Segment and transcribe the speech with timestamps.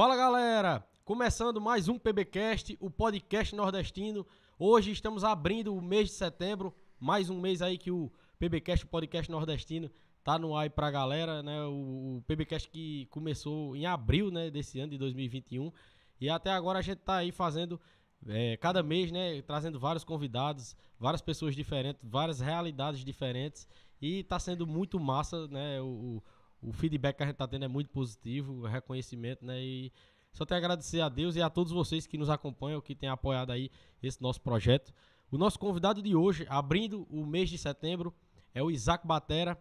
[0.00, 0.82] Fala galera!
[1.04, 4.26] Começando mais um PBcast, o podcast nordestino.
[4.58, 8.88] Hoje estamos abrindo o mês de setembro, mais um mês aí que o PBcast, o
[8.88, 9.90] podcast nordestino,
[10.24, 11.62] tá no ar aí pra galera, né?
[11.64, 15.70] O, o PBcast que começou em abril, né, desse ano de 2021.
[16.18, 17.78] E até agora a gente tá aí fazendo
[18.26, 23.68] é, cada mês, né, trazendo vários convidados, várias pessoas diferentes, várias realidades diferentes.
[24.00, 25.78] E tá sendo muito massa, né?
[25.82, 26.22] O, o,
[26.62, 29.60] o feedback que a gente tá tendo é muito positivo, reconhecimento, né?
[29.60, 29.92] E
[30.32, 33.08] só tenho a agradecer a Deus e a todos vocês que nos acompanham, que têm
[33.08, 33.70] apoiado aí
[34.02, 34.92] esse nosso projeto.
[35.30, 38.14] O nosso convidado de hoje, abrindo o mês de setembro,
[38.54, 39.58] é o Isaac Batera.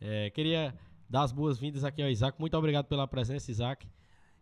[0.00, 2.38] É, queria dar as boas-vindas aqui ao Isaac.
[2.38, 3.86] Muito obrigado pela presença, Isaac.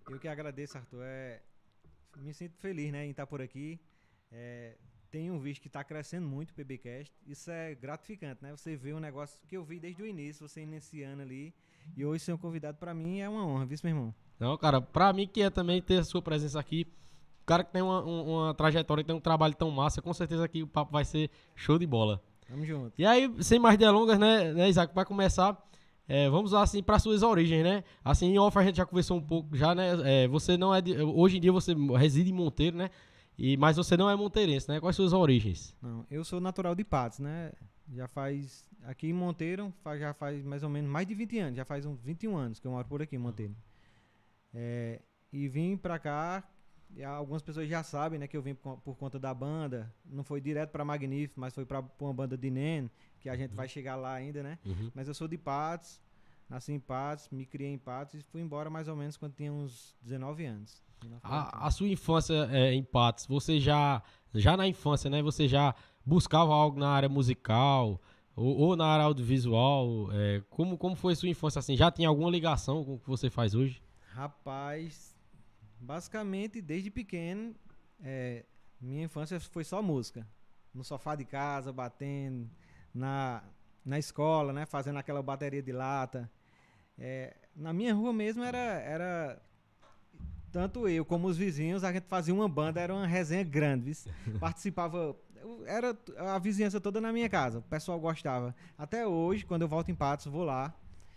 [0.08, 1.02] Eu que agradeço, Arthur.
[1.04, 1.42] É,
[2.16, 3.80] me sinto feliz né, em estar por aqui.
[4.30, 4.76] É,
[5.11, 7.14] tenho visto que está crescendo muito o PBcast.
[7.26, 8.50] Isso é gratificante, né?
[8.50, 11.54] Você vê um negócio que eu vi desde o início, você iniciando ali.
[11.97, 14.14] E hoje ser um convidado para mim é uma honra, viu, meu irmão?
[14.38, 16.87] Não, cara, pra mim que é também ter a sua presença aqui.
[17.43, 20.12] O cara que tem uma, um- uma trajetória, que tem um trabalho tão massa, com
[20.12, 22.23] certeza aqui o papo vai ser show de bola.
[22.49, 22.93] Tamo junto.
[22.99, 25.57] E aí, sem mais delongas, né, né Isaac, para começar,
[26.09, 27.85] é, vamos lá assim para suas origens, né?
[28.05, 29.91] Assim, em off a gente já conversou um pouco já, né?
[30.25, 32.91] É, você não é de, hoje em dia você reside em Monteiro, né?
[33.38, 34.79] E mas você não é monteirense, né?
[34.81, 35.75] Quais suas origens?
[35.83, 37.53] Não, eu sou natural de Patos, né?
[37.93, 41.57] Já faz aqui em Monteiro, faz, já faz mais ou menos mais de 20 anos,
[41.57, 43.55] já faz uns 21 anos que eu moro por aqui em Monteiro.
[44.53, 45.00] É,
[45.33, 46.45] e vim pra cá,
[47.17, 49.93] algumas pessoas já sabem, né, que eu vim por, por conta da banda.
[50.05, 53.37] Não foi direto pra Magnífico, mas foi pra, pra uma banda de Nen, que a
[53.37, 53.57] gente uhum.
[53.57, 54.59] vai chegar lá ainda, né?
[54.64, 54.91] Uhum.
[54.95, 56.00] Mas eu sou de Patos,
[56.49, 59.53] nasci em Patos, me criei em Patos e fui embora mais ou menos quando tinha
[59.53, 60.83] uns 19 anos.
[61.23, 65.75] A, a, sua infância é, em Patos, você já, já na infância, né, você já
[66.05, 68.00] buscava algo na área musical
[68.37, 70.09] ou, ou na área audiovisual?
[70.12, 71.76] É, como, como foi sua infância assim?
[71.76, 73.83] Já tem alguma ligação com o que você faz hoje?
[74.12, 75.14] Rapaz,
[75.81, 77.55] basicamente desde pequeno,
[78.03, 78.45] é,
[78.81, 80.26] minha infância foi só música.
[80.73, 82.50] No sofá de casa, batendo,
[82.93, 83.43] na,
[83.85, 84.67] na escola, né?
[84.67, 86.31] Fazendo aquela bateria de lata.
[86.99, 89.43] É, na minha rua mesmo era, era
[90.50, 93.93] tanto eu como os vizinhos, a gente fazia uma banda, era uma resenha grande.
[94.38, 95.17] Participava,
[95.67, 98.55] era a vizinhança toda na minha casa, o pessoal gostava.
[98.79, 100.75] Até hoje, quando eu volto em Patos, vou lá.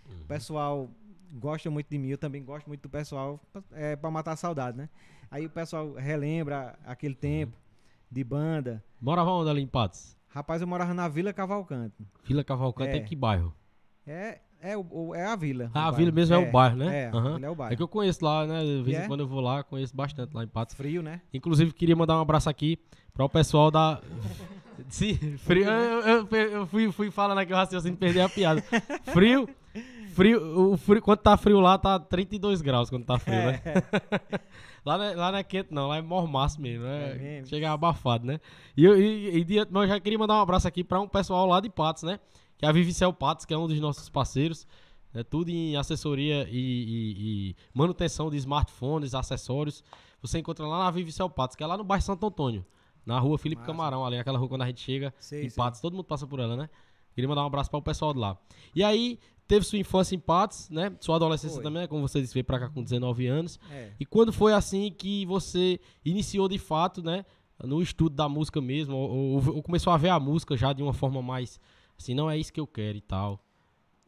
[0.10, 0.22] Uhum.
[0.22, 0.90] O pessoal
[1.34, 3.40] gosta muito de mim, eu também gosto muito do pessoal,
[3.72, 4.90] é, para matar a saudade, né?
[5.30, 7.20] Aí o pessoal relembra aquele uhum.
[7.20, 7.58] tempo
[8.10, 8.84] de banda.
[9.02, 10.18] Morava onde ali em Patos?
[10.30, 12.06] Rapaz, eu morava na Vila Cavalcante.
[12.24, 13.54] Vila Cavalcante é, em que bairro?
[14.06, 15.70] É, é, o, é a vila.
[15.74, 17.04] Ah, a vila mesmo é, é, o bairro, né?
[17.04, 17.38] É, uhum.
[17.44, 17.74] é o bairro.
[17.74, 18.62] É que eu conheço lá, né?
[18.62, 19.08] De vez em é?
[19.08, 20.76] quando eu vou lá, conheço bastante lá em Patos.
[20.76, 21.22] Frio, né?
[21.34, 22.80] Inclusive, queria mandar um abraço aqui
[23.14, 24.02] para o pessoal da.
[24.90, 25.66] Sim, frio.
[25.66, 28.64] Eu, eu, eu, fui, fui falando aqui o raciocínio perder a piada.
[29.14, 29.50] Frio.
[30.14, 33.62] Frio, o frio, quando tá frio lá, tá 32 graus quando tá frio, né?
[33.64, 34.40] É.
[34.84, 37.42] lá, não é, lá não é quente, não, lá é mormaço mesmo, né?
[37.42, 37.46] É.
[37.46, 38.40] Chega abafado, né?
[38.76, 41.60] E, eu, e, e, eu já queria mandar um abraço aqui para um pessoal lá
[41.60, 42.20] de Patos, né?
[42.58, 44.68] Que é a Vivicel Patos, que é um dos nossos parceiros.
[45.14, 49.84] É tudo em assessoria e, e, e, manutenção de smartphones, acessórios.
[50.22, 52.66] Você encontra lá na Vivicel Patos, que é lá no bairro Santo Antônio.
[53.06, 53.72] Na rua Felipe Massa.
[53.72, 55.80] Camarão, ali, aquela rua quando a gente chega sei, em Patos.
[55.80, 56.70] Todo mundo passa por ela, né?
[57.14, 58.38] Queria mandar um abraço para o pessoal de lá.
[58.76, 60.92] E aí, teve sua infância em Patos, né?
[61.00, 61.64] Sua adolescência foi.
[61.64, 61.88] também, né?
[61.88, 63.60] como você disse, veio pra cá com 19 anos.
[63.72, 63.92] É.
[64.00, 67.26] E quando foi assim que você iniciou de fato, né?
[67.64, 70.84] No estudo da música mesmo, ou, ou, ou, começou a ver a música já de
[70.84, 71.60] uma forma mais
[71.98, 73.44] assim, não é isso que eu quero e tal.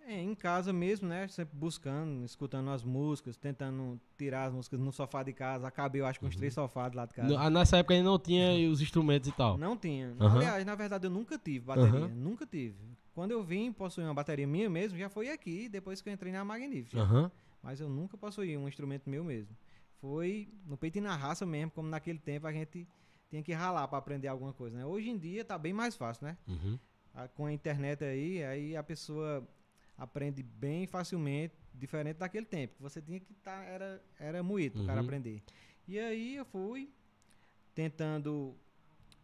[0.09, 1.27] É, em casa mesmo, né?
[1.27, 5.67] Sempre buscando, escutando as músicas, tentando tirar as músicas no sofá de casa.
[5.67, 6.29] Acabei, eu acho, com uhum.
[6.31, 7.39] uns três sofás lá de casa.
[7.39, 9.55] Ah, nessa época ainda não tinha os instrumentos e tal.
[9.55, 10.15] Não tinha.
[10.19, 10.27] Uhum.
[10.27, 12.07] Aliás, na verdade, eu nunca tive bateria.
[12.07, 12.07] Uhum.
[12.07, 12.75] Nunca tive.
[13.13, 16.33] Quando eu vim possuir uma bateria minha mesmo, já foi aqui, depois que eu entrei
[16.33, 17.03] na Magnífica.
[17.03, 17.29] Uhum.
[17.61, 19.55] Mas eu nunca possuí um instrumento meu mesmo.
[20.01, 22.87] Foi no peito e na raça mesmo, como naquele tempo a gente
[23.29, 24.85] tinha que ralar para aprender alguma coisa, né?
[24.85, 26.37] Hoje em dia tá bem mais fácil, né?
[26.47, 26.79] Uhum.
[27.13, 29.47] A, com a internet aí, aí a pessoa
[29.97, 32.75] aprende bem facilmente, diferente daquele tempo.
[32.75, 35.05] Que você tinha que estar, tá, era, era moído para o cara uhum.
[35.05, 35.41] aprender.
[35.87, 36.89] E aí eu fui
[37.73, 38.55] tentando,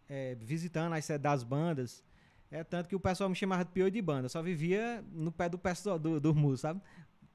[0.10, 2.04] é, visitando as sedes das bandas.
[2.52, 4.30] É tanto que o pessoal me chamava de pior de banda.
[4.30, 6.82] Só vivia no pé do pessoal do, do músico, sabe?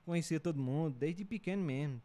[0.05, 2.01] Conhecia todo mundo, desde pequeno mesmo.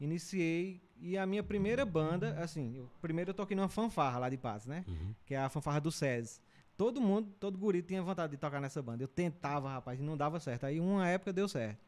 [0.00, 4.36] Iniciei e a minha primeira banda, assim, eu, primeiro eu toquei numa fanfarra lá de
[4.36, 4.84] Paz, né?
[4.86, 5.14] Uhum.
[5.24, 6.40] Que é a fanfarra do SES.
[6.78, 9.02] Todo mundo, todo guri tinha vontade de tocar nessa banda.
[9.02, 10.64] Eu tentava, rapaz, e não dava certo.
[10.64, 11.80] Aí uma época deu certo.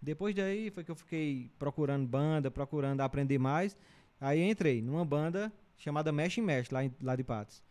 [0.00, 3.76] Depois daí foi que eu fiquei procurando banda, procurando aprender mais.
[4.18, 7.62] Aí entrei numa banda chamada Mexe Mexe, lá, em, lá de Patos.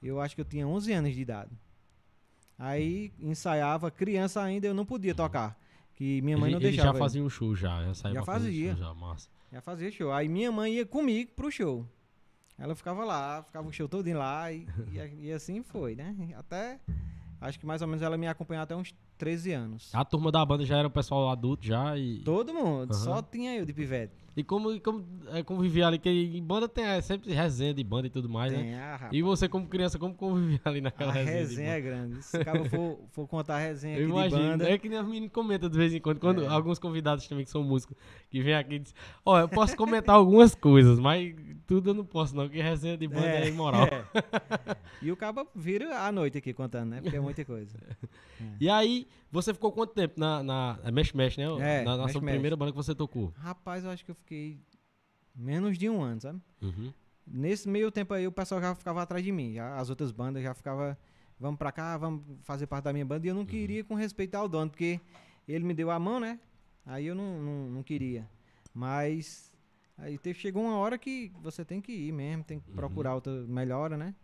[0.00, 1.50] Eu acho que eu tinha 11 anos de idade.
[2.56, 5.58] Aí ensaiava, criança ainda eu não podia tocar.
[5.96, 6.90] Que minha mãe ele, não deixava.
[6.90, 8.76] Ele já fazia um show já, já, já fazia.
[8.76, 9.28] Show, já, massa.
[9.50, 10.12] já fazia show.
[10.12, 11.84] Aí minha mãe ia comigo pro show.
[12.58, 16.14] Ela ficava lá, ficava o show todo lá e, e, e, assim foi, né?
[16.36, 16.78] Até,
[17.40, 19.90] acho que mais ou menos ela me acompanhou até uns 13 anos.
[19.94, 22.20] A turma da banda já era o pessoal adulto já e...
[22.20, 22.98] Todo mundo, uhum.
[22.98, 24.14] só tinha eu de pivete.
[24.34, 28.06] E como, como é, convivia ali, que em banda tem é, sempre resenha de banda
[28.06, 28.80] e tudo mais, tem, né?
[28.80, 31.36] Ah, e você como criança, como convivia ali naquela a resenha?
[31.36, 32.22] A resenha é grande.
[32.22, 34.70] Se o cara for, for contar a resenha eu aqui imagino, de banda...
[34.70, 36.46] É que nem a menina comenta de vez em quando, quando é.
[36.46, 37.96] alguns convidados também que são músicos,
[38.30, 41.34] que vêm aqui e dizem, ó, oh, eu posso comentar algumas coisas, mas
[41.66, 43.84] tudo eu não posso não, porque resenha de banda é, é imoral.
[43.84, 44.76] É.
[45.02, 47.00] E o cabo vira à noite aqui contando, né?
[47.02, 47.76] Porque é muita coisa.
[48.60, 51.44] E aí, você ficou quanto tempo na, na Mesh Mesh, né?
[51.60, 53.32] É, na nossa primeira banda que você tocou?
[53.36, 54.58] Rapaz, eu acho que eu fiquei
[55.34, 56.40] menos de um ano, sabe?
[56.60, 56.92] Uhum.
[57.26, 59.54] Nesse meio tempo aí, o pessoal já ficava atrás de mim.
[59.54, 60.96] Já, as outras bandas já ficavam,
[61.38, 63.26] vamos pra cá, vamos fazer parte da minha banda.
[63.26, 63.46] E eu não uhum.
[63.46, 65.00] queria com respeito ao dono, porque
[65.46, 66.40] ele me deu a mão, né?
[66.84, 68.28] Aí eu não, não, não queria.
[68.74, 69.54] Mas
[69.96, 72.76] aí teve, chegou uma hora que você tem que ir mesmo, tem que uhum.
[72.76, 74.14] procurar outra melhora, né?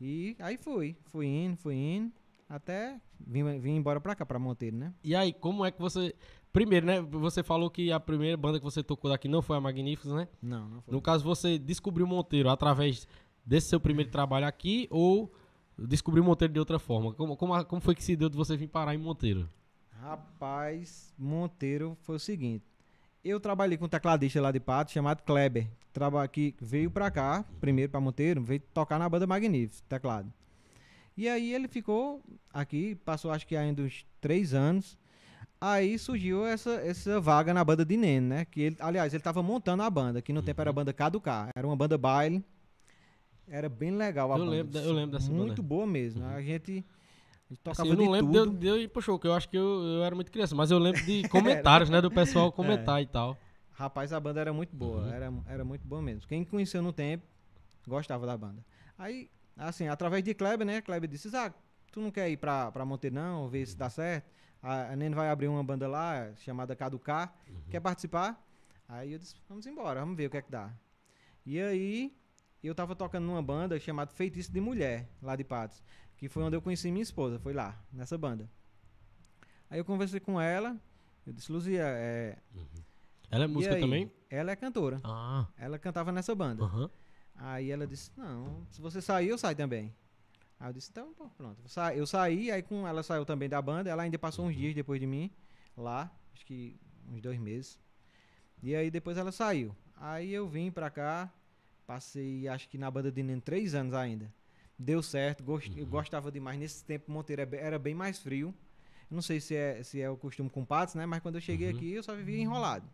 [0.00, 2.12] E aí fui, fui indo, fui indo.
[2.48, 4.94] Até vim, vim embora pra cá, pra Monteiro, né?
[5.02, 6.14] E aí, como é que você.
[6.52, 7.00] Primeiro, né?
[7.02, 10.28] Você falou que a primeira banda que você tocou daqui não foi a Magníficos, né?
[10.40, 10.94] Não, não foi.
[10.94, 13.06] No caso, você descobriu Monteiro através
[13.44, 15.32] desse seu primeiro trabalho aqui ou
[15.78, 17.12] descobriu Monteiro de outra forma?
[17.12, 19.48] Como, como, como foi que se deu de você vir parar em Monteiro?
[20.00, 22.64] Rapaz, Monteiro foi o seguinte.
[23.24, 25.68] Eu trabalhei com um tecladista lá de Pato chamado Kleber.
[25.92, 30.32] Traba que veio pra cá, primeiro pra Monteiro, veio tocar na banda Magnífico, teclado.
[31.16, 34.98] E aí ele ficou aqui, passou acho que ainda uns três anos.
[35.58, 38.44] Aí surgiu essa, essa vaga na banda de Nene, né?
[38.44, 41.48] Que ele, aliás, ele tava montando a banda, que no tempo era a banda Caducar.
[41.56, 42.44] Era uma banda baile.
[43.48, 44.50] Era bem legal a Eu banda.
[44.50, 45.62] lembro da- eu lembro dessa Muito banda.
[45.62, 46.24] boa mesmo.
[46.26, 46.84] A gente,
[47.48, 48.58] a gente tocava Assim, eu não de lembro tudo.
[48.58, 50.70] de eu ir pro show, que eu acho que eu, eu era muito criança, mas
[50.70, 52.02] eu lembro de comentários, né?
[52.02, 53.38] Do pessoal comentar e tal.
[53.72, 55.12] Rapaz, a banda era muito boa, Uhum.
[55.12, 56.26] era, era muito boa mesmo.
[56.28, 57.24] Quem conheceu no tempo,
[57.86, 58.64] gostava da banda.
[58.98, 60.80] Aí, assim, através de Kleber, né?
[60.80, 61.52] Kleber disse, ah,
[61.90, 64.30] tu não quer ir pra, pra Monteiro não, ver se dá certo?
[64.62, 67.34] A, a Nene vai abrir uma banda lá, chamada Caducar,
[67.70, 68.42] quer participar?
[68.88, 70.72] Aí eu disse, vamos embora, vamos ver o que é que dá.
[71.44, 72.16] E aí,
[72.62, 75.82] eu tava tocando numa banda chamada Feitiço de Mulher, lá de Patos,
[76.16, 78.48] que foi onde eu conheci minha esposa, foi lá, nessa banda.
[79.70, 80.76] Aí eu conversei com ela,
[81.26, 82.38] eu disse, Luzia, é,
[83.30, 83.80] Ela é música aí?
[83.80, 84.10] também?
[84.30, 85.00] Ela é cantora.
[85.04, 86.64] Ah, Ela cantava nessa banda.
[86.64, 86.90] aham.
[87.38, 89.92] Aí ela disse: Não, se você sair, eu saio também.
[90.58, 91.60] Aí eu disse: Então, pronto.
[91.62, 93.90] Eu sa- Eu saí, aí com ela saiu também da banda.
[93.90, 95.30] Ela ainda passou uns dias depois de mim,
[95.76, 96.76] lá, acho que
[97.10, 97.78] uns dois meses.
[98.62, 99.76] E aí depois ela saiu.
[99.96, 101.30] Aí eu vim pra cá,
[101.86, 104.32] passei acho que na banda de Nene três anos ainda.
[104.78, 106.58] Deu certo, gost- eu gostava demais.
[106.58, 108.54] Nesse tempo Monteiro é era bem mais frio.
[109.10, 111.06] Eu não sei se é, se é o costume com patos, né?
[111.06, 112.86] Mas quando eu cheguei aqui, eu só vivia enrolado.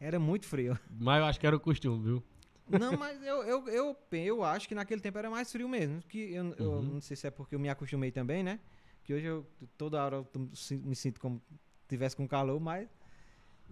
[0.00, 0.78] Era muito frio.
[0.98, 2.22] Mas eu acho que era o costume, viu?
[2.78, 6.00] Não, mas eu, eu, eu, eu acho que naquele tempo era mais frio mesmo.
[6.08, 6.82] Que eu, eu Uhum.
[6.82, 8.60] não sei se é porque eu me acostumei também, né?
[9.04, 10.26] Que hoje eu toda hora eu
[10.84, 12.88] me sinto como se tivesse com calor, mas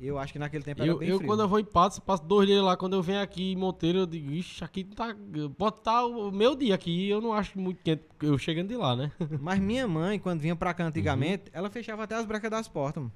[0.01, 1.29] eu acho que naquele tempo era Eu, bem eu frio.
[1.29, 2.77] quando eu vou em Patos, passo dois dias lá.
[2.77, 5.15] Quando eu venho aqui em Monteiro, eu digo, ixi, aqui tá.
[5.57, 7.09] Pode estar o meu dia aqui.
[7.09, 9.13] Eu não acho muito quente, eu chegando de lá, né?
[9.41, 13.03] Mas minha mãe, quando vinha pra cá antigamente, ela fechava até as brecas das portas.
[13.03, 13.13] mano.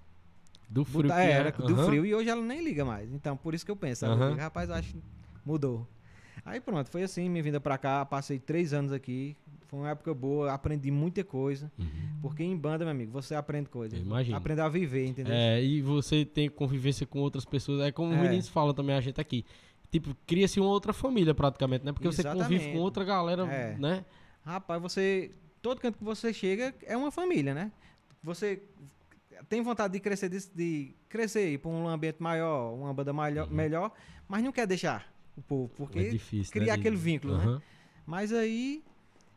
[0.68, 1.33] Do frio Botar- que é, é.
[1.33, 1.85] era do Aham.
[1.87, 3.12] frio e hoje ela nem liga mais.
[3.12, 4.07] Então, por isso que eu penso.
[4.07, 4.97] Eu digo, Rapaz, eu acho
[5.44, 5.87] mudou.
[6.44, 9.37] Aí pronto, foi assim, minha vinda pra cá, passei três anos aqui.
[9.68, 11.70] Foi uma época boa, aprendi muita coisa.
[11.78, 11.87] Uhum.
[12.20, 13.98] Porque em banda, meu amigo, você aprende coisas.
[13.98, 14.37] Eu imagino.
[14.37, 15.33] Aprende a viver, entendeu?
[15.33, 17.81] É, e você tem convivência com outras pessoas.
[17.81, 18.18] É como É.
[18.18, 19.44] o Vinícius fala também, a gente aqui.
[19.90, 21.92] Tipo, cria-se uma outra família praticamente, né?
[21.92, 22.72] Porque você convive Exatamente.
[22.76, 23.76] com outra galera, É.
[23.78, 24.05] né?
[24.44, 25.31] Rapaz, você.
[25.62, 27.70] Todo canto que você chega é uma família, né?
[28.22, 28.61] Você
[29.48, 33.48] tem vontade de crescer, de, de crescer, ir pra um ambiente maior, uma banda maior,
[33.50, 33.92] melhor,
[34.28, 36.05] mas não quer deixar o povo, porque Uhum.
[36.07, 36.73] é difícil, cria né?
[36.73, 37.45] aquele vínculo, né?
[37.45, 37.62] Aham.
[38.07, 38.83] Mas aí.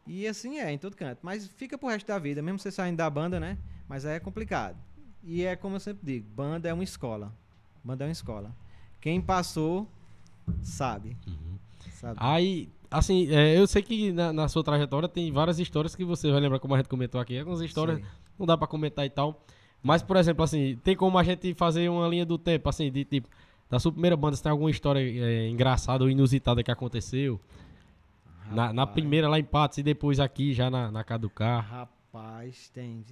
[0.08, 1.20] E assim é, em todo canto.
[1.24, 3.58] Mas fica pro resto da vida, mesmo você saindo da banda, né?
[3.88, 4.78] Mas aí é complicado.
[5.24, 7.34] E é como eu sempre digo: banda é uma escola.
[7.84, 8.56] Banda é uma escola.
[9.02, 9.88] Quem passou,
[10.62, 11.16] sabe.
[11.28, 11.58] Uhum.
[11.92, 12.18] sabe.
[12.20, 16.32] Aí, assim, é, eu sei que na, na sua trajetória tem várias histórias que você
[16.32, 17.38] vai lembrar, como a gente comentou aqui.
[17.38, 18.06] Algumas histórias Sei.
[18.38, 19.44] não dá pra comentar e tal.
[19.82, 23.06] Mas, por exemplo, assim, tem como a gente fazer uma linha do tempo, assim, de
[23.06, 23.30] tipo,
[23.70, 27.40] da sua primeira banda, se tem alguma história é, engraçada ou inusitada que aconteceu?
[28.52, 31.68] Na, na primeira lá em Patos e depois aqui já na, na Caducar.
[31.68, 33.04] Rapaz, tem.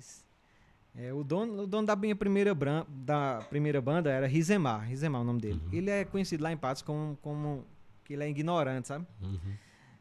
[0.96, 4.88] É, o, dono, o dono da minha primeira, bran- da primeira banda era Rizemar.
[4.88, 5.60] Rizemar é o nome dele.
[5.66, 5.74] Uhum.
[5.74, 7.66] Ele é conhecido lá em Patos como, como
[8.06, 9.08] que ele é ignorante, sabe?
[9.24, 9.40] Uhum.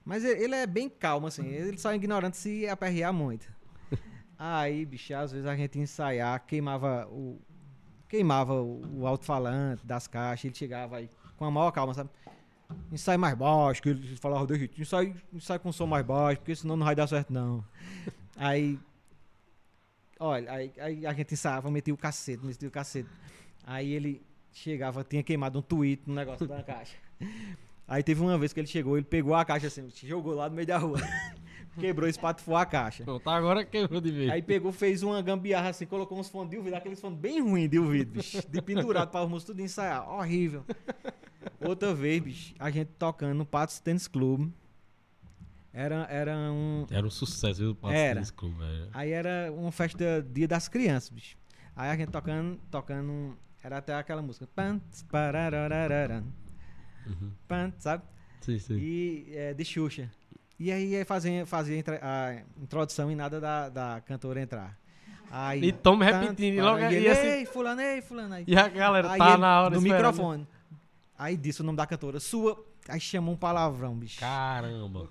[0.05, 1.47] Mas ele, ele é bem calmo, assim.
[1.47, 3.47] Ele só é ignorante se aperrear muito.
[4.39, 7.41] Aí, bicho, às vezes a gente ia ensaiar, queimava o.
[8.13, 12.11] Queimava o, o alto-falante das caixas, ele chegava aí com a maior calma, sabe?
[12.93, 14.79] Ensaio mais baixo, que ele falava do jeito.
[14.79, 17.65] Ensaio, ensaio com som mais baixo, porque senão não vai dar certo, não.
[18.37, 18.79] Aí.
[20.21, 23.09] Olha, aí, aí a gente ensaiava, metia o cacete, metia o cacete.
[23.65, 24.23] Aí ele
[24.53, 26.99] chegava, tinha queimado um tweet no negócio da caixa.
[27.89, 30.55] Aí teve uma vez que ele chegou, ele pegou a caixa assim, jogou lá no
[30.55, 30.99] meio da rua.
[31.79, 33.05] Quebrou, espatifou a caixa.
[33.05, 34.31] Pronto, agora quebrou de vez.
[34.31, 37.71] Aí pegou, fez uma gambiarra assim, colocou uns fones de ouvido, aqueles fones bem ruins
[37.71, 38.43] de ouvido, bicho.
[38.49, 40.09] De pendurado para os músicos tudo ensaiar.
[40.09, 40.65] Horrível.
[41.61, 44.51] Outra vez, bicho, a gente tocando no Patos Tênis Club.
[45.73, 46.87] Era, era um.
[46.91, 47.75] Era um sucesso, viu?
[47.75, 48.23] Patos Era.
[48.37, 48.89] Clube, velho.
[48.93, 51.37] Aí era uma festa dia das crianças, bicho.
[51.75, 53.37] Aí a gente tocando, tocando.
[53.63, 54.47] Era até aquela música.
[57.07, 57.33] Uhum.
[57.79, 58.03] sabe?
[58.43, 58.77] Sim, sim.
[58.77, 60.11] E é, de Xuxa.
[60.59, 64.79] E aí é, fazia, fazia a introdução e nada da, da cantora entrar.
[65.31, 68.35] Aí, E tome tanto, repetindo, e logo e e ele, assim- Ei, fulano, ei, fulano.
[68.35, 69.97] Aí, E a galera aí tá ele, na hora no esperando.
[70.13, 70.47] microfone.
[71.19, 72.21] Aí disse o nome da cantora.
[72.21, 72.63] Sua.
[72.89, 74.21] Aí chamou um palavrão, bicho.
[74.21, 75.09] Caramba.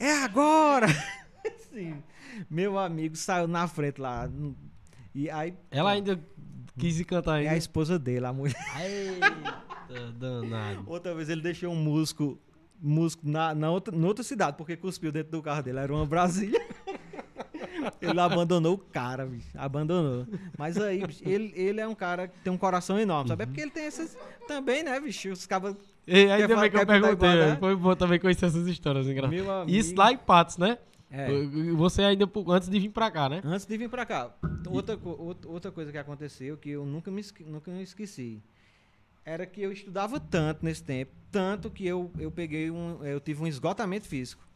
[0.00, 0.86] É agora!
[1.72, 2.02] Sim.
[2.48, 4.28] Meu amigo saiu na frente lá.
[5.14, 5.54] E aí.
[5.70, 6.18] Ela ainda
[6.78, 7.50] quis cantar É ainda.
[7.52, 8.56] a esposa dele, a mulher.
[8.80, 10.84] Eita, danado.
[10.86, 12.38] Outra vez ele deixou um músico,
[12.80, 15.78] músico na, na outra, na outra cidade, porque cuspiu dentro do carro dele.
[15.78, 16.60] Era uma Brasília.
[18.00, 19.48] ele abandonou o cara, bicho.
[19.54, 20.26] Abandonou.
[20.58, 23.42] Mas aí, bicho, ele, ele é um cara que tem um coração enorme, sabe?
[23.42, 24.16] É porque ele tem essas.
[24.46, 25.30] Também, né, bicho?
[25.30, 25.76] Os cabas.
[26.06, 27.12] E ainda bem que eu perguntei.
[27.12, 27.56] igual, né?
[27.58, 29.72] Foi bom também conhecer essas histórias engraçadas.
[29.72, 30.78] Isso lá em Patos, né?
[31.10, 31.28] É.
[31.76, 33.40] Você ainda, antes de vir pra cá, né?
[33.44, 34.34] Antes de vir pra cá,
[34.68, 34.98] outra,
[35.46, 38.42] outra, coisa que aconteceu que eu nunca me, nunca me esqueci
[39.26, 43.42] era que eu estudava tanto nesse tempo, tanto que eu, eu peguei um, eu tive
[43.42, 44.46] um esgotamento físico.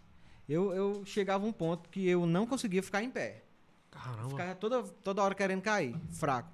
[0.49, 3.43] Eu, eu chegava a um ponto que eu não conseguia ficar em pé.
[3.91, 4.31] Caramba.
[4.31, 6.49] Ficava toda, toda hora querendo cair, fraco.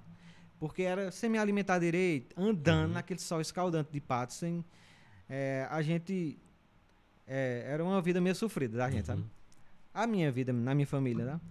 [0.59, 4.65] Porque era sem me alimentar direito, andando naquele sol escaldante de pato, sem.
[5.29, 6.39] é, a gente.
[7.27, 9.23] é, era uma vida meio sofrida da gente, sabe?
[9.93, 11.41] A minha vida, na minha família, né?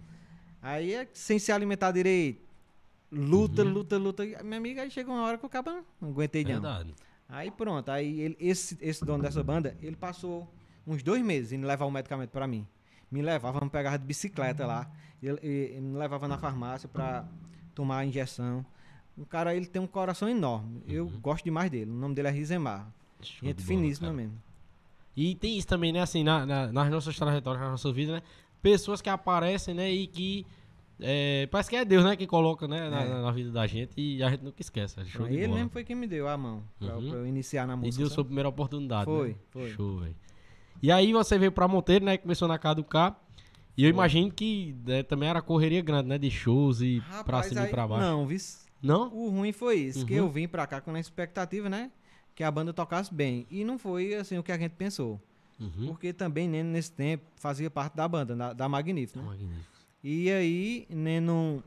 [0.61, 2.46] Aí, é sem se alimentar direito,
[3.11, 3.73] luta, Uhum.
[3.73, 4.25] luta, luta.
[4.43, 6.53] Minha amiga, aí chegou uma hora que eu acaba não aguentei não.
[6.53, 6.95] Verdade.
[7.29, 10.49] Aí pronto, aí ele, esse, esse dono dessa banda, ele passou
[10.87, 12.67] uns dois meses indo levar o medicamento pra mim.
[13.11, 14.91] Me levava, me pegava de bicicleta lá,
[15.23, 17.25] ele, ele me levava na farmácia pra
[17.75, 18.65] tomar a injeção.
[19.19, 20.83] Um cara, ele tem um coração enorme.
[20.87, 21.91] Eu gosto demais dele.
[21.91, 22.93] O nome dele é Rizemar.
[23.23, 24.17] Show Gente finíssima cara.
[24.17, 24.41] mesmo.
[25.17, 26.01] E tem isso também, né?
[26.03, 28.23] Assim, na, na- nas nossas trajetórias, na nossa vida, né?
[28.61, 29.91] Pessoas que aparecem, né?
[29.91, 30.47] E que.
[31.01, 32.17] É, parece que é Deus, né?
[32.17, 32.89] Que coloca, né?
[32.89, 33.09] Na, É.
[33.23, 34.99] na- vida da gente e a gente nunca esquece.
[35.01, 37.09] é Show de ele mesmo foi quem me deu a mão pra, Uhum.
[37.11, 37.97] pra eu iniciar na E música.
[37.99, 38.15] deu sabe?
[38.15, 39.05] sua primeira oportunidade.
[39.05, 39.35] Foi, né?
[39.51, 39.71] foi.
[39.71, 40.17] Show, velho.
[40.83, 42.17] E aí você veio pra Monteiro, né?
[42.17, 43.19] Começou na Caducar.
[43.77, 46.17] E eu imagino que né, também era correria grande, né?
[46.17, 48.05] De shows e pra Rapaz, cima e aí- pra baixo.
[48.07, 49.09] Não, vis, Não?
[49.13, 50.27] O ruim foi isso, que Uhum.
[50.27, 51.91] eu vim pra cá com a expectativa, né?
[52.35, 53.47] Que a banda tocasse bem.
[53.51, 55.19] E não foi assim o que a gente pensou.
[55.59, 55.87] Uhum.
[55.89, 59.19] Porque também Neno, nesse tempo, fazia parte da banda, da, da Magnífica.
[59.21, 59.27] Né?
[59.27, 59.76] Magnífico.
[60.09, 61.65] E aí, Neno,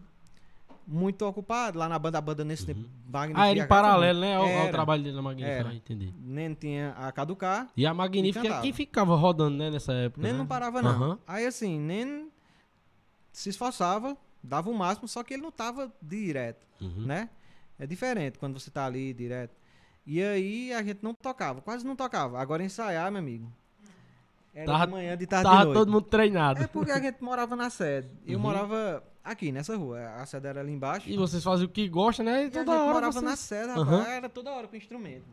[0.87, 2.87] muito ocupado lá na banda, a banda nesse tempo.
[3.05, 3.41] Magnífica.
[3.41, 4.33] Ah, era em paralelo, né?
[4.33, 4.71] Ao, ao Era.
[4.71, 5.67] trabalho dele na Magnífica.
[5.67, 6.13] Ah, entendi.
[6.17, 9.69] Neno tinha a Caducar, E a Magnífica é que ficava rodando, né?
[9.69, 10.21] Nessa época.
[10.21, 10.39] Neno né?
[10.39, 10.89] não parava não.
[10.89, 11.19] Aham.
[11.27, 12.29] Aí assim, Neno
[13.33, 16.65] se esforçava, dava o máximo, só que ele não tava direto.
[16.79, 17.07] Uhum.
[17.07, 17.29] né?
[17.77, 19.53] É diferente quando você tá ali direto.
[20.05, 22.39] E aí a gente não tocava, quase não tocava.
[22.39, 23.51] Agora ensaiar, meu amigo.
[24.53, 25.77] Era Tava- de manhã, de tarde, de Tava noite.
[25.77, 26.63] todo mundo treinado.
[26.63, 28.09] É porque a gente morava na sede.
[28.25, 28.41] Eu Uhum.
[28.43, 29.99] morava aqui, nessa rua.
[30.17, 31.09] A sede era ali embaixo.
[31.09, 32.41] E vocês fazem o que gostam, né?
[32.41, 33.23] E E a toda gente hora morava vocês...
[33.23, 34.07] na sede, rapaz.
[34.07, 35.25] Era toda hora com instrumento.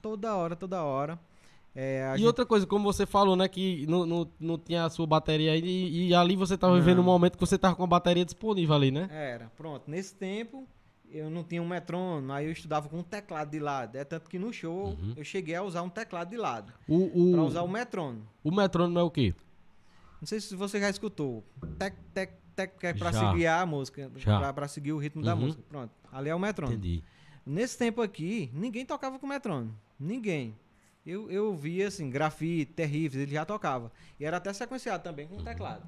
[0.00, 1.18] Toda hora, toda hora.
[1.74, 3.46] É, a E gente- outra coisa, como você falou, né?
[3.48, 5.60] Que não, não, não tinha a sua bateria aí.
[5.62, 8.74] E, e ali você tava vivendo um momento que você tava com a bateria disponível
[8.74, 9.08] ali, né?
[9.12, 9.88] Era, pronto.
[9.88, 10.66] Nesse tempo,
[11.12, 13.96] eu não tinha um metrônomo, aí eu estudava com um teclado de lado.
[13.96, 15.14] É tanto que no show Uhum.
[15.16, 16.72] eu cheguei a usar um teclado de lado.
[16.88, 18.26] O, Pra o, usar o metrônomo.
[18.44, 19.34] o metrônomo é o quê?
[20.20, 21.42] Não sei se você já escutou.
[21.78, 23.30] Tec, tec, tec, que é pra Já.
[23.30, 24.10] seguir a música.
[24.16, 24.38] Já.
[24.38, 25.40] Pra, pra seguir o ritmo da Uhum.
[25.42, 25.62] música.
[25.68, 25.92] Pronto.
[26.12, 26.76] Ali é o metrônomo.
[26.76, 27.02] Entendi.
[27.46, 29.74] Nesse tempo aqui, ninguém tocava com metrônomo.
[29.98, 30.54] Ninguém.
[31.06, 33.90] Eu, eu via, assim, grafite, terríveis, ele já tocava.
[34.20, 35.82] E era até sequenciado também com o teclado.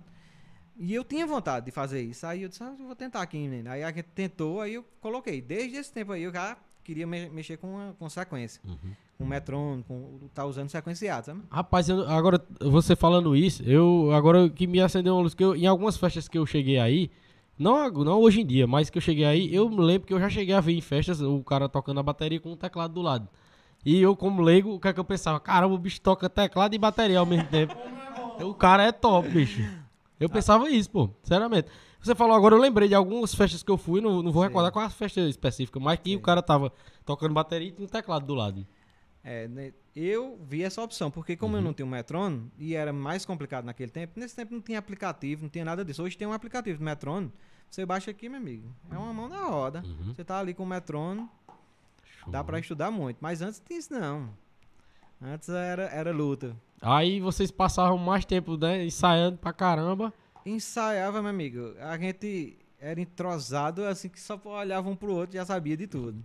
[0.78, 2.26] E eu tinha vontade de fazer isso.
[2.26, 3.70] Aí eu disse, ah, eu vou tentar aqui, menino.
[3.70, 5.40] Aí a gente tentou, aí eu coloquei.
[5.40, 8.60] Desde esse tempo aí eu já queria me- mexer com, a- com sequência.
[8.66, 8.76] Uhum.
[9.18, 11.40] Com metrônomo, com tá usando sequenciado, sabe?
[11.50, 15.54] Rapaz, eu- agora você falando isso, eu agora que me acendeu uma luz, que eu,
[15.54, 17.10] em algumas festas que eu cheguei aí,
[17.56, 20.18] não, não hoje em dia, mas que eu cheguei aí, eu me lembro que eu
[20.18, 23.02] já cheguei a ver em festas o cara tocando a bateria com o teclado do
[23.02, 23.28] lado.
[23.84, 25.38] E eu, como leigo, o que é que eu pensava?
[25.38, 27.74] Caramba, o bicho toca teclado e bateria ao mesmo tempo.
[28.40, 29.62] o cara é top, bicho.
[30.22, 31.68] Eu pensava isso, pô, sinceramente.
[32.00, 34.48] Você falou agora, eu lembrei de algumas festas que eu fui, não, não vou Sim.
[34.48, 36.72] recordar qual a festa específica, mas que o cara tava
[37.04, 38.66] tocando bateria e tinha um teclado do lado.
[39.24, 41.60] É, né, eu vi essa opção, porque como Uhum.
[41.60, 44.80] eu não tinha um metrônomo, e era mais complicado naquele tempo, nesse tempo não tinha
[44.80, 46.02] aplicativo, não tinha nada disso.
[46.02, 47.32] Hoje tem um aplicativo de metrônomo,
[47.70, 49.82] você baixa aqui, meu amigo, é uma mão na roda.
[49.86, 50.12] Uhum.
[50.12, 51.30] Você tá ali com o metrônomo,
[52.26, 52.44] dá Show.
[52.46, 53.18] pra estudar muito.
[53.20, 54.28] Mas antes disso, não.
[55.20, 56.56] Antes era, era luta.
[56.82, 60.12] Aí vocês passavam mais tempo, né, ensaiando pra caramba.
[60.44, 65.38] Ensaiava, meu amigo, a gente era entrosado, assim, que só olhava um pro outro e
[65.38, 66.24] já sabia de tudo.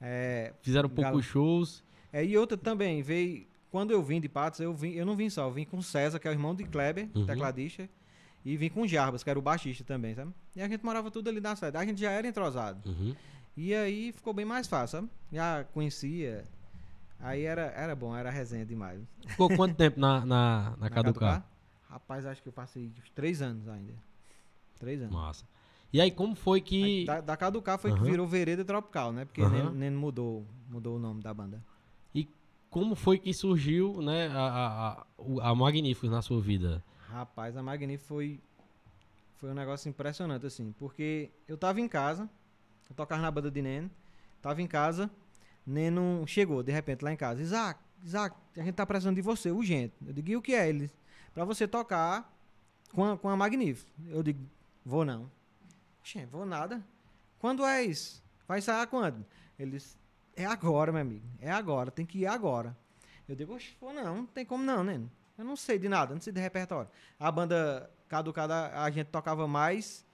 [0.00, 1.84] É, Fizeram Gal- poucos shows.
[2.12, 3.46] É, e outra também, veio.
[3.70, 5.82] Quando eu vim de Patos, eu, vim, eu não vim só, eu vim com o
[5.82, 7.26] César, que é o irmão de Kleber, Uhum.
[7.26, 7.86] tecladista,
[8.42, 10.32] e vim com o Jarbas, que era o baixista também, sabe?
[10.56, 11.76] E a gente morava tudo ali na sede.
[11.76, 12.88] A gente já era entrosado.
[12.88, 13.14] Uhum.
[13.54, 15.08] E aí ficou bem mais fácil, sabe?
[15.30, 16.44] Já conhecia.
[17.20, 19.00] Aí era, era bom, era resenha demais.
[19.26, 20.88] Ficou quanto tempo na, na, na,
[21.20, 21.44] Na?
[21.88, 23.94] Rapaz, acho que eu passei uns três anos ainda.
[24.78, 25.12] Três anos.
[25.12, 25.48] Massa.
[25.92, 26.84] E aí, como foi que.
[26.84, 27.98] Aí, da, da Caducar foi Aham.
[27.98, 29.24] que virou Vereda Tropical, né?
[29.24, 29.50] Porque Aham.
[29.50, 31.62] Neno, Neno mudou, mudou o nome da banda.
[32.70, 35.06] Como foi que surgiu, né, a,
[35.40, 36.84] a, a, Magníficos na sua vida?
[37.08, 38.40] Rapaz, a Magnífica foi
[39.36, 42.28] Foi um negócio impressionante, assim, porque eu tava em casa,
[42.90, 43.90] eu tocava na banda de Neno,
[44.42, 45.10] tava em casa,
[45.68, 47.42] Neno chegou, de repente, lá em casa.
[47.42, 49.94] Isaac, Isaac, a gente tá precisando de você, urgente.
[50.06, 50.68] Eu digo, e o que é?
[50.68, 50.90] Ele,
[51.34, 52.32] pra você tocar
[52.94, 53.90] com a, com a Magnífico.
[54.06, 54.40] Eu digo,
[54.84, 55.30] vou não.
[56.00, 56.82] Oxê, vou nada.
[57.38, 58.22] Quando é isso?
[58.46, 59.24] Vai sair quando?
[59.58, 59.96] Ele disse,
[60.34, 61.26] é agora, meu amigo.
[61.40, 62.76] É agora, tem que ir agora.
[63.28, 65.00] Eu digo, oxe, vou não, não tem como não, né?
[65.36, 66.90] Eu não sei de nada, não sei de repertório.
[67.20, 70.04] A banda caducada, a gente tocava mais.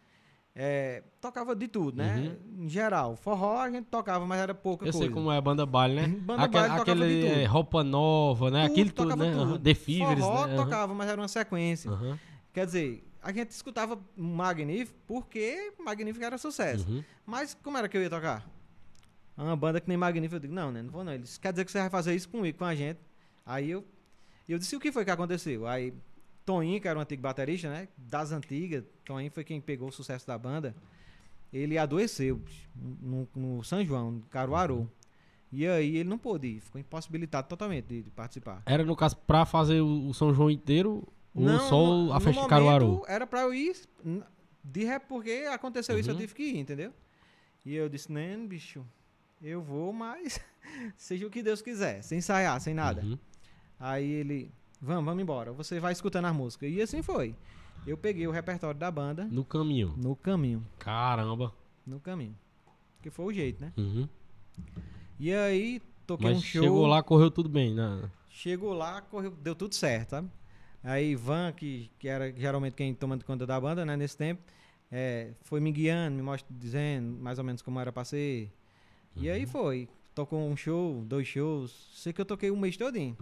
[0.57, 2.37] É, tocava de tudo, né?
[2.57, 3.17] Em geral.
[3.17, 5.07] Forró a gente tocava, mas era pouca Eu coisa.
[5.07, 6.07] sei como é a banda baile, né?
[6.07, 7.41] Banda Aquele, baile tocava aquele de tudo.
[7.41, 8.63] é, roupa nova, né?
[8.63, 9.33] Tudo, Aquilo tudo, né?
[9.33, 9.59] tudo.
[9.59, 10.57] The Fevers, Forró né?
[10.57, 11.91] Tocava, mas era uma sequência.
[11.91, 12.19] Aham.
[12.53, 16.89] Quer dizer, a gente escutava Magnífico porque Magnífico era sucesso.
[16.89, 17.03] Uhum.
[17.27, 18.49] Mas como era que eu ia tocar?
[19.37, 21.13] Uma banda que nem Magnífico, eu digo, não, né, não vou não.
[21.13, 23.01] Eles, quer dizer que você vai fazer isso comigo, com a gente.
[23.45, 23.85] Aí eu,
[24.49, 25.67] eu disse, o que foi que aconteceu?
[25.67, 25.93] Aí
[26.45, 30.27] Toninho, que era um antigo baterista, né, das antigas, Toninho foi quem pegou o sucesso
[30.27, 30.75] da banda.
[31.53, 32.41] Ele adoeceu
[33.01, 34.91] no, no São João, no Caruaru.
[35.53, 38.61] E aí ele não pôde ir, ficou impossibilitado totalmente de, de participar.
[38.67, 42.19] Era, no caso, pra fazer o, o São João inteiro ou Não, só no- a
[42.21, 43.03] festa de Caruaru?
[43.07, 43.77] Era pra eu ir.
[44.65, 46.21] De ré, porque aconteceu isso, eu Uhum.
[46.21, 46.93] tive que ir, entendeu?
[47.65, 48.85] E eu disse, nem, bicho,
[49.41, 50.41] eu vou, mas
[50.97, 53.03] seja o que Deus quiser, sem ensaiar, sem nada.
[53.03, 53.17] Uhum.
[53.79, 54.51] Aí ele,
[54.85, 55.53] vamos, vamos embora.
[55.53, 56.71] Você vai escutando as músicas.
[56.71, 57.35] E assim foi.
[57.87, 59.95] Eu peguei o repertório da banda No caminho.
[59.97, 60.65] no caminho.
[60.79, 61.53] Caramba.
[61.87, 62.37] No caminho.
[63.03, 63.73] Que foi o jeito, né?
[63.77, 64.09] Uhum.
[65.19, 66.63] E aí, toquei Mas um show.
[66.63, 68.11] chegou lá, correu tudo bem, né?
[68.29, 70.29] Chegou lá, correu, deu tudo certo, sabe?
[70.83, 74.43] Aí Ivan, que, que era geralmente quem toma conta da banda, né, nesse tempo,
[74.91, 78.51] é, foi me guiando, me mostrando, dizendo mais ou menos como era pra ser.
[79.17, 79.35] E Uhum.
[79.35, 79.89] aí foi.
[80.15, 81.91] Tocou um show, dois shows.
[81.95, 83.17] Sei que eu toquei um mês todinho.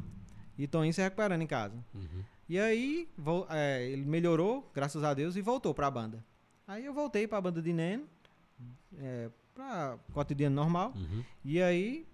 [0.58, 1.74] E Toninho se recuperando em casa.
[1.94, 2.22] Uhum.
[2.48, 3.08] E aí,
[3.50, 6.22] é, ele melhorou, graças a Deus, e voltou pra banda.
[6.66, 8.04] Aí eu voltei pra banda de Neno,
[8.98, 10.92] é, pra cotidiano normal.
[10.94, 11.24] Uhum.
[11.44, 12.06] E aí,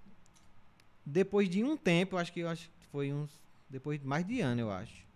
[1.05, 3.31] depois de um tempo, acho que acho que foi uns.
[3.69, 5.07] Depois de mais de ano, eu acho.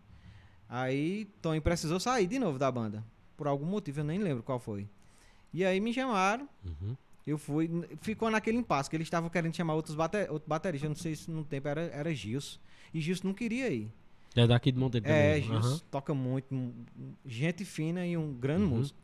[0.69, 3.03] Aí Tony precisou sair de novo da banda.
[3.37, 4.87] Por algum motivo, eu nem lembro qual foi.
[5.53, 6.97] E aí me chamaram, Uhum.
[7.27, 7.69] eu fui.
[8.01, 10.87] Ficou naquele impasse, que eles estavam querendo chamar outros bate, outro baterista.
[10.87, 12.59] Eu não sei se no tempo era, era Gilson.
[12.93, 13.93] E Gilson não queria ir.
[14.35, 15.43] É daqui de Monteiro É, também.
[15.43, 15.81] Gilson Aham.
[15.91, 16.75] toca muito,
[17.25, 18.71] gente fina e um grande Uhum.
[18.71, 18.99] músico.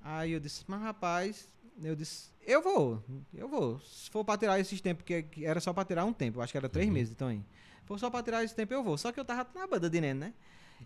[0.00, 1.48] Aí eu disse, mas rapaz,
[1.82, 3.78] eu disse, eu vou, eu vou.
[3.80, 6.56] Se for pra tirar esses tempos, que, era só pra tirar um tempo, acho que
[6.58, 6.94] era três Uhum.
[6.94, 7.38] meses, então aí.
[7.38, 8.96] Se for só pra tirar esse tempo, eu vou.
[8.98, 10.34] Só que eu tava na banda de Neno, né?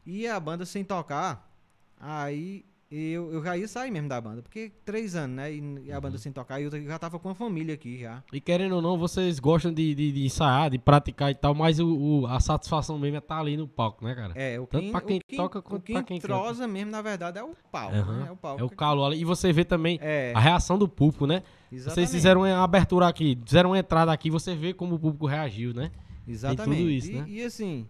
[0.04, 1.50] E a banda sem tocar,
[1.98, 5.52] aí eu, eu já ia sair mesmo da banda, porque três anos, né?
[5.52, 6.00] E, e a Uhum.
[6.02, 8.22] banda sem tocar, e eu já tava com a família aqui já.
[8.32, 11.80] E querendo ou não, vocês gostam de, de, de ensaiar, de praticar e tal, mas
[11.80, 11.86] o,
[12.22, 14.32] o- a satisfação mesmo é estar ali no palco, né, cara?
[14.36, 16.32] É, o Tanto que, pra quem o que, toca quanto que pra quem canta.
[16.32, 18.20] entrosa mesmo, na verdade, é o palco, Aham.
[18.20, 18.26] né?
[18.28, 18.60] É o palco.
[18.60, 19.20] É o calor ali.
[19.20, 21.42] E você vê também É, a reação do público, né?
[21.70, 22.10] Vocês exatamente.
[22.12, 25.90] fizeram uma abertura aqui, fizeram uma entrada aqui, você vê como o público reagiu, né?
[26.28, 26.78] Exatamente.
[26.80, 27.24] tudo isso, e, né?
[27.28, 27.88] e assim,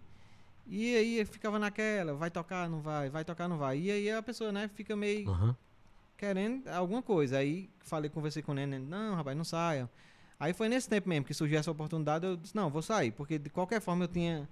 [0.66, 3.78] e aí ficava naquela, vai tocar, não vai, vai tocar, não vai.
[3.78, 5.56] E aí a pessoa, né, fica meio Aham.
[6.16, 7.38] querendo alguma coisa.
[7.38, 9.88] Aí falei, conversei com o Nenê, não, rapaz, não saia.
[10.38, 13.38] Aí foi nesse tempo mesmo que surgiu essa oportunidade, eu disse, não, vou sair, porque
[13.38, 14.48] de qualquer forma eu tinha,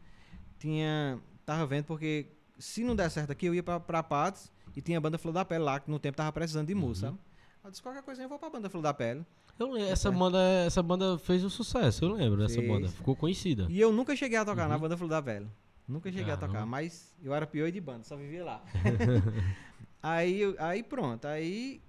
[0.58, 2.26] tinha, tava vendo, porque
[2.58, 5.32] se não der certo aqui, eu ia pra, pra Patos e tinha a banda Flor
[5.34, 7.12] da Pele lá, que no tempo tava precisando de música, Uhum.
[7.12, 7.24] sabe?
[7.64, 9.24] Eu disse, qualquer coisa eu vou pra banda Flor da Pele.
[9.58, 10.12] Eu lembro, essa, É.
[10.12, 12.88] banda, essa banda fez um sucesso, eu lembro dessa banda.
[12.88, 13.66] Ficou conhecida.
[13.68, 14.80] E eu nunca cheguei a tocar na Uhum.
[14.80, 15.46] banda Flor da Pele.
[15.86, 16.46] Nunca cheguei a Caramba.
[16.54, 18.62] tocar, mas eu era pior de banda, só vivia lá.
[20.02, 21.82] aí, eu- aí pronto, aí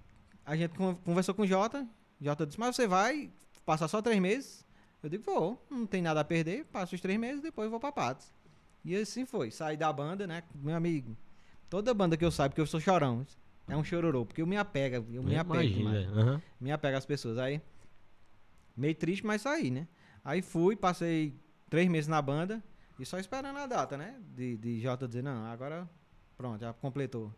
[0.44, 1.86] a gente con- conversou com o Jota.
[2.20, 3.30] Jota disse, mas você vai
[3.64, 4.64] passar só três meses?
[5.02, 7.92] Eu digo, vou, não tem nada a perder, passo os três meses, depois vou pra
[7.92, 8.32] Patos.
[8.84, 11.16] E assim foi, saí da banda, né, meu amigo.
[11.68, 13.26] Toda banda que eu saio, porque eu sou chorão,
[13.68, 15.88] é um chororô, porque eu me apego, eu me apego.
[15.88, 16.42] Aham.
[16.60, 17.38] me apego às pessoas.
[17.38, 17.60] Aí,
[18.76, 19.88] meio triste, mas saí, né?
[20.24, 21.34] Aí fui, passei
[21.68, 22.62] três meses na banda
[22.98, 24.16] e só esperando a data, né?
[24.34, 25.88] De, de Jota dizer, não, agora
[26.36, 27.32] pronto, já completou.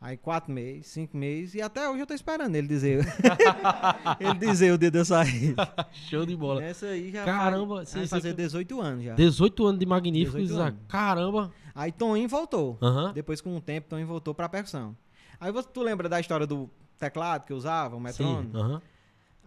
[0.00, 3.04] Aí quatro meses, cinco meses, e até hoje eu tô esperando ele dizer.
[4.20, 5.56] ele dizer o dia de eu sair.
[6.08, 6.62] Show de bola.
[6.62, 9.14] Essa aí já Caramba, vai fazer que- 18 anos já.
[9.14, 10.68] 18 anos de Magníficos, 18 Isaac.
[10.76, 10.82] anos.
[10.88, 11.52] Caramba.
[11.74, 12.78] Aí Toninho voltou.
[13.12, 14.96] Depois, com o tempo, Toninho voltou pra percussão.
[15.40, 18.04] Aí você, tu lembra da história do teclado que eu usava, o Sim.
[18.04, 18.82] metrônomo?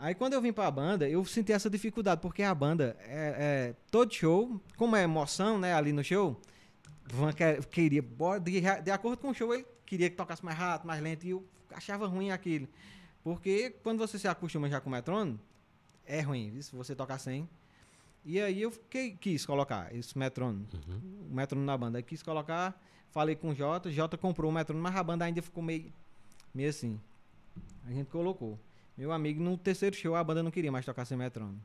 [0.03, 3.35] Aí quando eu vim pra banda, eu senti essa dificuldade, porque a banda, é,
[3.69, 6.41] é, todo show, como é emoção, né, ali no show,
[7.13, 8.01] Van que- queria,
[8.41, 11.29] de, de acordo com o show, ele queria que tocasse mais rápido, mais lento, e
[11.29, 12.67] eu achava ruim aquilo.
[13.23, 15.39] Porque quando você se acostuma já com o metrônomo,
[16.05, 17.47] é ruim, se você tocar sem.
[18.25, 21.27] E aí eu fiquei, quis colocar esse metrônomo, Uhum.
[21.29, 21.99] o metrônomo na banda.
[21.99, 22.79] Aí quis colocar,
[23.11, 25.91] falei com o Jota, Jota comprou o metrônomo, mas a banda ainda ficou meio
[26.55, 26.99] meio assim.
[27.87, 28.57] A gente colocou.
[28.97, 31.59] Meu amigo, no terceiro show, a banda não queria mais tocar sem metrônomo.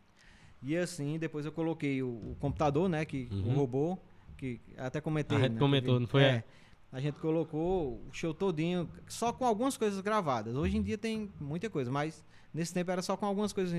[0.62, 3.04] E assim, depois eu coloquei o, o computador, né?
[3.04, 3.52] Que, Uhum.
[3.52, 3.98] O robô,
[4.36, 5.36] que até comentei.
[5.36, 6.22] A gente né, comentou, não foi?
[6.22, 6.44] É.
[6.92, 10.54] A gente colocou o show todinho, só com algumas coisas gravadas.
[10.56, 13.74] Hoje em dia tem muita coisa, mas nesse tempo era só com algumas coisas,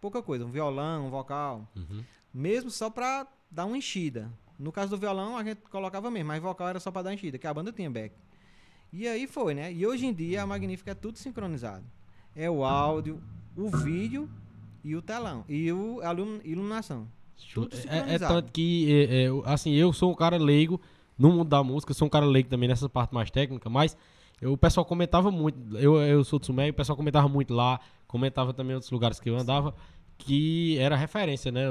[0.00, 0.44] pouca coisa.
[0.44, 1.70] Um violão, um vocal.
[1.76, 2.02] Uhum.
[2.32, 4.32] Mesmo só pra dar uma enchida.
[4.58, 7.38] No caso do violão, a gente colocava mesmo, mas vocal era só pra dar enchida,
[7.38, 8.14] que a banda tinha back.
[8.92, 9.72] E aí foi, né?
[9.72, 11.84] E hoje em dia a Magnífica é tudo sincronizado.
[12.36, 13.20] É o áudio,
[13.56, 14.28] o vídeo
[14.84, 15.44] e o telão.
[15.48, 17.08] E o, a ilum- iluminação.
[17.52, 20.80] Tudo É- É, tanto que, é, é, eu- assim, eu sou um cara leigo
[21.18, 23.96] no mundo da música, sou um cara leigo também nessa parte mais técnica, mas
[24.40, 27.80] eu- o pessoal comentava muito, eu, eu sou do Sumé, o pessoal comentava muito lá,
[28.06, 29.74] comentava também em outros lugares que eu andava,
[30.18, 31.64] que era referência, né?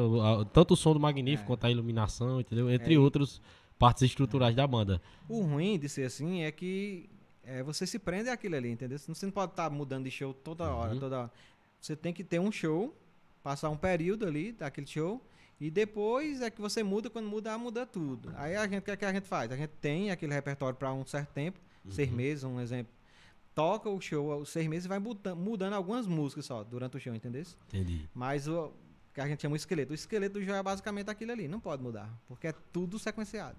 [0.53, 1.47] Tanto o som do Magnífico É.
[1.47, 2.69] quanto a iluminação, entendeu?
[2.69, 3.41] Entre É, e- outras
[3.79, 5.01] partes estruturais da banda.
[5.27, 7.09] O ruim de ser assim é que
[7.45, 8.97] é, você se prende àquilo ali, entendeu?
[8.99, 10.99] Você não pode estar mudando de show toda hora, Uhum.
[10.99, 11.31] toda hora.
[11.79, 12.95] Você tem que ter um show,
[13.43, 15.21] passar um período ali daquele show,
[15.59, 18.31] e depois é que você muda, quando muda, muda tudo.
[18.35, 19.51] Aí a gente, o que, é que a gente faz?
[19.51, 22.15] A gente tem aquele repertório para um certo tempo, seis Uhum.
[22.15, 22.91] meses, um exemplo.
[23.53, 26.99] Toca o show os seis meses e vai muda- mudando algumas músicas só durante o
[26.99, 27.43] show, entendeu?
[27.69, 28.09] Entendi.
[28.13, 28.73] Mas o
[29.13, 29.93] que a gente chama o esqueleto.
[29.93, 33.55] O esqueleto do show é basicamente aquilo ali, não pode mudar, porque é tudo sequenciado.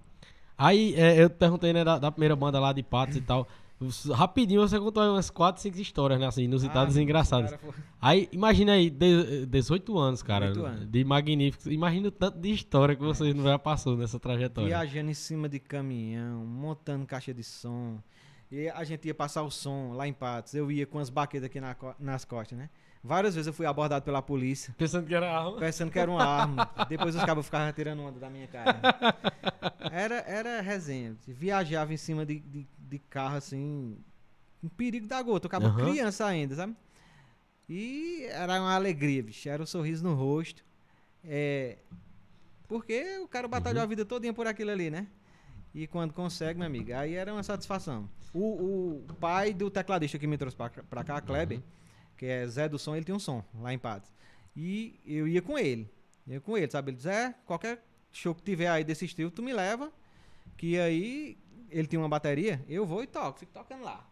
[0.55, 3.47] Aí é, eu te perguntei, né, da, da primeira banda lá de Patos e tal.
[4.13, 6.25] Rapidinho você contou umas 4, 5 histórias, né?
[6.27, 7.51] Assim, inusitadas Ah, e engraçadas.
[7.51, 10.47] cara, Aí, imagina aí, de, 18 anos, cara.
[10.47, 10.87] 18 anos.
[10.91, 11.67] De magníficos.
[11.67, 14.67] Imagina o tanto de história que você não já passou nessa trajetória.
[14.69, 17.99] Viajando em cima de caminhão, montando caixa de som.
[18.51, 20.53] E a gente ia passar o som lá em Patos.
[20.55, 22.69] Eu ia com as baquetas aqui na nas costas, né?
[23.03, 25.57] Várias vezes eu fui abordado pela polícia, Pensando que era arma.
[25.57, 26.69] pensando que era uma arma.
[26.89, 28.81] Depois os cabos ficavam tirando onda da minha cara.
[29.91, 31.15] Era, era resenha.
[31.27, 33.97] Viajava em cima de, de, de carro, assim,
[34.63, 35.45] um perigo da gota.
[35.45, 35.75] Eu acabo Aham.
[35.91, 36.75] criança ainda, sabe?
[37.69, 39.47] E era uma alegria, bicho.
[39.47, 40.63] Era um sorriso no rosto.
[41.23, 41.77] É,
[42.67, 43.83] porque o cara batalhou Uhum.
[43.83, 45.07] a vida todinha por aquilo ali, né?
[45.73, 48.09] E quando consegue, minha amiga, aí era uma satisfação.
[48.33, 51.61] O, o pai do tecladista que me trouxe pra, pra cá, Kleber,
[52.17, 54.11] que é Zé do Som, ele tem um som lá em Patos.
[54.55, 55.89] E eu ia com ele.
[56.27, 56.89] Eu com ele, sabe?
[56.91, 59.91] Ele disse, é, qualquer show que tiver aí desse estilo, tu me leva.
[60.57, 61.37] Que aí
[61.69, 64.05] ele tinha uma bateria, eu vou e toco, fico tocando lá.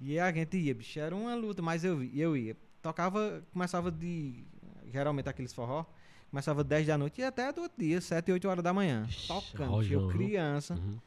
[0.00, 2.56] E a gente ia, bicho, era uma luta, mas eu, eu ia.
[2.82, 4.44] Tocava, começava de.
[4.92, 5.86] Geralmente aqueles forró.
[6.30, 9.06] Começava 10 da noite e até do outro dia, 7, 8 horas da manhã.
[9.28, 9.82] Tocando.
[9.84, 10.74] Eu criança.
[10.74, 10.98] Uhum.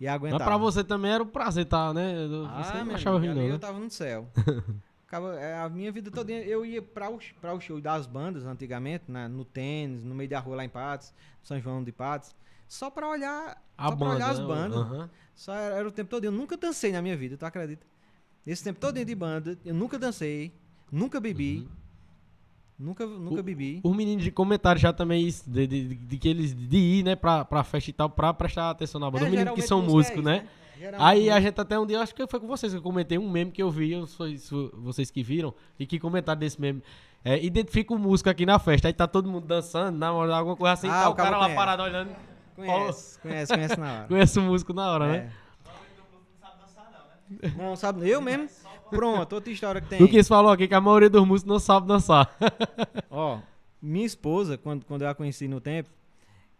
[0.00, 0.44] E Mas aguentava.
[0.44, 2.14] pra você também era um prazer, tá, né?
[2.48, 3.58] Ah, Você não meu achava ruim, não, eu né?
[3.58, 4.28] tava no céu.
[5.12, 8.46] Acaba- é, a minha vida toda eu ia para o, pra o show das bandas
[8.46, 12.34] antigamente, na- no tênis, no meio da rua lá em Patos, São João de Patos,
[12.66, 14.14] só pra olhar, A só banda.
[14.14, 14.46] olhar as né?
[14.46, 15.10] bandas.
[15.34, 16.24] Só era, era o tempo todo.
[16.24, 17.86] Eu nunca dancei na minha vida, tu acredita?
[18.46, 20.50] Esse tempo todo de banda, eu nunca dancei,
[20.90, 21.68] nunca bebi,
[22.78, 23.80] nunca, nunca O- bebi.
[23.84, 27.14] Os meninos de comentário já também de, de, de- de que eles de ir, né,
[27.14, 29.26] pra, pra festa e tal, pra prestar atenção na banda.
[29.26, 30.48] É, Os meninos que são música é músicos, isso, né?
[30.82, 33.16] Geralmente Aí a gente até um dia, acho que foi com vocês que eu comentei
[33.16, 36.60] um meme que eu vi, eu sou, sou- vocês que viram, e que comentaram desse
[36.60, 36.82] meme.
[37.24, 40.72] É, identifica o músico aqui na festa, aí tá todo mundo dançando, namorando, alguma coisa
[40.72, 42.10] assim, Ah, tá o o cara lá parado olhando,
[42.56, 44.04] Conhece, conhece, conhece na hora.
[44.08, 45.32] conhece o músico na hora, né?
[47.42, 47.48] É.
[47.56, 48.48] Não, sabe, eu mesmo.
[48.90, 49.98] Pronto, outra história que tem.
[49.98, 52.30] Do que eles falou aqui, que a maioria dos músicos não sabe dançar.
[53.10, 53.38] Ó,
[53.80, 55.88] minha esposa, quando, quando eu a conheci no tempo,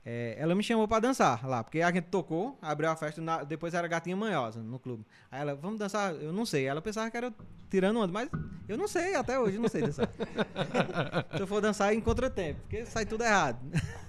[0.04, 3.44] é, ela me chamou pra dançar lá, porque a gente tocou, abriu a festa, na-
[3.44, 5.04] depois era gatinha manhosa no clube.
[5.30, 6.12] Aí ela, vamos dançar?
[6.14, 6.64] Eu não sei.
[6.66, 7.32] Ela pensava que era
[7.70, 8.28] tirando onda, mas
[8.68, 10.08] eu não sei, até hoje não sei dançar.
[11.36, 13.58] Se eu for dançar, encontra tempo, porque sai tudo errado.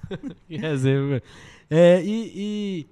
[0.47, 1.21] que reserva.
[1.69, 2.87] É, e,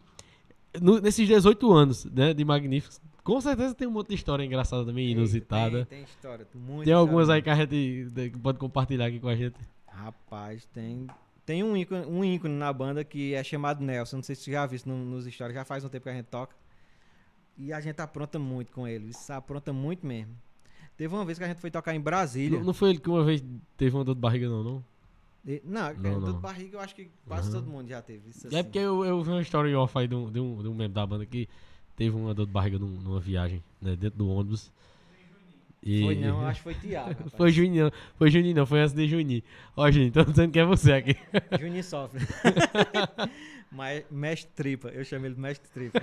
[0.73, 4.43] e no- nesses 18 anos, né, de Magníficos, com certeza tem um monte de história
[4.43, 5.85] engraçada também, inusitada.
[5.85, 9.27] Tem, tem história, muito Tem algumas aí que a gente que pode compartilhar aqui com
[9.27, 9.55] a gente.
[9.87, 11.07] Rapaz, tem.
[11.51, 14.15] Tem um ícone, um ícone na banda que é chamado Nelson.
[14.15, 16.13] Não sei se você já viu isso nos stories, já faz um tempo que a
[16.13, 16.55] gente toca.
[17.57, 19.09] E a gente apronta muito com ele.
[19.09, 20.33] Isso apronta muito mesmo.
[20.95, 22.57] Teve uma vez que a gente foi tocar em Brasília.
[22.57, 23.43] Não, não foi ele que uma vez
[23.75, 24.85] teve uma dor de barriga, não, não?
[25.45, 26.33] E- não, Não, dor não.
[26.35, 27.53] de barriga eu acho que quase Uhum.
[27.55, 28.29] todo mundo já teve.
[28.29, 28.63] Isso É assim.
[28.63, 30.93] porque eu, eu vi uma story off aí de um, de um, de um membro
[30.93, 31.49] da banda que
[31.97, 34.71] teve uma dor de barriga num- numa viagem, né, dentro do ônibus.
[35.83, 36.03] E...
[36.03, 37.29] Foi não, acho que foi Tiago.
[37.35, 37.91] Foi Juninho, não.
[38.15, 39.41] Foi Juninho, não, foi antes de Juninho.
[39.75, 41.15] Ó, Juninho, tô dizendo que é você aqui.
[41.59, 42.19] Juninho sofre.
[43.71, 45.99] Mas mestre tripa, eu chamo ele de mestre tripa.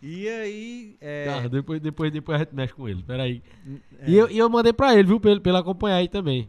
[0.00, 0.96] E aí.
[1.00, 3.42] É, Tá, depois, depois, depois a gente mexe com ele, peraí.
[3.98, 6.08] é, E, eu, e eu mandei pra ele, viu, pra ele, pra ele acompanhar aí
[6.08, 6.48] também.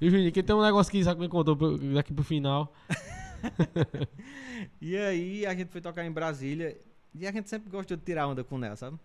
[0.00, 2.72] E Juninho, que tem um negócio que Isaac me contou pro- daqui pro final.
[4.80, 6.76] E aí a gente foi tocar em Brasília.
[7.14, 8.98] E a gente sempre gostou de tirar onda com o Nelson, sabe?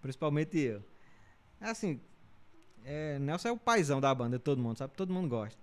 [0.00, 0.80] Principalmente eu.
[1.60, 2.00] É assim,
[2.84, 4.94] é, Nelson é o paizão da banda, todo mundo, sabe?
[4.96, 5.58] Todo mundo gosta.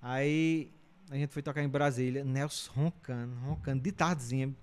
[0.00, 0.72] Aí
[1.10, 4.54] a gente foi tocar em Brasília, Nelson roncando, roncando, de tardezinha.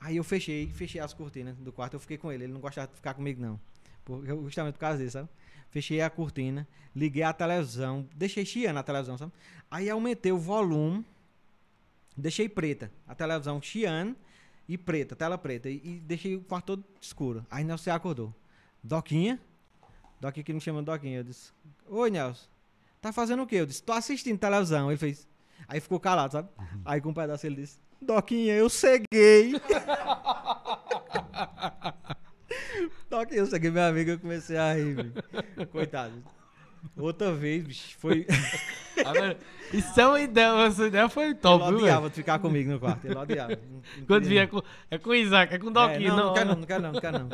[0.00, 2.86] Aí eu fechei, fechei as cortinas do quarto, eu fiquei com ele, ele não gostava
[2.86, 3.60] de ficar comigo não.
[4.04, 5.28] Por, justamente por causa disso, sabe?
[5.70, 9.32] Fechei a cortina, liguei a televisão, deixei chiando a televisão, sabe?
[9.70, 11.04] Aí aumentei o volume,
[12.16, 14.16] deixei preta, a televisão chiando
[14.66, 17.44] e preta, tela preta, e, e deixei o quarto todo escuro.
[17.50, 18.34] Aí Nelson acordou.
[18.82, 19.38] Doquinha,
[20.20, 21.52] Doquinha que me chama Doquinha, eu disse,
[21.88, 22.46] Oi Nelson,
[23.00, 23.56] tá fazendo o quê?
[23.56, 24.90] Eu disse, tô assistindo televisão.
[24.90, 25.28] Ele fez,
[25.66, 26.48] aí ficou calado, sabe?
[26.58, 26.82] Uhum.
[26.84, 29.52] Aí com um pedaço ele disse, Doquinha, eu ceguei.
[33.08, 35.12] Doquinha, eu ceguei minha amiga, eu comecei a rir, bicho.
[35.70, 36.22] Coitado.
[36.96, 38.26] Outra vez, bicho, foi.
[38.98, 39.12] Tá
[39.72, 43.04] Isso é uma ideia, essa ideia foi top, Ele odiava de ficar comigo no quarto,
[43.04, 43.50] ele odiava.
[43.50, 44.60] Não, Quando vinha é com,
[44.90, 46.26] é com Isaac, é com Doquinha, é, não, não.
[46.26, 47.28] Não, quero não, não quero não, não quero não.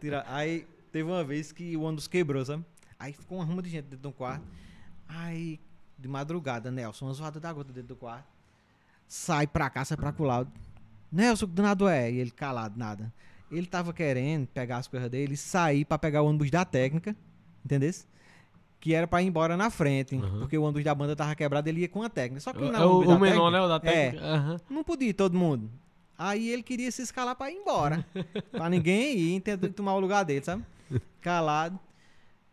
[0.00, 2.64] Tira, aí teve uma vez que o ônibus quebrou, sabe?
[2.98, 4.44] Aí ficou uma ruma de gente dentro do quarto.
[5.08, 5.60] Aí,
[5.98, 8.26] de madrugada, Nelson, uma zoada da gota dentro do quarto.
[9.06, 10.46] Sai pra cá, sai pra lá.
[11.10, 12.10] Nelson, que danado é?
[12.10, 13.12] E ele calado, nada.
[13.50, 17.16] Ele tava querendo pegar as coisas dele e sair pra pegar o ônibus da técnica,
[17.64, 17.90] entendeu?
[18.80, 20.40] Que era pra ir embora na frente, uhum.
[20.40, 22.40] porque o ônibus da banda tava quebrado, ele ia com a técnica.
[22.40, 23.60] Só que é, o, o menor, né?
[23.60, 24.24] O da técnica.
[24.24, 24.56] É, uhum.
[24.68, 25.70] Não podia ir todo mundo.
[26.18, 28.04] Aí ele queria se escalar pra ir embora.
[28.52, 30.64] pra ninguém ir e tentar tomar o lugar dele, sabe?
[31.20, 31.78] Calado.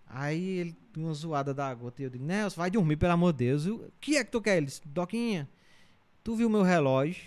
[0.07, 3.39] Aí ele, uma zoada da gota, e eu digo, Nelson, vai dormir, pelo amor de
[3.39, 3.65] Deus.
[3.65, 4.57] O que é que tu quer?
[4.57, 5.49] Ele disse, Doquinha,
[6.23, 7.23] tu viu meu relógio?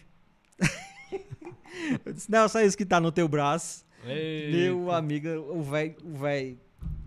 [2.05, 3.85] eu disse, Nelson, é isso que tá no teu braço.
[4.05, 4.57] Eita.
[4.57, 6.59] Meu amigo, o velho, o velho,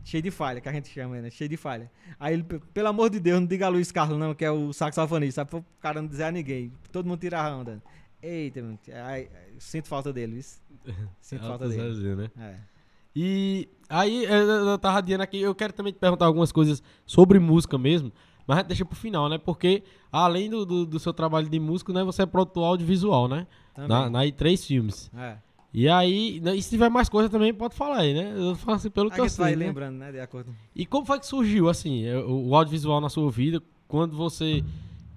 [0.04, 1.30] cheio de falha, que a gente chama, né?
[1.30, 1.90] Cheio de falha.
[2.20, 4.74] Aí ele, pelo amor de Deus, não diga a Luiz Carlos, não, que é o
[4.74, 5.56] saxofonista, sabe?
[5.56, 6.72] O cara não dizer a ninguém.
[6.92, 7.82] Todo mundo tira a onda.
[8.22, 8.62] Eita,
[9.04, 10.44] ai, sinto falta dele, viu?
[11.20, 12.16] Sinto falta dele.
[12.16, 12.32] né?
[12.38, 12.71] É.
[13.16, 17.78] E aí, eu tava dizendo aqui, eu quero também te perguntar algumas coisas sobre música
[17.78, 18.12] mesmo.
[18.48, 19.38] Mas deixa pro final, né?
[19.38, 22.04] Porque além do, do, do, seu trabalho de músico, né?
[22.04, 23.48] Você é produtor audiovisual, né?
[23.74, 23.90] Também.
[23.90, 25.10] Na, na três filmes.
[25.16, 25.38] É.
[25.74, 28.34] E aí, né, e se tiver mais coisa também, pode falar aí, né?
[28.36, 29.46] Eu falo assim pelo a que eu sei.
[29.46, 29.68] vai né?
[29.68, 30.12] lembrando, né?
[30.12, 30.54] De acordo.
[30.76, 33.62] E como foi que surgiu, assim, é, o, o audiovisual na sua vida?
[33.88, 34.64] Quando você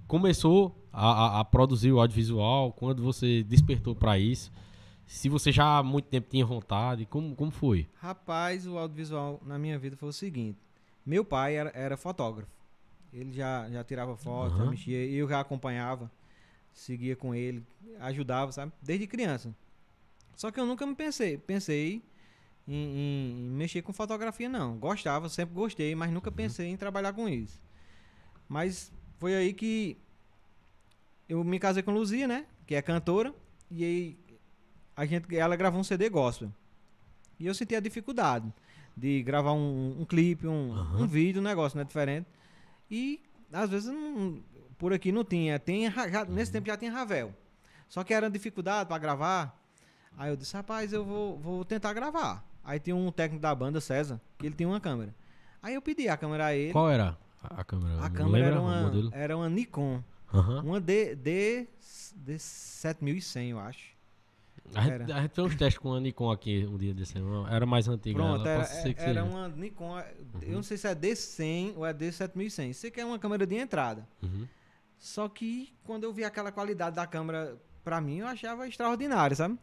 [0.07, 2.73] começou a, a, a produzir o audiovisual?
[2.73, 4.53] Quando você despertou para isso?
[5.07, 7.89] Se você já há muito tempo tinha vontade, como, como foi?
[7.95, 10.59] Rapaz, o audiovisual na minha vida foi o seguinte.
[11.05, 12.51] Meu pai era, era fotógrafo.
[13.13, 14.59] Ele já, já tirava foto, uhum.
[14.59, 16.11] já mexia, eu já acompanhava,
[16.73, 17.65] seguia com ele,
[18.01, 18.73] ajudava, sabe?
[18.83, 19.55] Desde criança.
[20.35, 22.03] Só que eu nunca me pensei, pensei
[22.67, 24.77] em, em, em mexer com fotografia, não.
[24.79, 26.37] Gostava, sempre gostei, mas nunca uhum.
[26.37, 27.63] pensei em trabalhar com isso.
[28.49, 29.97] Mas foi aí que
[31.29, 32.47] eu me casei com Luzia, né?
[32.67, 33.35] Que é cantora.
[33.71, 34.19] E aí
[34.97, 36.51] a gente, ela gravou um CD gospel.
[37.39, 38.53] E eu senti a dificuldade
[38.97, 41.03] de gravar um, um clipe, um, uhum.
[41.03, 41.85] um vídeo, um negócio, né?
[41.85, 42.27] Diferente.
[42.91, 43.21] E
[43.53, 44.41] às vezes não,
[44.79, 45.59] por aqui não tinha.
[45.59, 47.35] Tem, já, nesse tempo já tinha Ravel.
[47.89, 49.61] Só que era dificuldade para gravar.
[50.17, 52.45] Aí eu disse, rapaz, eu vou, vou tentar gravar.
[52.63, 55.15] Aí tinha um técnico da banda, César, que ele tinha uma câmera.
[55.63, 56.73] Aí eu pedi a câmera a ele.
[56.73, 58.05] Qual era a câmera?
[58.05, 60.03] A câmera era uma, era uma Nikon.
[60.33, 60.61] Uhum.
[60.61, 61.69] Uma D, D,
[62.27, 63.94] D7100, eu acho.
[64.75, 67.15] A gente, a gente fez uns testes com a Nikon aqui um dia desse.
[67.51, 68.19] Era mais antiga.
[68.19, 69.95] Pronto, era, era, era uma Nikon.
[69.95, 70.03] Uhum.
[70.43, 72.73] Eu não sei se é D100 ou é D7100.
[72.73, 74.09] Sei que é uma câmera de entrada.
[74.23, 74.49] Uhum.
[74.99, 79.59] Só que quando eu vi aquela qualidade da câmera, pra mim, eu achava extraordinário, sabe?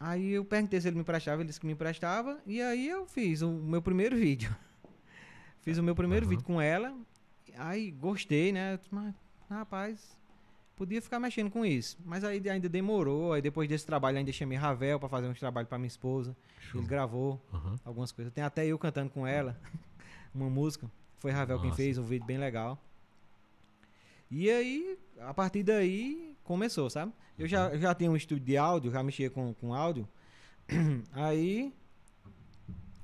[0.00, 2.40] Aí eu perguntei se ele me emprestava, ele disse que me emprestava.
[2.44, 4.54] E aí eu fiz o meu primeiro vídeo.
[5.62, 6.30] fiz o meu primeiro uhum.
[6.30, 6.92] vídeo com ela.
[7.56, 8.80] Aí gostei, né?
[8.90, 9.14] Mas,
[9.48, 10.16] rapaz,
[10.76, 11.96] podia ficar mexendo com isso.
[12.04, 13.32] Mas aí ainda demorou.
[13.32, 16.36] Aí depois desse trabalho ainda chamei Ravel para fazer uns trabalhos para minha esposa.
[16.60, 16.80] Show.
[16.80, 17.76] Ele gravou uhum.
[17.84, 18.32] algumas coisas.
[18.32, 19.58] Tem até eu cantando com ela
[20.34, 20.90] uma música.
[21.18, 21.68] Foi Ravel Nossa.
[21.68, 22.82] quem fez, um vídeo bem legal.
[24.30, 27.12] E aí, a partir daí, começou, sabe?
[27.38, 27.78] Eu já, uhum.
[27.78, 30.08] já tinha um estúdio de áudio, já mexia com, com áudio.
[31.12, 31.72] Aí,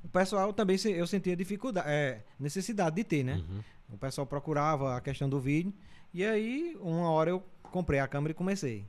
[0.02, 3.44] o pessoal também, eu sentia dificuldade, é, necessidade de ter, né?
[3.46, 3.60] Uhum.
[3.90, 5.72] O pessoal procurava a questão do vídeo.
[6.12, 8.84] E aí, uma hora eu comprei a câmera e comecei.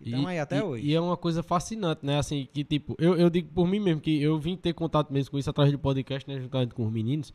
[0.00, 0.86] Então e, aí até e, hoje.
[0.86, 2.18] E é uma coisa fascinante, né?
[2.18, 5.32] Assim, que tipo, eu, eu digo por mim mesmo, que eu vim ter contato mesmo
[5.32, 6.40] com isso através do podcast, né?
[6.40, 7.32] Juntamente com os meninos.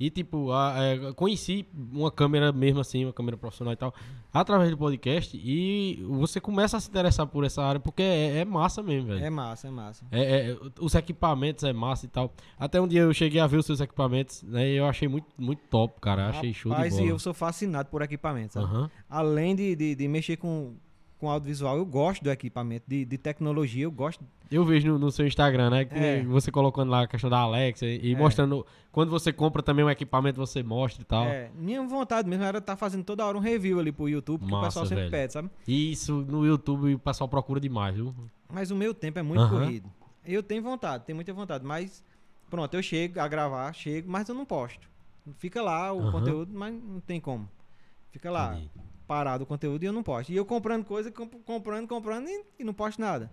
[0.00, 3.94] E, tipo, a, é, conheci uma câmera mesmo assim, uma câmera profissional e tal,
[4.32, 5.36] através do podcast.
[5.36, 9.22] E você começa a se interessar por essa área porque é, é massa mesmo, velho.
[9.22, 10.06] É massa, é massa.
[10.10, 12.32] É, é, os equipamentos é massa e tal.
[12.58, 14.70] Até um dia eu cheguei a ver os seus equipamentos, né?
[14.70, 16.30] E eu achei muito, muito top, cara.
[16.30, 16.90] Achei show de bola.
[16.90, 18.74] Mas eu sou fascinado por equipamentos, sabe?
[18.74, 18.88] Uhum.
[19.06, 20.76] Além de, de, de, mexer com,
[21.20, 24.24] com audiovisual, eu gosto do equipamento, de, de tecnologia, eu gosto.
[24.50, 25.86] Eu vejo no, no seu Instagram, né?
[25.90, 26.22] É.
[26.24, 28.16] você colocando lá a questão da Alexa e É.
[28.16, 28.66] mostrando.
[28.90, 31.26] Quando você compra também um equipamento, você mostra e tal.
[31.26, 34.46] É, minha vontade mesmo era estar fazendo toda hora um review ali pro YouTube, que
[34.48, 35.10] o Massa, pessoal sempre velho.
[35.12, 35.50] pede, sabe?
[35.68, 38.12] Isso no YouTube o pessoal procura demais, viu?
[38.52, 39.58] Mas o meu tempo é muito Aham.
[39.60, 39.92] corrido.
[40.26, 42.02] Eu tenho vontade, tenho muita vontade, mas
[42.48, 44.88] pronto, eu chego a gravar, chego, mas eu não posto.
[45.38, 46.10] Fica lá o Aham.
[46.10, 47.48] conteúdo, mas não tem como.
[48.10, 48.70] Fica lá, Entendi.
[49.10, 50.30] Parado o conteúdo e eu não posto.
[50.30, 53.28] E eu comprando coisa, comp- comprando, comprando e, e não posto nada.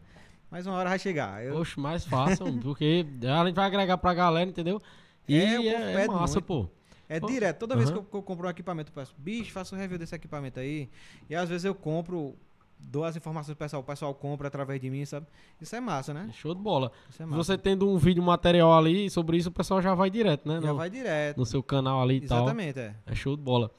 [0.49, 1.45] Mas uma hora vai chegar.
[1.45, 4.81] Eu, Oxe, mais fácil, porque a gente vai agregar pra galera, entendeu?
[5.27, 6.45] E É, é, é massa, muito.
[6.45, 6.67] pô.
[7.07, 7.59] é Pô, direto.
[7.59, 7.99] Toda vez aham.
[7.99, 10.59] que eu, que eu compro um equipamento, eu peço, bicho, faça um review desse equipamento
[10.59, 10.89] aí.
[11.29, 12.35] E às vezes eu compro,
[12.79, 15.27] dou as informações pro pessoal, o pessoal compra através de mim, sabe?
[15.61, 16.31] Isso é massa, né?
[16.33, 16.91] Show de bola.
[17.07, 17.43] Isso é massa.
[17.43, 20.59] Você tendo um vídeo material ali sobre isso, o pessoal já vai direto, né?
[20.59, 21.37] Já No, vai direto.
[21.37, 22.39] no seu canal ali e tal.
[22.45, 22.95] Exatamente, é.
[23.05, 23.69] É show de bola.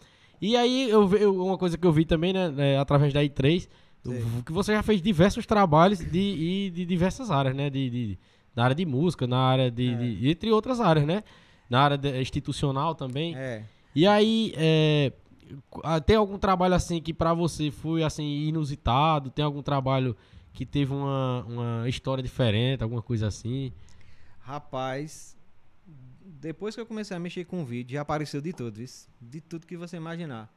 [0.41, 3.69] E aí, eu, eu- uma coisa que eu vi também, né, é, através da I3,
[4.05, 4.25] Sei.
[4.47, 7.69] que você já fez diversos trabalhos de, e de diversas áreas, né?
[7.69, 8.19] De, de-
[8.55, 9.95] na área de música, na área de, É.
[9.97, 11.23] de- Entre outras áreas, né?
[11.69, 13.35] Na área de- institucional também.
[13.37, 13.65] É.
[13.95, 15.13] E aí, é,
[15.83, 19.31] ah, tem algum trabalho assim que pra você foi assim inusitado?
[19.31, 20.17] Tem algum trabalho
[20.53, 23.73] que teve uma, uma história diferente, alguma coisa assim?
[24.41, 25.37] Rapaz,
[26.41, 29.67] depois que eu comecei a mexer com vídeo, já apareceu de tudo, isso, de tudo
[29.67, 30.53] que você imaginar.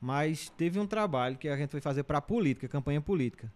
[0.00, 3.52] Mas teve um trabalho que a gente foi fazer para política, campanha política,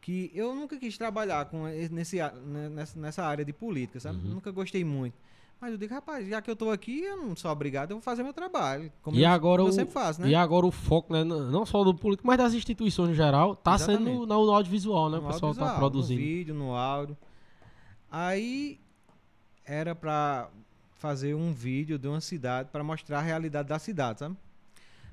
[0.00, 4.18] que eu nunca quis trabalhar com esse- nesse, né, nessa, nessa área de política, sabe?
[4.18, 4.34] Uhum.
[4.34, 5.14] Nunca gostei muito.
[5.60, 8.02] Mas eu digo, rapaz, já que eu tô aqui, eu não sou obrigado, eu vou
[8.02, 8.90] fazer meu trabalho.
[9.02, 10.28] Como E eu, agora eu o- sempre faço, né?
[10.30, 13.76] E agora o foco, né, não só do político, mas das instituições no geral, tá
[13.76, 15.18] sendo no, no audiovisual, né?
[15.18, 16.20] no o pessoal tá audiovisual, produzindo.
[16.20, 17.16] No vídeo, no áudio.
[18.10, 18.80] Aí
[19.64, 20.48] era pra
[21.00, 24.36] fazer um vídeo de uma cidade pra mostrar a realidade da cidade, sabe?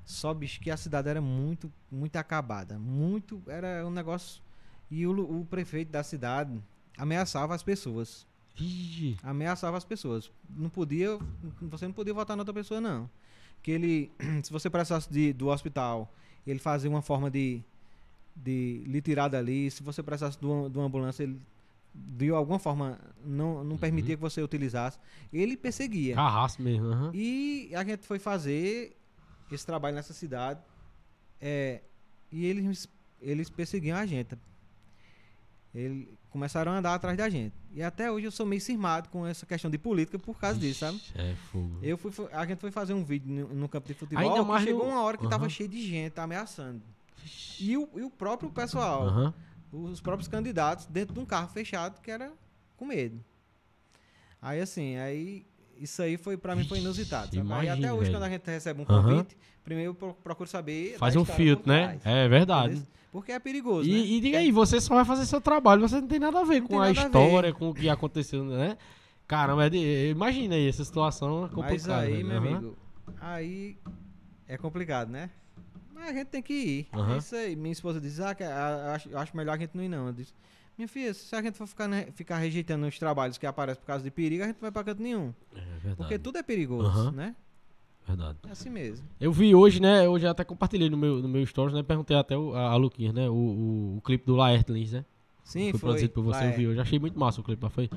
[0.04, 4.40] Só bicho que a cidade era muito, muito acabada, muito, era um negócio
[4.90, 6.62] e o, o prefeito da cidade
[6.96, 8.26] ameaçava as pessoas,
[8.56, 9.16] Vixe.
[9.22, 10.30] ameaçava as pessoas.
[10.48, 11.18] Não podia,
[11.62, 13.10] você não podia votar na outra pessoa não.
[13.62, 14.12] Que ele,
[14.44, 16.12] se você precisasse de, do hospital,
[16.46, 17.62] ele fazia uma forma de
[18.42, 19.70] de lhe tirar dali.
[19.70, 21.40] Se você precisasse de uma, de uma ambulância, ele
[21.94, 24.98] de alguma forma não, não permitia que você utilizasse.
[25.32, 26.14] Ele perseguia.
[26.14, 26.86] Carrasco mesmo.
[26.86, 27.10] aham.
[27.14, 28.96] E a gente foi fazer
[29.50, 30.60] esse trabalho nessa cidade.
[31.40, 31.80] é,
[32.30, 32.88] e eles,
[33.22, 34.36] eles perseguiam a gente.
[35.74, 37.54] Eles começaram a andar atrás da gente.
[37.74, 40.80] E até hoje eu sou meio cismado com essa questão de política por causa disso,
[40.80, 40.96] sabe?
[40.98, 41.78] Ixi, É fogo.
[41.82, 44.64] Eu fui, a gente foi fazer um vídeo no, no campo de futebol Ainda mais
[44.64, 45.50] chegou no- uma hora que tava Aham.
[45.50, 46.82] cheio de gente ameaçando.
[47.60, 49.34] E o, e o próprio pessoal, Aham.
[49.72, 52.32] Os próprios candidatos, dentro de um carro fechado que era
[52.76, 53.22] com medo.
[54.40, 55.44] Aí assim, aí
[55.76, 57.30] isso aí foi para mim foi inusitado.
[57.54, 58.12] Aí até hoje velho.
[58.16, 61.68] quando a gente recebe um convite, primeiro eu pro- procuro saber Faz um história filtro,
[61.68, 61.98] né?
[62.04, 62.74] É verdade.
[62.74, 62.88] entendeu?
[63.10, 63.96] Porque é perigoso, né?
[63.96, 66.44] E, e diga aí, você só vai fazer seu trabalho, você não tem nada a
[66.44, 68.76] ver Não com a nada a história, com o que aconteceu, né?
[69.26, 71.70] Caramba, é de- imagina aí, essa situação é complicada.
[71.72, 72.26] Mas aí, velho.
[72.28, 72.48] meu Aham.
[72.56, 72.78] amigo,
[73.20, 73.76] aí
[74.46, 75.30] é complicado, né?
[75.98, 76.88] Mas a gente tem que ir.
[77.12, 77.56] É isso aí.
[77.56, 78.34] Minha esposa diz, ah,
[78.94, 80.06] acho, acho melhor a gente não ir não.
[80.06, 80.32] Eu disse,
[80.76, 83.86] minha filha, se a gente for ficar, né, ficar rejeitando os trabalhos que aparecem por
[83.86, 85.34] causa de perigo, a gente não vai pra canto nenhum.
[85.54, 85.96] É verdade.
[85.96, 87.10] Porque tudo é perigoso, Aham.
[87.10, 87.36] né?
[88.06, 88.38] verdade.
[88.46, 89.06] É assim mesmo.
[89.20, 90.08] Eu vi hoje, né?
[90.08, 91.82] Hoje até compartilhei no meu, no meu stories, né?
[91.82, 93.28] Perguntei até o, a, a Luquinhas, né?
[93.28, 95.04] O, o, o clipe do Laerte Lins, né?
[95.44, 95.80] Sim, foi, foi.
[95.80, 96.80] produzido por você, eu vi hoje.
[96.80, 97.70] Achei muito massa o clipe lá.
[97.70, 97.90] Foi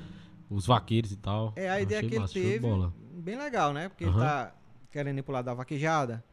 [0.49, 1.53] os vaqueiros e tal.
[1.55, 2.67] É, a ideia que ele massa, teve,
[3.13, 3.89] bem legal, né?
[3.89, 4.13] Porque Aham.
[4.13, 4.53] ele tá
[4.91, 6.23] querendo ir pro lado da vaquejada.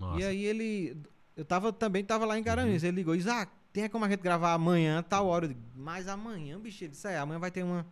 [0.00, 0.20] Massa.
[0.20, 0.96] E aí ele.
[1.36, 2.44] Eu tava, também tava lá em Uhum.
[2.44, 2.82] Garanhuns.
[2.82, 5.44] Ele ligou, Isaac, tem como a gente gravar amanhã, tal hora?
[5.44, 7.86] Eu digo, mas amanhã, bicho, ele disse, é, amanhã vai ter uma,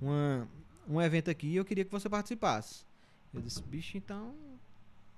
[0.00, 0.48] uma,
[0.88, 2.84] um evento aqui e eu queria que você participasse.
[3.32, 4.34] Eu disse, bicho, então.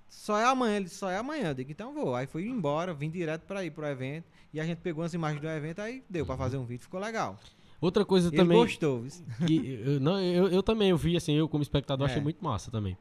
[0.08, 1.48] Só é amanhã, ele disse, só é amanhã.
[1.48, 2.14] Eu digo, então vou.
[2.14, 4.26] Aí fui embora, vim direto pra ir pro evento.
[4.52, 7.00] E a gente pegou as imagens do evento, aí deu pra fazer um vídeo, ficou
[7.00, 7.36] legal.
[7.80, 8.56] Outra coisa Ele também.
[8.56, 9.04] gostou.
[9.46, 12.10] que eu, não, eu, eu também, eu vi assim, eu como espectador É.
[12.10, 12.96] achei muito massa também.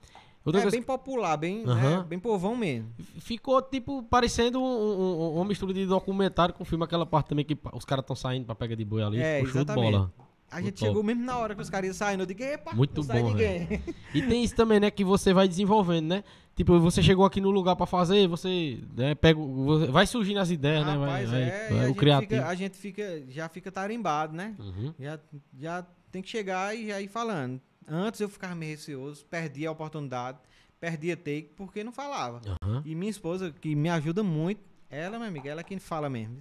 [0.45, 2.03] Outra É coisa bem popular, bem, né, Aham.
[2.03, 2.89] bem povão mesmo.
[3.19, 7.57] Ficou, tipo, parecendo um- um- uma mistura de documentário com filme, aquela parte também que
[7.73, 9.19] os caras estão saindo pra pegar de boi ali.
[9.21, 10.11] É, show de bola.
[10.51, 12.21] A gente chegou mesmo na hora que os caras iam saindo.
[12.21, 13.81] Eu digo, epa, Muito não sai bom, ninguém.
[14.13, 16.23] E tem isso também, né, que você vai desenvolvendo, né?
[16.55, 20.51] Tipo, você chegou aqui no lugar pra fazer, você né, pega, você- vai surgindo as
[20.51, 20.95] ideias, né?
[20.95, 22.29] Vai, Rapaz, vai- é, vai a o gente criativo.
[22.35, 24.53] Fica, a gente fica, já fica tarimbado, né?
[24.59, 24.93] Uhum.
[24.99, 25.19] Já,
[25.59, 27.59] já tem que chegar e já ir falando.
[27.87, 30.37] Antes eu ficava meio receoso, perdi a oportunidade,
[30.79, 32.41] perdi a take, porque não falava.
[32.63, 32.81] Aham.
[32.85, 36.37] E minha esposa, que me ajuda muito, ela, minha amiga, ela é quem fala mesmo.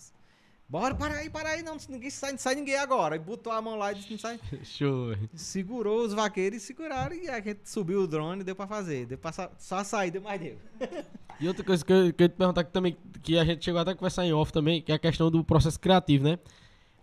[0.68, 3.16] Bora, para aí, para aí, não, ninguém sai, não sai ninguém agora.
[3.16, 4.40] E botou a mão lá e disse, não sai.
[4.64, 5.14] Show.
[5.34, 9.04] Segurou os vaqueiros e seguraram e a gente subiu o drone e deu pra fazer.
[9.04, 10.56] Deu pra sa- só sair, deu mais deu.
[11.40, 13.64] E outra coisa que eu, que eu ia te perguntar que também, que a gente
[13.64, 16.38] chegou até a conversar em off também, que é a questão do processo criativo, né?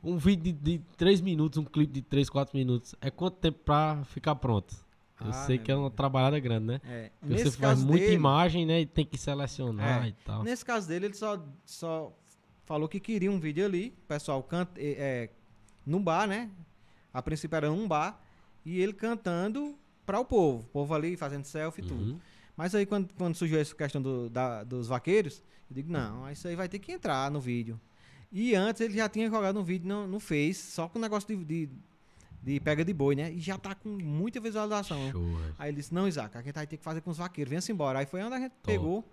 [0.04, 3.60] Um vídeo de, de 3 minutos, um clipe de 3, 4 minutos, é quanto tempo
[3.66, 4.74] pra ficar pronto?
[5.20, 6.82] Eu Ah, sei que é uma trabalhada grande, né?
[6.86, 8.80] É, Porque nesse você faz muita dele, imagem, né?
[8.82, 10.10] E tem que selecionar É.
[10.10, 10.44] e tal.
[10.44, 12.18] Nesse caso dele, ele só, só
[12.64, 15.30] falou que queria um vídeo ali, o pessoal canta, é, é,
[15.86, 16.50] num bar, né?
[17.14, 18.22] A princípio era um bar,
[18.64, 19.76] e ele cantando
[20.06, 22.12] para o povo, o povo ali fazendo selfie e tudo.
[22.14, 22.20] Uhum.
[22.56, 26.48] Mas aí quando, quando surgiu essa questão do- da- dos vaqueiros, eu digo, não, isso
[26.48, 27.80] aí vai ter que entrar no vídeo.
[28.32, 31.28] E antes ele já tinha jogado um vídeo no, no Face, só com o negócio
[31.36, 31.70] de, de,
[32.44, 33.32] de pega de boi, né?
[33.32, 35.12] E já tá com muita visualização.
[35.12, 35.38] Show.
[35.58, 37.72] Aí ele disse, não, Isaac, a gente vai ter que fazer com os vaqueiros, venha-se
[37.72, 38.00] embora.
[38.00, 38.62] Aí foi onde a gente Top.
[38.66, 39.04] pegou,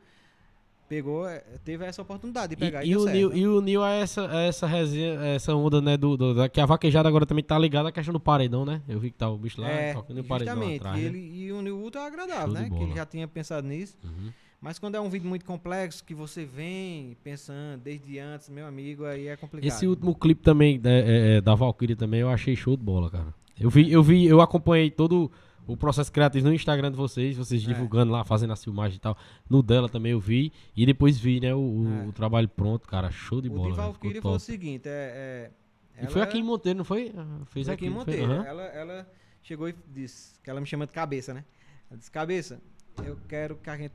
[0.89, 3.37] pegou, eh, teve essa oportunidade de pegar E, e, e o certo, Nil, né?
[3.39, 5.97] e o Nil é essa, é essa resenha, é essa onda, né?
[5.97, 8.83] Do, do- da- que a vaquejada agora também tá ligada à questão do paredão, né?
[8.87, 10.99] Eu vi que tá o bicho lá É, tocando o paredão atrás.
[10.99, 11.07] e, né?
[11.09, 12.69] ele, e o Nil Ultra é agradável, Show né?
[12.71, 13.97] Que ele já tinha pensado nisso.
[14.05, 14.31] Uhum.
[14.61, 19.05] Mas quando é um vídeo muito complexo, que você vem pensando desde antes, meu amigo,
[19.05, 19.69] aí é complicado.
[19.69, 23.11] Esse último clipe também né, é, é, da Valkyrie também eu achei show de bola,
[23.11, 23.35] cara.
[23.59, 25.31] Eu vi, eu vi, eu acompanhei todo
[25.67, 27.67] o processo criativo no Instagram de vocês, vocês É.
[27.67, 29.17] divulgando lá, fazendo a filmagem e tal.
[29.49, 30.53] No dela também eu vi.
[30.77, 32.09] E depois vi, né, o, o- É.
[32.09, 33.11] o trabalho pronto, cara.
[33.11, 33.71] Show de o bola.
[33.71, 35.51] de velho, Valkyrie ficou foi o seguinte, é...
[35.97, 37.13] é E foi ela- aqui em Monteiro, não foi?
[37.17, 38.15] Ah, Fez Foi aqui aqui em não foi?
[38.21, 38.33] Monteiro.
[38.41, 38.45] Aham.
[38.47, 41.45] Ela, ela chegou e disse que ela me chama de cabeça, né?
[41.91, 42.61] Ela disse, cabeça,
[43.05, 43.93] eu quero que a gente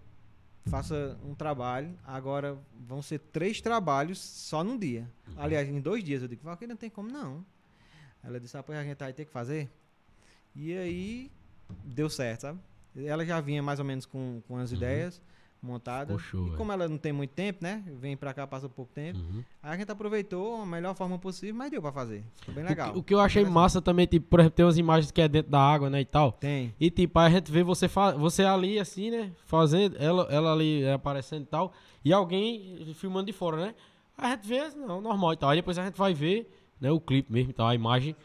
[0.66, 1.98] faça um trabalho.
[2.06, 2.58] Agora
[2.88, 5.10] vão ser três trabalhos só num dia.
[5.28, 5.34] Uhum.
[5.38, 6.22] Aliás, em dois dias.
[6.22, 7.46] Eu digo, Valkyrie, não tem como não.
[8.24, 9.70] Ela disse, ah, pois a gente vai ter que fazer.
[10.56, 11.32] E aí
[11.84, 12.60] deu certo, sabe?
[12.96, 14.78] Ela já vinha mais ou menos com, com as Uhum.
[14.78, 15.22] ideias
[16.20, 17.84] show, e como ela não tem muito tempo, né?
[18.00, 19.20] Vem pra cá, passa pouco tempo.
[19.20, 19.44] Uhum.
[19.62, 22.24] Aí a gente aproveitou a melhor forma possível, mas deu pra fazer.
[22.38, 22.92] Ficou bem O legal.
[22.94, 25.22] que- O, que eu achei Mas- massa também, tipo, por exemplo, tem umas imagens que
[25.22, 26.32] é dentro da água, né, e tal.
[26.32, 26.74] Tem.
[26.80, 27.88] E tipo, aí a gente vê você,
[28.18, 29.32] você ali assim, né?
[29.46, 31.74] Fazendo, ela, ela ali é, aparecendo e tal.
[32.04, 33.76] E alguém filmando de fora, né?
[34.18, 35.50] Aí a gente vê, não, normal e tal.
[35.52, 38.16] Aí depois a gente vai ver, né, o clipe mesmo e tal, a imagem.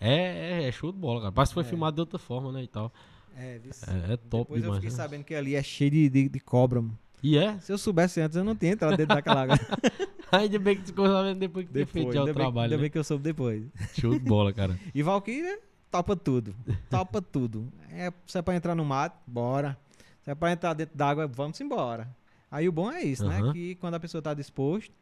[0.00, 1.32] É, é, é show de bola, cara.
[1.32, 1.66] Parece que foi É.
[1.66, 2.62] filmado de outra forma, né?
[2.62, 2.92] E tal.
[3.36, 3.60] É.
[4.08, 4.74] É, é top Depois eu demais.
[4.76, 4.96] fiquei né?
[4.96, 6.80] sabendo que ali é cheio de, de, de cobra.
[6.80, 6.98] mano.
[7.22, 7.58] E é?
[7.60, 9.58] Se eu soubesse antes, eu não tinha entrado dentro daquela água.
[10.32, 12.64] Ainda bem que tu ficou sabendo depois que feito já o ainda, bem, trabalho.
[12.64, 12.82] ainda né?
[12.82, 13.64] bem que eu soube depois.
[13.98, 14.78] Show de bola, cara.
[14.94, 15.58] E Valkyria
[15.90, 16.54] topa tudo.
[16.90, 17.68] Topa tudo.
[17.90, 19.78] É, se é pra entrar no mato, bora.
[20.22, 22.08] Se é pra entrar dentro d'água, vamos embora.
[22.50, 23.46] Aí o bom é isso, Aham.
[23.46, 23.52] né?
[23.52, 24.92] Que quando a pessoa tá disposto,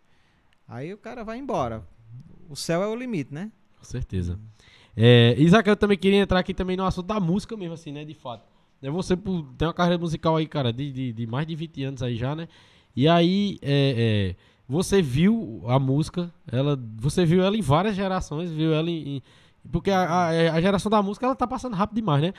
[0.68, 1.82] aí o cara vai embora.
[2.48, 3.50] O céu é o limite, né?
[3.78, 4.38] Com certeza.
[4.96, 8.04] É, Isaac, eu também queria entrar aqui também no assunto da música mesmo, assim, né?
[8.04, 8.44] De fato.
[8.82, 12.02] É você tem uma carreira musical aí, cara, de, de, de mais de 20 anos
[12.02, 12.48] aí já, né?
[12.94, 14.36] E aí, é, é,
[14.68, 19.16] você viu a música, ela, você viu ela em várias gerações, viu ela em.
[19.16, 19.22] em-
[19.72, 22.34] porque a, a, a geração da música, ela tá passando rápido demais, né?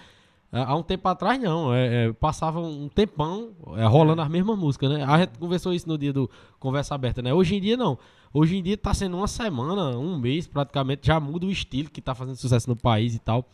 [0.52, 1.74] Há um tempo atrás, não.
[1.74, 5.04] É, é, passava um tempão é, rolando as mesmas músicas, né?
[5.04, 6.30] A gente conversou isso no dia do
[6.60, 7.34] Conversa Aberta, né?
[7.34, 7.98] Hoje em dia, não.
[8.38, 12.02] Hoje em dia tá sendo uma semana, um mês praticamente, já muda o estilo que
[12.02, 13.48] tá fazendo sucesso no país e tal.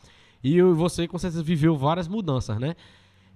[0.43, 2.75] E você, com certeza, viveu várias mudanças, né?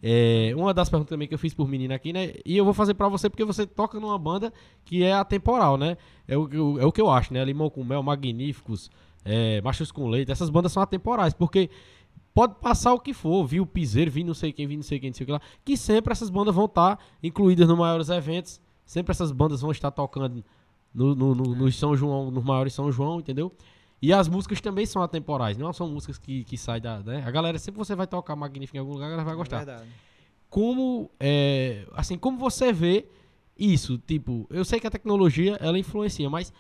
[0.02, 2.34] É, uma das perguntas também que eu fiz por menina aqui, né?
[2.44, 4.52] E eu vou fazer pra você porque você toca numa banda
[4.84, 5.98] que é atemporal, né?
[6.28, 7.46] É o, é o que eu acho, né?
[7.46, 8.90] Limão com Mel, Magníficos,
[9.24, 11.70] é, Machos com Leite, essas bandas são atemporais, porque
[12.34, 15.00] pode passar o que for, viu o Piseiro, vi não sei quem, vi não sei
[15.00, 18.10] quem, não sei o que lá, que sempre essas bandas vão estar incluídas nos maiores
[18.10, 20.44] eventos, sempre essas bandas vão estar tocando
[20.96, 23.52] no, no, no, no São João, nos maiores São João, entendeu?
[24.02, 27.00] E as músicas também são atemporais, não são músicas que, que saem da.
[27.00, 27.24] Né?
[27.26, 29.66] A galera, sempre você vai tocar Magnífico em algum lugar, a galera vai gostar É
[29.66, 29.90] verdade.
[30.50, 33.08] como é, assim como você vê
[33.58, 36.52] isso tipo eu sei que a tecnologia ela influencia mas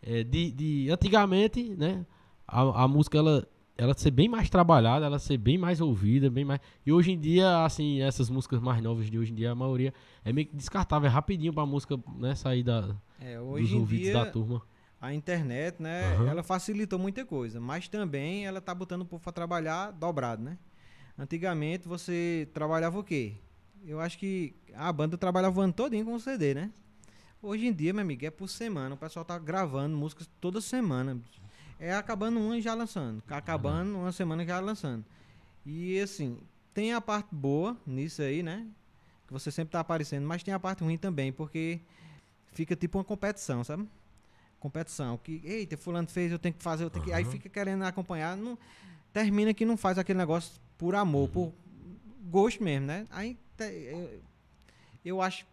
[0.00, 2.06] é, de, de antigamente né
[2.46, 3.46] a, a música ela
[3.76, 7.18] ela ser bem mais trabalhada ela ser bem mais ouvida bem mais e hoje em
[7.18, 9.92] dia assim essas músicas mais novas de hoje em dia a maioria
[10.24, 14.12] é meio que descartável é rapidinho pra música né sair da, É, dos ouvidos dia,
[14.12, 14.62] da turma
[14.98, 16.28] a internet, né, Aham.
[16.28, 20.58] ela facilitou muita coisa, mas também ela tá botando o povo pra trabalhar dobrado, né?
[21.18, 23.34] Antigamente você trabalhava o quê?
[23.86, 26.70] Eu acho que a banda trabalhava o ano todinho com o CD, né?
[27.40, 28.94] Hoje em dia, meu amigo, é por semana.
[28.94, 31.20] O pessoal tá gravando músicas toda semana.
[31.78, 33.22] É acabando uma e já lançando.
[33.28, 35.04] Acabando uma semana já lançando.
[35.64, 36.38] E assim,
[36.72, 38.66] tem a parte boa nisso aí, né?
[39.26, 41.80] Que você sempre tá aparecendo, mas tem a parte ruim também, porque
[42.52, 43.88] fica tipo uma competição, sabe?
[44.58, 45.18] Competição.
[45.18, 47.12] Que, eita, fulano fez, eu tenho que fazer, eu tenho que.
[47.12, 48.36] Aí fica querendo acompanhar.
[48.36, 48.56] Não,
[49.12, 51.52] termina que não faz aquele negócio por amor, por
[52.30, 53.06] gosto mesmo, né?
[53.10, 53.36] Aí
[55.04, 55.44] eu acho.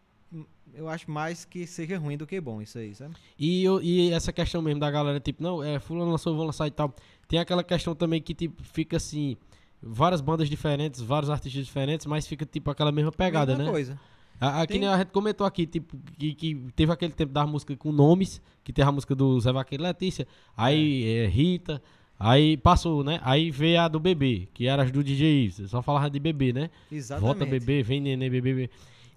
[0.76, 3.16] Eu acho mais que seja ruim do que bom isso aí, sabe?
[3.38, 6.68] E, eu- e essa questão mesmo da galera, tipo, não, é, fulano lançou, vou lançar
[6.68, 6.94] e tal.
[7.28, 9.38] Tem aquela questão também que, tipo, fica assim,
[9.82, 13.72] várias bandas diferentes, vários artistas diferentes, mas fica, tipo, aquela mesma pegada, Mesma né?
[13.72, 14.00] coisa.
[14.42, 17.48] A, a, que Tem- a gente comentou aqui, tipo, que, que teve aquele tempo das
[17.48, 21.82] músicas com nomes, que teve a música do Zé Vaqueiro e Letícia, aí é, Rita,
[22.20, 23.20] aí passou, né?
[23.24, 26.52] Aí veio a do bebê, que era as do DJ Ives, só falava de bebê,
[26.52, 26.70] né?
[26.92, 27.26] Exatamente.
[27.40, 28.70] Volta bebê, vem neném, bebê, bebê.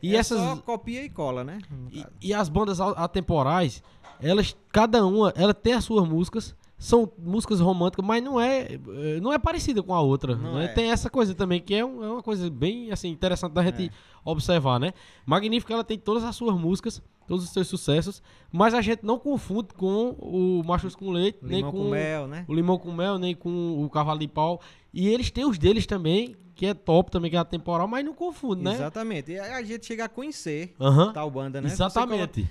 [0.02, 0.38] E é essas.
[0.38, 1.58] só copia e cola, né?
[1.90, 3.82] E, e as bandas atemporais,
[4.20, 9.20] elas, cada uma, ela tem as suas músicas, são músicas românticas, mas não é, eh,
[9.22, 10.36] não é parecida com a outra.
[10.36, 10.66] Não né?
[10.66, 10.68] é.
[10.68, 13.86] Tem essa coisa também, que é, um- é uma coisa bem assim, interessante da gente
[13.86, 13.90] É.
[14.24, 14.92] observar, né?
[15.24, 18.22] Magnífica, ela tem todas as suas músicas, todos os seus sucessos,
[18.52, 22.44] mas a gente não confunde com o Machos com Leite, nem com, com mel, né?
[22.48, 24.60] o Limão com Mel, nem com o Cavalo de Pau.
[24.92, 28.14] E eles têm os deles também, que é top também, que é atemporal, mas não
[28.14, 28.74] confunde, né?
[28.74, 29.32] Exatamente.
[29.32, 31.12] E aí a gente chega a conhecer Aham.
[31.12, 31.68] tal banda, né?
[31.68, 32.50] Exatamente.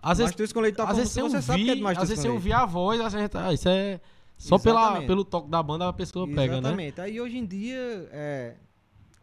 [0.00, 2.08] Às Você vezes com leite toca às vezes você sabe que é ouvir, de às
[2.10, 2.34] vezes Leite.
[2.34, 3.98] ouvir a voz, a gente, ah, isso é
[4.36, 5.06] só pela, Exatamente.
[5.06, 6.58] pelo toque da banda a pessoa pega, né?
[6.58, 7.00] Exatamente.
[7.00, 8.54] Aí hoje em dia é,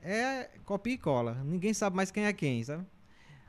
[0.01, 1.37] é copia e cola.
[1.45, 2.83] Ninguém sabe mais quem é quem, sabe?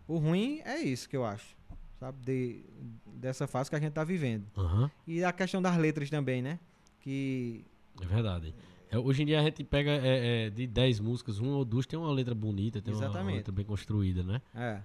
[0.08, 1.56] O ruim é isso que eu acho,
[1.98, 2.18] sabe?
[2.24, 2.64] De,
[3.06, 4.44] dessa fase que a gente tá vivendo.
[4.56, 6.58] Aham, E a questão das letras também, né?
[7.00, 7.64] Que
[8.00, 8.54] é verdade.
[8.90, 11.86] É, hoje em dia a gente pega é, é, de 10 músicas, uma ou duas
[11.86, 14.40] tem uma letra bonita, tem uma- uma, letra bem construída, né?
[14.54, 14.80] é,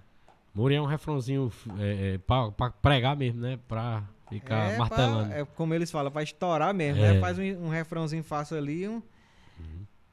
[0.54, 3.58] Mouri é um refrãozinho é, é, pra, pra pregar mesmo, né?
[3.68, 5.28] Pra ficar é, martelando.
[5.28, 7.12] pra- é como eles falam, pra estourar mesmo, É.
[7.14, 7.20] né?
[7.20, 9.02] Faz um, um refrãozinho fácil ali, um...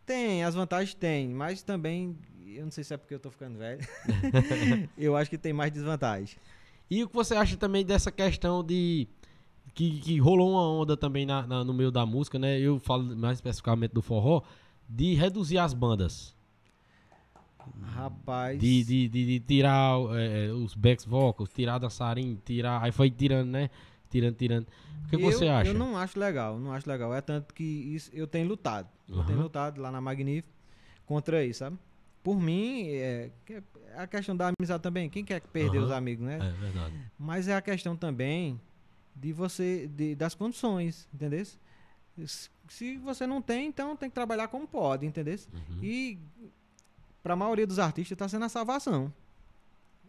[0.06, 3.58] Tem, as vantagens tem, mas também, eu não sei se é porque eu tô ficando
[3.58, 3.82] velho,
[4.98, 6.38] eu acho que tem mais desvantagem.
[6.90, 9.08] E o que você acha também dessa questão de.
[9.74, 12.60] Que, que rolou uma onda também na, na- no meio da música, né?
[12.60, 14.42] Eu falo mais especificamente do forró,
[14.88, 16.36] de reduzir as bandas.
[17.82, 18.60] Rapaz...
[18.60, 22.84] De, de, de, de tirar é, é, os backs vocals, tirar dançarino, tirar.
[22.84, 23.70] Aí foi tirando, né?
[24.10, 24.68] Tirando, tirando.
[25.06, 25.72] O que, eu, você acha?
[25.72, 27.14] Eu não acho legal, não acho legal.
[27.14, 28.88] É tanto que isso eu tenho lutado.
[29.10, 30.48] Eu tenho lutado lá na Magnífica
[31.06, 31.78] contra isso, sabe?
[32.26, 33.62] Por mim, é, é
[33.96, 35.08] a questão da amizade também.
[35.12, 35.86] Quem quer perder Aham.
[35.86, 36.40] os amigos, né?
[36.42, 36.96] É verdade.
[37.20, 38.60] Mas é a questão também
[39.16, 41.46] de você, de- das condições, entendeu?
[42.68, 45.38] Se- você não tem, então tem que trabalhar como pode, entendeu?
[45.54, 45.84] Uhum.
[45.84, 46.18] E
[47.22, 49.14] para a maioria dos artistas está sendo a salvação.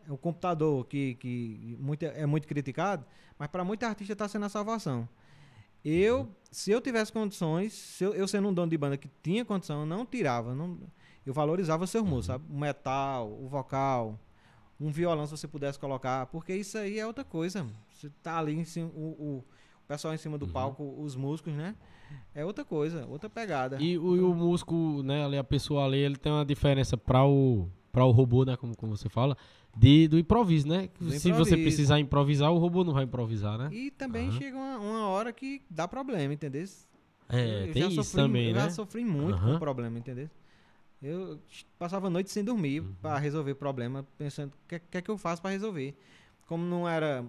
[0.08, 3.04] O computador que, que muito, é muito criticado,
[3.38, 5.06] mas para muita artista está sendo a salvação.
[5.84, 9.44] Eu, se eu tivesse condições, se eu, eu sendo um dono de banda que tinha
[9.44, 10.78] condição, eu não tirava, não,
[11.26, 12.44] eu valorizava o seu músico, sabe?
[12.48, 14.18] O metal, o vocal,
[14.80, 17.66] um violão se você pudesse colocar, porque isso aí é outra coisa.
[17.90, 19.00] Você tá ali em cima, o,
[19.38, 19.44] o-
[19.88, 20.52] pessoal em cima do Uhum.
[20.52, 21.74] palco, os músicos, né?
[22.34, 23.80] É outra coisa, outra pegada.
[23.80, 27.24] E o, e o músico, né, ali, a pessoa ali, ele tem uma diferença para
[27.24, 29.36] o, pra o robô, né, como, como você fala,
[29.76, 30.88] de, do improviso, né?
[31.00, 33.68] Do Se você precisar improvisar, o robô não vai improvisar, né?
[33.72, 34.38] E também Aham.
[34.38, 36.64] chega uma, uma hora que dá problema, entendeu?
[37.28, 38.60] É, eu tem já isso sofri, também, eu né?
[38.62, 39.52] já sofri muito Aham.
[39.54, 40.28] com problema, entendeu?
[41.02, 41.38] Eu
[41.78, 42.94] passava a noite sem dormir Uhum.
[43.02, 45.96] pra resolver problema, pensando o que, que é que eu faço pra resolver.
[46.46, 47.24] Como não era,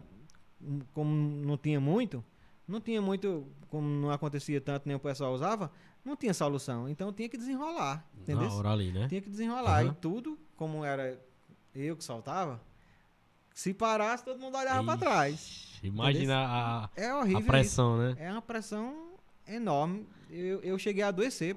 [0.61, 2.23] um, como não tinha muito,
[2.67, 5.71] não tinha muito, como não acontecia tanto, nem o pessoal usava,
[6.03, 6.87] não tinha solução.
[6.87, 8.47] Então tinha que desenrolar, entendeu?
[8.47, 9.07] Na hora ali, né?
[9.09, 9.81] Tinha que desenrolar.
[9.81, 9.91] Aham.
[9.91, 11.19] E tudo, como era
[11.75, 12.61] eu que soltava,
[13.53, 15.79] se parasse, todo mundo olhava pra trás.
[15.83, 17.47] Imagina a, É a horrível isso.
[17.51, 18.15] pressão, né?
[18.17, 19.13] É uma pressão
[19.47, 20.07] enorme.
[20.29, 21.55] Eu, eu cheguei a adoecer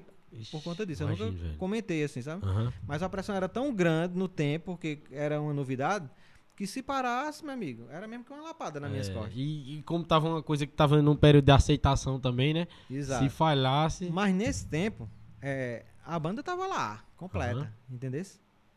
[0.51, 1.03] por conta disso.
[1.03, 1.57] Eu nunca velho.
[1.57, 2.45] comentei assim, sabe?
[2.45, 2.73] Aham.
[2.87, 6.09] Mas a pressão era tão grande no tempo, porque era uma novidade,
[6.55, 9.33] que se parasse, meu amigo, era mesmo que uma lapada minhas É, costas.
[9.35, 12.67] E, e como tava uma coisa que tava num período de aceitação também, né?
[12.89, 13.23] Exato.
[13.23, 14.09] Se falhasse.
[14.11, 15.09] Mas nesse tempo,
[15.41, 17.73] é, a banda tava lá, completa, Aham.
[17.89, 18.23] entendeu?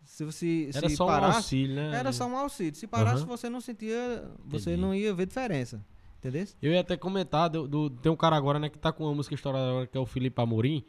[0.05, 1.97] Se você Era se só um parasse, auxílio, né?
[1.97, 2.75] era só um auxílio.
[2.75, 3.27] Se parasse, Aham.
[3.27, 4.83] você não sentia, você Entendi.
[4.83, 5.83] não ia ver diferença,
[6.19, 6.47] entendeu?
[6.61, 9.15] Eu ia até comentar, do, do- tem um cara agora, né, que tá com uma
[9.15, 10.85] música estourada agora, que é o Felipe Amorim.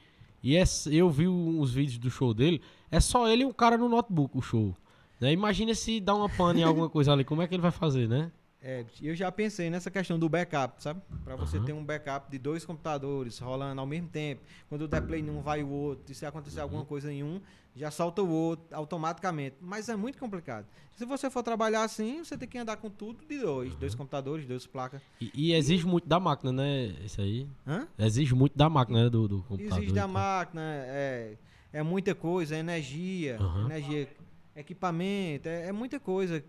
[0.45, 3.79] E é eu vi uns vídeos do show dele, é só ele e um cara
[3.79, 4.77] no notebook, o show.
[5.19, 5.31] Né?
[5.31, 8.07] Imagina se dá uma pane em alguma coisa ali, como é que ele vai fazer,
[8.07, 8.31] né?
[8.67, 10.99] É, eu já pensei nessa questão do backup, sabe?
[11.23, 11.65] Pra você Aham.
[11.67, 14.41] ter um backup de dois computadores rolando ao mesmo tempo.
[14.67, 16.63] Quando o der play num vai o outro, e se acontecer Uhum.
[16.63, 17.39] alguma coisa em um,
[17.75, 19.55] já solta o outro automaticamente.
[19.61, 20.65] Mas é muito complicado.
[20.95, 23.71] Se você for trabalhar assim, você tem que andar com tudo de dois.
[23.73, 23.79] Uhum.
[23.81, 24.99] Dois computadores, duas placas.
[25.21, 26.85] E, e exige muito da máquina, né?
[27.05, 27.47] Isso aí.
[27.67, 27.87] Hã?
[27.99, 29.09] Exige muito da máquina, né?
[29.11, 29.77] Do, do computador.
[29.77, 31.37] Exige da e máquina, é,
[31.71, 34.09] é muita coisa, é energia, energia,
[34.55, 36.43] equipamento, é, é muita coisa.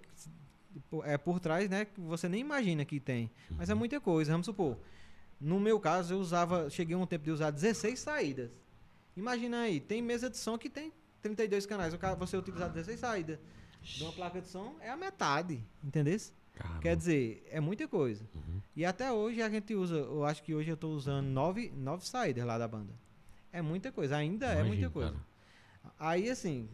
[1.04, 1.84] É por trás, né?
[1.84, 3.30] Que você nem imagina que tem.
[3.50, 3.78] Mas é Uhum.
[3.78, 4.32] muita coisa.
[4.32, 4.76] Vamos supor.
[5.40, 6.68] No meu caso, eu usava.
[6.70, 8.50] Cheguei um tempo de usar 16 saídas.
[9.16, 11.94] Imagina aí, tem mesa de som que tem 32 canais.
[12.18, 13.38] Você utilizar 16 saídas
[13.82, 15.64] de uma placa de som é a metade.
[15.82, 16.18] Entendeu?
[16.54, 16.80] Caramba.
[16.80, 18.24] Quer dizer, é muita coisa.
[18.34, 18.60] Uhum.
[18.74, 22.06] E até hoje a gente usa, eu acho que hoje eu tô usando nove, nove
[22.06, 22.94] saídas lá da banda.
[23.52, 25.12] É muita coisa, ainda é muita coisa.
[25.12, 25.92] cara.
[25.98, 26.68] Aí assim,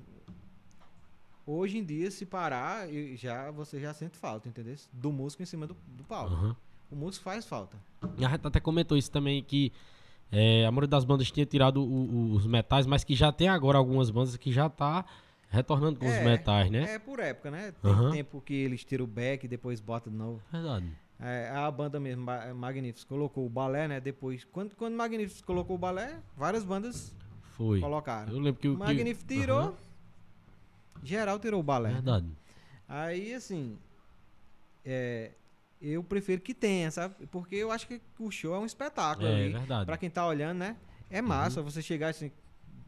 [1.46, 4.74] hoje em dia, se parar, e já, você já sente falta, entendeu?
[4.92, 6.32] Do músico em cima do, do palco.
[6.34, 6.56] Aham.
[6.90, 7.76] O músico faz falta.
[8.02, 9.72] A gente até comentou isso também, que
[10.30, 13.48] é, a maioria das bandas tinha tirado o- o- os metais, mas que já tem
[13.48, 15.04] agora algumas bandas que já tá
[15.50, 16.94] retornando com os É, metais, né?
[16.94, 17.72] É por época, né?
[17.82, 18.10] Tem Aham.
[18.10, 20.40] tempo que eles tiram o back e depois botam de novo.
[20.50, 20.86] Verdade.
[21.20, 24.00] É, a banda mesmo, Ma- Magnificus, colocou o balé, né?
[24.00, 27.14] Depois, quando, quando Magnificus colocou o balé, várias bandas
[27.56, 27.80] Foi.
[27.80, 28.32] colocaram.
[28.32, 28.74] Eu lembro que o.
[28.74, 29.74] O que- tirou, Aham,
[31.02, 31.92] geral tirou o balé.
[31.92, 32.26] Verdade.
[32.88, 33.78] Aí, assim,
[34.84, 35.32] é,
[35.80, 37.26] eu prefiro que tenha, sabe?
[37.30, 39.52] Porque eu acho que o show é um espetáculo É, ali.
[39.52, 39.80] verdade.
[39.80, 39.86] Uhum.
[39.86, 40.76] Pra quem tá olhando, né?
[41.10, 42.30] É massa você chegar assim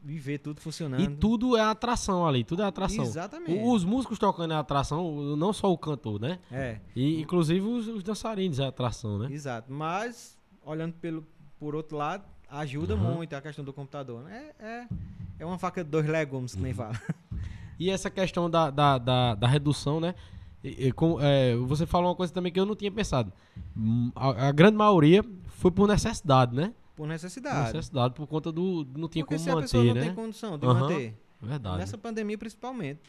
[0.06, 1.00] e ver tudo funcionando.
[1.02, 3.04] E tudo é atração ali, tudo é atração.
[3.04, 3.52] Exatamente.
[3.52, 6.38] O- Os músicos tocando é atração, não só o cantor, né?
[6.52, 9.28] É, E inclusive os, os dançarinos é atração, né?
[9.32, 9.72] exato.
[9.72, 11.26] Mas, olhando pelo,
[11.58, 13.14] por outro lado, ajuda Uhum.
[13.14, 14.22] muito a questão do computador.
[14.24, 14.50] né?
[14.58, 14.88] É, é,
[15.40, 16.76] é uma faca de dois legumes, que nem Uhum.
[16.76, 17.00] fala.
[17.78, 20.14] E essa questão da, da, da, da redução, né?
[20.62, 23.32] E- e com- é, você falou uma coisa também que eu não tinha pensado.
[23.76, 26.72] Hum, A, a grande maioria foi por necessidade, né?
[26.96, 27.72] Por Por necessidade.
[27.74, 28.86] necessidade, por conta do.
[28.96, 30.06] Não tinha Porque como se a pessoa manter, não né?
[30.06, 30.80] tem condição de Aham.
[30.80, 31.20] manter.
[31.42, 31.78] Verdade.
[31.78, 33.00] Nessa pandemia, principalmente.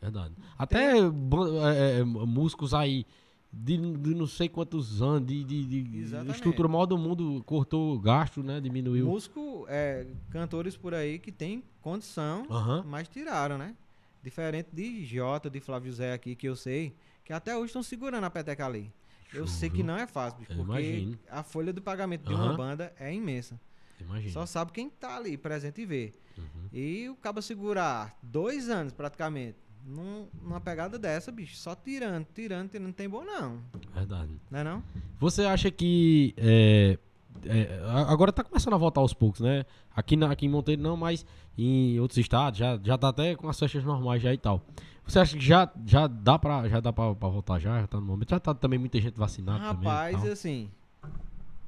[0.00, 0.34] Verdade.
[0.56, 3.04] Até é, é, músicos aí
[3.52, 8.42] de, de não sei quantos anos, de, de, de estrutura maior do mundo, cortou gasto,
[8.42, 8.60] né?
[8.60, 9.06] Diminuiu.
[9.06, 12.46] Músico, é, cantores por aí que tem condição,
[12.86, 13.74] mas tiraram, né?
[14.22, 16.94] Diferente de Jota, de Flávio Zé aqui, que eu sei,
[17.24, 18.90] que até hoje estão segurando a peteca ali.
[19.34, 21.18] Eu sei que não é fácil, bicho, porque imagino.
[21.30, 22.56] a folha do pagamento de uma Aham.
[22.56, 23.58] banda é imensa.
[23.98, 24.32] Imagina.
[24.32, 26.12] Só sabe quem tá ali presente e vê.
[26.36, 26.44] Uhum.
[26.72, 29.56] E o cabo segurar dois anos praticamente
[29.86, 33.60] num- numa pegada dessa, bicho, só tirando, tirando, tirando, não tem bom não.
[33.94, 34.30] Verdade.
[34.50, 34.82] Não é não?
[35.18, 36.34] Você acha que.
[36.36, 36.98] é,
[37.44, 39.64] é, agora tá começando a voltar aos poucos, né?
[39.96, 41.24] Aqui, na, aqui em Monteiro não, mas
[41.56, 44.62] em outros estados já, já tá até com as festas normais já e tal.
[45.06, 47.80] Você acha que já, já dá pra, já dá pra, pra voltar já?
[47.80, 48.30] Já tá no momento?
[48.30, 49.88] Já tá também muita gente vacinada também.
[49.88, 50.32] Rapaz, tal.
[50.32, 50.70] assim,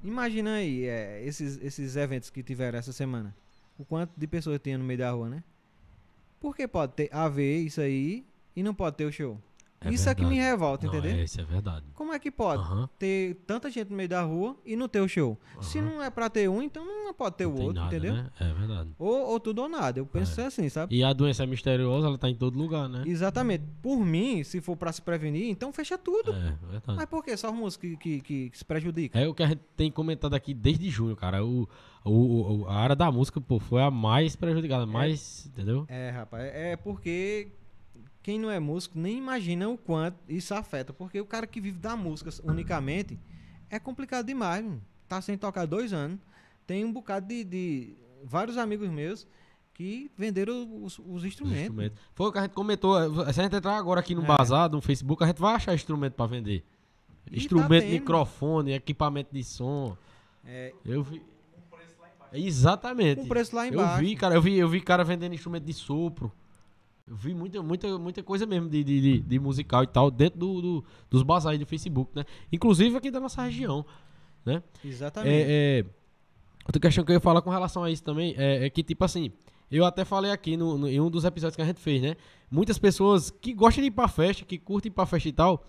[0.02, 3.34] imagina aí é, esses, esses eventos que tiveram essa semana.
[3.78, 5.42] O quanto de pessoas tinha no meio da rua, né?
[6.40, 8.24] Por que pode ter haver isso aí
[8.54, 9.40] e não pode ter o show?
[9.84, 10.50] É isso é que me verdade.
[10.50, 11.16] revolta, Não, entendeu?
[11.18, 11.84] É, isso é verdade.
[11.94, 12.88] Como é que pode Aham.
[12.98, 15.38] ter tanta gente no meio da rua e não ter o show?
[15.60, 15.86] Se Aham.
[15.90, 18.14] não é pra ter um, então não pode ter Não o outro, nada, entendeu?
[18.14, 18.30] né?
[18.40, 18.90] É verdade.
[18.98, 19.98] Ou, ou tudo ou nada.
[20.00, 20.96] Eu penso assim, sabe?
[20.96, 23.04] E a doença é misteriosa, ela tá em todo lugar, né?
[23.06, 23.64] Exatamente.
[23.82, 26.32] Por mim, se for pra se prevenir, então fecha tudo.
[26.32, 26.96] É, verdade.
[26.96, 29.20] Mas por que só os músicos que, que, que- que se prejudicam?
[29.20, 31.44] É o que a gente tem comentado aqui desde junho, cara.
[31.44, 31.68] O,
[32.04, 35.84] o, o- a área da música, pô, foi a mais prejudicada, mais, entendeu?
[35.88, 37.48] É, rapaz, é porque
[38.24, 40.92] quem não é músico nem imagina o quanto isso afeta.
[40.94, 43.18] Porque o cara que vive da música unicamente
[43.70, 44.64] é complicado demais.
[44.64, 44.82] mano.
[45.06, 46.18] Tá sem tocar dois anos.
[46.66, 47.94] Tem um bocado de, de
[48.24, 49.26] vários amigos meus
[49.74, 51.60] que venderam os, os Os instrumentos.
[51.64, 51.98] instrumentos.
[52.14, 52.98] Foi o que a gente comentou.
[53.26, 54.26] eh, Se a gente entrar agora aqui no É.
[54.26, 56.64] Bazar, no Facebook, a gente vai achar instrumento pra vender.
[57.26, 57.92] E tá instrumento, tendo.
[57.92, 59.94] microfone, equipamento de som.
[60.46, 61.20] É, Eu vi.
[62.32, 63.20] Exatamente.
[63.20, 64.00] com preço lá Eu embaixo.
[64.02, 66.32] vi, cara, eu vi, eu vi cara vendendo instrumento de sopro.
[67.06, 70.62] Eu vi muita, muita, muita coisa mesmo de, de, de- musical e tal dentro do,
[70.62, 72.24] do- dos bazares do Facebook, né?
[72.50, 73.84] Inclusive aqui da nossa região.
[74.82, 75.30] Exatamente.
[75.34, 75.84] É, é,
[76.66, 79.04] outra questão que eu ia falar com relação a isso também é, é que, tipo
[79.04, 79.30] assim,
[79.70, 82.16] eu até falei aqui no, no- em um dos episódios que a gente fez, né?
[82.50, 85.62] Muitas pessoas que gostam de ir pra festa, que curtem ir pra festa e tal,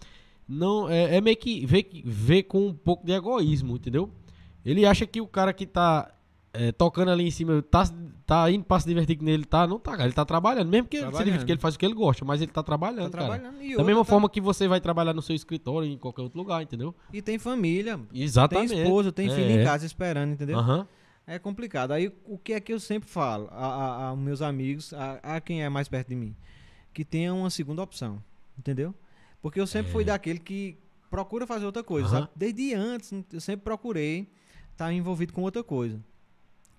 [0.48, 4.10] não, é, é meio que vê, vê com um pouco de egoísmo, entendeu?
[4.64, 6.14] Ele acha que o cara que tá
[6.54, 7.84] é, tocando ali em cima, tá,
[8.26, 10.06] tá indo pra se divertir que nele tá, não tá, cara.
[10.06, 11.26] Ele tá trabalhando, mesmo que ele se Trabalhando.
[11.26, 13.26] divirta, que ele faz o que ele gosta, mas ele tá tá trabalhando, cara.
[13.26, 13.62] trabalhando.
[13.62, 16.38] E Da mesma tá- forma que você vai trabalhar no seu escritório em qualquer outro
[16.40, 16.94] lugar, entendeu?
[17.14, 18.00] E tem família.
[18.14, 18.70] Exatamente.
[18.74, 19.62] Tem esposa, tem filho É.
[19.62, 20.58] em casa esperando, entendeu?
[20.58, 20.88] Aham.
[21.28, 21.92] É complicado.
[21.92, 25.70] Aí o que é que eu sempre falo a- meus amigos, a, a quem é
[25.70, 26.36] mais perto de mim?
[26.94, 28.22] Que tenha uma segunda opção,
[28.58, 28.94] entendeu?
[29.42, 30.08] Porque eu sempre fui É.
[30.08, 30.78] daquele que
[31.10, 32.16] procura fazer outra coisa, Aham.
[32.22, 32.30] sabe?
[32.36, 34.28] Desde antes, eu sempre procurei
[34.72, 36.00] estar envolvido com outra coisa.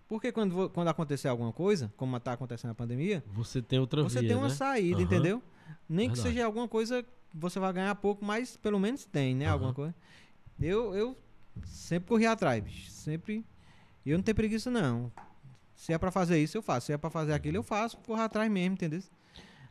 [0.08, 4.20] Porque quando, quando acontecer alguma coisa, como está acontecendo a pandemia, Você tem outra você
[4.20, 4.54] via, tem uma né?
[4.54, 5.04] saída, Aham.
[5.04, 5.42] entendeu?
[5.88, 6.34] Nem que Verdade.
[6.34, 7.04] seja alguma coisa,
[7.34, 9.46] você vai ganhar pouco, mas pelo menos tem, né?
[9.46, 9.52] Aham.
[9.54, 9.94] Alguma coisa.
[10.60, 11.18] Eu, eu
[11.64, 12.90] sempre corri atrás, bicho.
[12.90, 13.44] Sempre.
[14.04, 15.10] Eu não tenho preguiça, não.
[15.74, 16.86] Se é pra fazer isso, eu faço.
[16.86, 17.98] Se é pra fazer aquilo, eu faço.
[17.98, 19.02] Corro atrás mesmo, entendeu?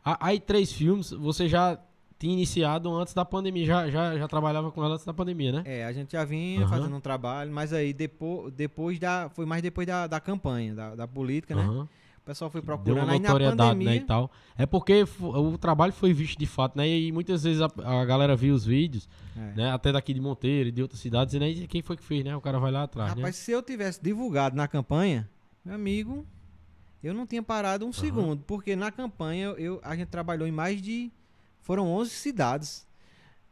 [0.04, 1.80] Aí, três filmes, você já
[2.18, 5.62] tinha iniciado antes da pandemia, já, já, já trabalhava com ela antes da pandemia, né?
[5.64, 6.68] É, a gente já vinha Aham.
[6.68, 9.28] fazendo um trabalho, mas aí depois, depois da.
[9.30, 11.62] Foi mais depois da, da campanha, da, da política, né?
[11.62, 11.82] Aham.
[12.18, 13.10] O pessoal foi Deu uma procurando.
[13.10, 13.90] Aí na notoriedade, pandemia.
[13.90, 14.32] né, e tal.
[14.58, 16.88] É porque o trabalho foi visto de fato, né?
[16.88, 19.52] E muitas vezes a, a galera viu os vídeos, É.
[19.56, 19.70] né?
[19.70, 22.34] Até daqui de Monteiro e de outras cidades, e né, quem foi que fez, né?
[22.34, 25.30] O cara vai lá atrás, Rapaz, se eu tivesse divulgado na campanha,
[25.64, 26.26] meu amigo,
[27.00, 30.82] eu não tinha parado um segundo, porque na campanha eu, a gente trabalhou em mais
[30.82, 31.12] de.
[31.66, 32.86] Foram 11 cidades.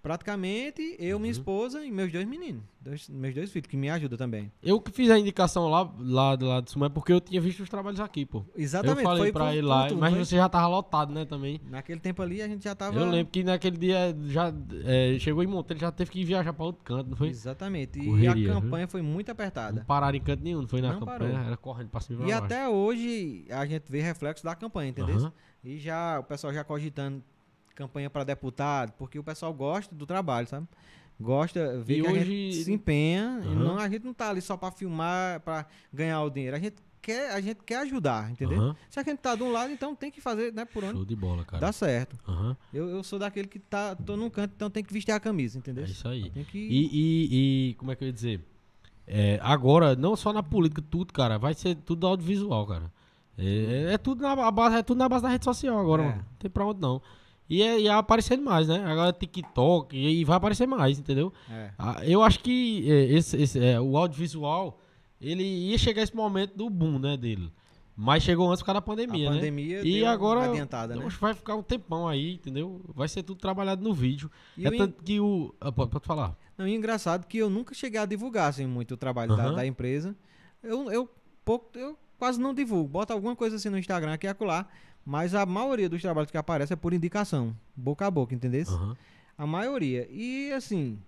[0.00, 1.38] Praticamente eu, minha Uhum.
[1.38, 2.62] esposa e meus dois meninos.
[2.78, 4.52] Dois- meus dois filhos, que me ajudam também.
[4.62, 7.70] Eu que fiz a indicação lá, lá, lá do Sumé, porque eu tinha visto os
[7.70, 8.44] trabalhos aqui, pô.
[8.54, 8.98] Exatamente.
[8.98, 10.24] eu falei foi pra por lá, tu, mas foi?
[10.24, 11.58] você já tava lotado, né, também.
[11.70, 12.96] Naquele tempo ali a gente já tava.
[13.00, 14.52] Eu lembro que naquele dia já
[14.84, 17.28] é, chegou em Monteiro, já teve que viajar pra outro canto, não foi?
[17.28, 17.98] Exatamente.
[17.98, 18.52] E Correria, a viu?
[18.52, 19.84] campanha foi muito Não apertada.
[19.86, 21.46] pararam em canto nenhum, não foi na Não campanha, parou.
[21.46, 25.16] era correndo pra cima e E até hoje a gente vê reflexo da campanha, entendeu?
[25.16, 25.32] Aham.
[25.64, 27.22] E já o pessoal já cogitando
[27.74, 30.66] campanha para deputado, porque o pessoal gosta do trabalho, sabe?
[31.20, 33.54] Gosta, vê E que a hoje- gente se empenha, Aham.
[33.54, 36.56] não, a gente não tá ali só para filmar, para ganhar o dinheiro.
[36.56, 38.58] A gente quer, a gente quer ajudar, entendeu?
[38.60, 38.76] Aham.
[38.90, 41.04] Se a gente tá de um lado, então tem que fazer, né, por onde Show
[41.04, 41.60] de bola, cara.
[41.60, 42.18] dá certo.
[42.26, 42.56] Aham.
[42.72, 45.56] Eu, eu sou daquele que tá, tô num canto, então tem que vestir a camisa,
[45.56, 45.84] É entendeu?
[45.84, 46.30] isso aí.
[46.30, 48.40] Que E, e, e como é que eu ia dizer?
[49.06, 52.90] É, agora, não só na política, tudo, cara, vai ser tudo audiovisual, cara.
[53.38, 56.06] É, é tudo na a base, é tudo na base da rede social agora, É.
[56.06, 56.18] mano.
[56.18, 57.02] Não tem pra onde não.
[57.48, 58.82] E é, e é aparecendo mais, né?
[58.86, 61.32] Agora TikTok e, e vai aparecer mais, entendeu?
[61.50, 61.70] é.
[61.78, 64.78] Ah, Eu acho que é, esse, esse, é, o audiovisual,
[65.20, 67.52] ele ia chegar esse momento do boom, né, dele.
[67.96, 69.36] Mas chegou antes por causa da pandemia, a né?
[69.36, 71.06] pandemia E deu uma agora, adiantada, né?
[71.20, 72.80] Vai ficar um tempão aí, entendeu?
[72.92, 74.28] Vai ser tudo trabalhado no vídeo.
[74.58, 75.54] E é en- tanto que o...
[75.60, 76.36] ah, pode, pode falar.
[76.58, 79.66] Não, e engraçado que eu nunca cheguei a divulgar assim, muito o trabalho da, da
[79.66, 80.16] empresa.
[80.60, 81.08] Eu, eu,
[81.44, 82.88] pouco, eu quase não divulgo.
[82.88, 84.66] Bota alguma coisa assim no Instagram aqui e acolá.
[85.04, 87.54] Mas a maioria dos trabalhos que aparecem é por indicação.
[87.76, 88.64] Boca a boca, entendeu?
[88.68, 88.96] Aham.
[89.36, 90.06] A maioria.
[90.10, 90.98] E assim.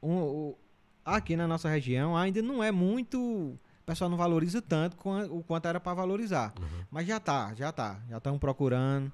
[0.00, 0.58] o- o-
[1.04, 3.18] aqui na nossa região ainda não é muito.
[3.18, 4.96] O pessoal não valoriza tanto
[5.30, 6.52] o quanto era para valorizar.
[6.60, 6.84] Uhum.
[6.90, 8.00] Mas já tá, já tá.
[8.08, 9.10] Já estão procurando.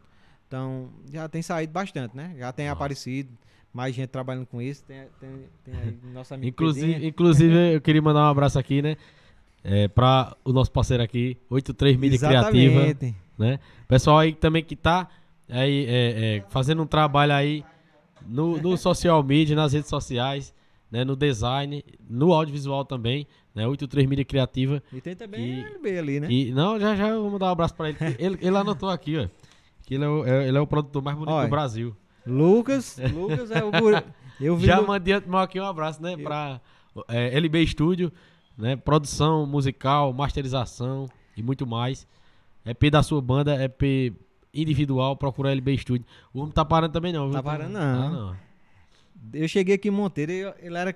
[0.49, 2.35] Então, já tem saído bastante, né?
[2.39, 3.31] Já tem aparecido.
[3.73, 4.85] Mais gente trabalhando com isso.
[4.85, 5.31] Tem, tem,
[5.65, 7.09] tem aí nosso amigo Inclusive, Pedrinho.
[7.09, 8.97] inclusive, eu queria mandar um abraço aqui, né?
[9.65, 13.15] É, pra o nosso parceiro aqui, 83 Mídia Criativa, Exatamente.
[13.39, 13.59] Né?
[13.89, 15.09] Pessoal aí também que tá
[15.49, 17.65] aí, é, é, fazendo um trabalho aí
[18.27, 20.55] no, no social media, nas redes sociais,
[20.91, 21.05] né?
[21.05, 23.67] No design, no audiovisual também, né?
[23.67, 24.83] 83 Mídia Criativa.
[24.93, 26.27] E tem também Que- a LB ali, né?
[26.31, 27.99] E, não, já já eu vou mandar um abraço pra ele.
[27.99, 29.29] que Ele, ele anotou aqui, ó.
[29.85, 31.97] Que ele é o, é- ele é o produtor mais bonito Olha, do Brasil.
[32.27, 34.03] Lucas, Lucas é o guri.
[34.41, 36.17] Eu Já mandei aqui um abraço, né?
[36.17, 36.61] Pra
[37.09, 38.13] é, LB Studio,
[38.57, 38.75] né?
[38.77, 42.07] Produção musical, masterização e muito mais.
[42.65, 44.15] EP da sua banda, EP
[44.55, 46.07] individual, procura LB Studio.
[46.33, 47.33] O homem tá parando também não, viu?
[47.35, 48.11] Tá parando não.
[48.13, 48.37] não.
[49.33, 50.95] Eu cheguei aqui em Monteiro e eu- ele era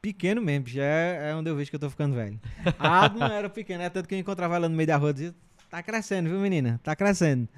[0.00, 0.68] pequeno mesmo.
[0.68, 2.38] Já é, é onde eu vejo que eu tô ficando velho.
[2.78, 5.12] A Adma era pequena, é tanto que eu encontrava ela no meio da rua e
[5.14, 5.34] dizia:
[5.68, 6.80] Tá crescendo, viu, menina?
[6.82, 7.48] Tá crescendo.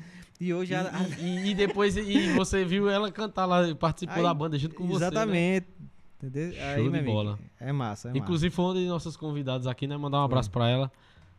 [0.40, 4.16] E hoje a, a- E, e- e depois e você viu ela cantar lá, participou
[4.16, 5.00] Aí, da banda junto com você.
[5.00, 5.06] né?
[5.06, 5.66] Exatamente.
[6.22, 6.52] Entendeu?
[6.52, 7.38] Show de meu amigo, bola.
[7.60, 8.18] É massa, é massa.
[8.18, 9.96] Inclusive foi uma de nossos convidados aqui, né?
[9.96, 10.90] Mandar um abraço pra ela.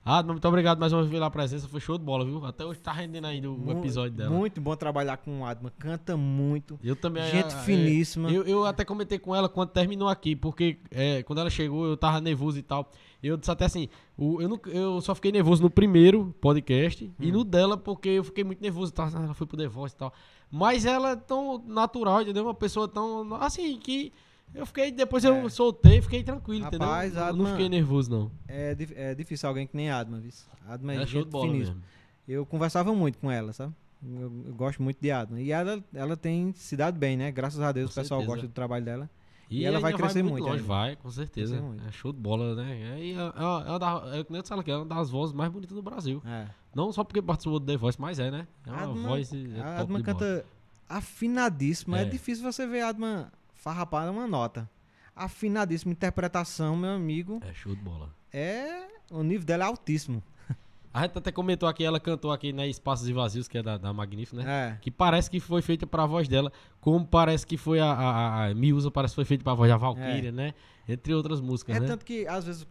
[0.06, 1.66] Ah, muito obrigado mais uma vez pela presença.
[1.68, 2.44] Foi show de bola, viu?
[2.46, 4.30] Até hoje tá rendendo ainda o Mu- episódio dela.
[4.30, 5.72] Muito bom trabalhar com o Adma.
[5.80, 6.78] Canta muito.
[6.84, 7.24] Eu também.
[7.32, 8.30] Gente é, finíssima.
[8.30, 11.96] Eu, eu até comentei com ela quando terminou aqui, porque é, quando ela chegou eu
[11.96, 12.90] tava nervoso e tal.
[13.22, 13.88] Eu disse até assim,
[14.18, 17.32] o- eu, não- eu só fiquei nervoso no primeiro podcast e Hum.
[17.32, 18.92] no dela porque eu fiquei muito nervoso.
[18.92, 20.14] Tá, ela foi pro The Voice e tal.
[20.52, 22.44] Mas ela é tão natural, entendeu?
[22.44, 23.34] Uma pessoa tão.
[23.36, 24.12] Assim, que.
[24.54, 24.92] Eu fiquei.
[24.92, 25.50] Depois eu É.
[25.50, 27.24] soltei, fiquei tranquilo, Rapaz, entendeu?
[27.24, 28.32] Eu Adma- não fiquei nervoso, não.
[28.48, 30.32] É, é difícil alguém que nem Adma, viu?
[30.68, 31.82] Adma é, É show de bola mesmo.
[32.28, 33.74] Eu conversava muito com ela, sabe?
[34.06, 35.40] Eu, eu gosto muito de Adma.
[35.40, 37.32] E ela, ela tem se dado bem, né?
[37.32, 38.36] Graças a Deus Com o pessoal certeza.
[38.36, 39.10] gosta do trabalho dela.
[39.50, 41.62] E, E ela vai crescer muito, muito longe, vai, com certeza.
[41.88, 42.98] É show de bola, né?
[43.04, 44.26] E uma- é uma da- é, eu
[44.64, 46.22] que é uma das vozes mais bonitas do Brasil.
[46.26, 46.48] É.
[46.74, 48.48] Não só porque participou do The Voice, mas é, né?
[48.66, 49.32] É uma Adma, voz.
[49.34, 50.04] É a top Adma de bola.
[50.04, 50.46] canta
[50.90, 52.00] afinadíssima.
[52.00, 52.02] É.
[52.02, 52.06] É.
[52.06, 53.32] difícil você ver a Adma
[53.64, 54.70] farrapada uma nota.
[55.16, 55.94] Afinadíssima.
[55.94, 57.40] Interpretação, meu amigo.
[57.42, 58.14] É show de bola.
[58.32, 58.88] É.
[59.10, 60.22] O nível dela é altíssimo.
[60.94, 62.68] A gente até comentou aqui, ela cantou aqui, né?
[62.68, 64.74] Espaços e Vazios, que é da, da Magnífica, né?
[64.76, 64.78] É.
[64.82, 66.52] Que parece que foi feita pra voz dela,
[66.82, 69.78] como parece que foi a, a, a, Miúza, parece que foi feita pra voz da
[69.78, 70.54] Valkyria, né?
[70.88, 71.88] Entre outras músicas, É né?
[71.88, 72.68] tanto que, às vezes,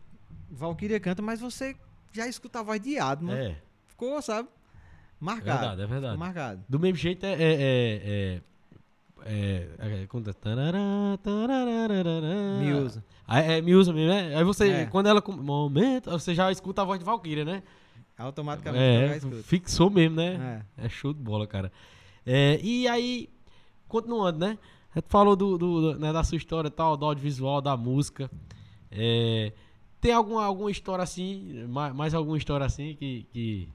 [0.50, 1.74] Valkyria canta, mas você
[2.12, 3.32] já escuta a voz de Adma.
[3.36, 4.48] É, Ficou, sabe?
[4.48, 5.58] é Marcado.
[5.58, 6.18] verdade, é Ficou verdade.
[6.18, 6.64] marcado.
[6.68, 7.34] Do mesmo jeito é.
[7.40, 8.40] é,
[9.26, 11.18] é, é, é, é, tarará.
[13.26, 14.36] Aí É, Miúza mesmo, né?
[14.36, 14.86] Aí você, É.
[14.86, 15.22] quando ela.
[15.26, 17.62] Momento, você já escuta a voz de Valkyria, né?
[18.18, 19.42] Automaticamente já É, escuta.
[19.42, 20.64] fixou mesmo, né?
[20.78, 20.86] É.
[20.86, 21.72] É show de bola, cara.
[22.26, 23.28] É, e aí,
[23.88, 24.58] continuando, né?
[24.94, 28.30] Gente falou do, do- né, da sua história e tal, do audiovisual, da música.
[28.90, 29.52] É,
[30.00, 33.68] tem alguma, alguma história assim, mais, mais alguma história assim que, que,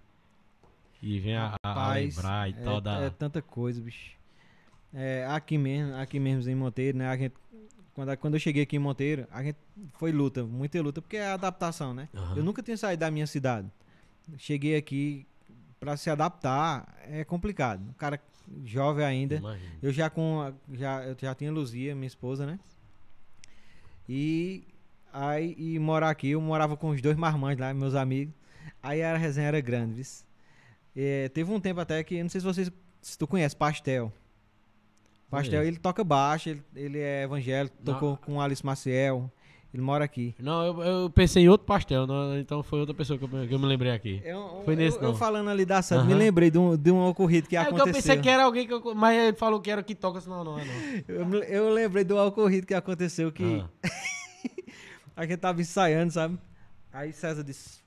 [0.99, 2.99] que vem a, a- lembrar e é, tal da...
[3.01, 4.15] é tanta coisa, bicho.
[4.93, 7.07] É, aqui mesmo, aqui mesmo em Monteiro, né?
[7.07, 7.33] A gente,
[7.93, 9.57] quando, quando eu cheguei aqui em Monteiro, a gente
[9.93, 12.09] foi luta, muita luta, porque é adaptação, né?
[12.15, 12.38] Aham.
[12.38, 13.67] Eu nunca tinha saído da minha cidade.
[14.38, 15.25] cheguei aqui
[15.79, 17.88] para se adaptar é complicado.
[17.89, 18.19] O cara
[18.63, 19.35] jovem ainda.
[19.35, 19.71] Imagina.
[19.81, 22.59] Eu já com já eu já tinha Luzia, minha esposa, né?
[24.07, 24.63] E
[25.11, 28.33] aí e morar aqui, eu morava com os dois marmanjos lá, meus amigos.
[28.81, 30.01] Aí a resenha era grande?
[30.95, 32.71] É, teve um tempo até que, não sei se vocês
[33.01, 34.11] se tu conhece Pastel.
[35.30, 37.93] Pastel, ele toca baixo, ele, ele é evangélico, Não.
[37.93, 39.30] tocou com Alice Maciel.
[39.73, 40.34] Ele mora aqui.
[40.39, 43.53] Não, eu, eu pensei em outro pastel, não, então foi outra pessoa que eu, que
[43.53, 44.21] eu me lembrei aqui.
[44.23, 45.15] Eu, Foi nesse eu, eu não.
[45.17, 46.19] falando ali da sede, me Aham.
[46.19, 47.88] lembrei de um, de um ocorrido que é aconteceu.
[47.88, 48.95] eu pensei que era alguém que eu.
[48.95, 50.73] Mas ele falou que era que toca, senão não é não.
[51.15, 53.89] eu, me- eu lembrei de um ocorrido que aconteceu que Ah.
[55.17, 56.39] a gente tava ensaiando, sabe?
[56.93, 57.80] Aí César disse: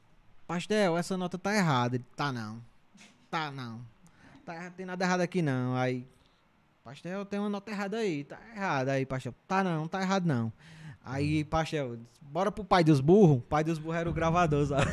[0.47, 1.97] Pastel, essa nota tá errada.
[1.97, 2.61] Ele, tá não.
[3.31, 3.81] Tá não.
[4.45, 5.75] Tá, tem nada errado aqui não.
[5.75, 6.07] Aí,
[6.83, 8.25] Pastel, tem uma nota errada aí.
[8.25, 8.93] Tá errada.
[8.93, 10.53] Aí, Pastel, tá não, tá errado não.
[11.05, 13.39] Aí, Pastel, disse, bora pro pai dos burros.
[13.39, 14.91] O pai dos burros era o gravador, sabe?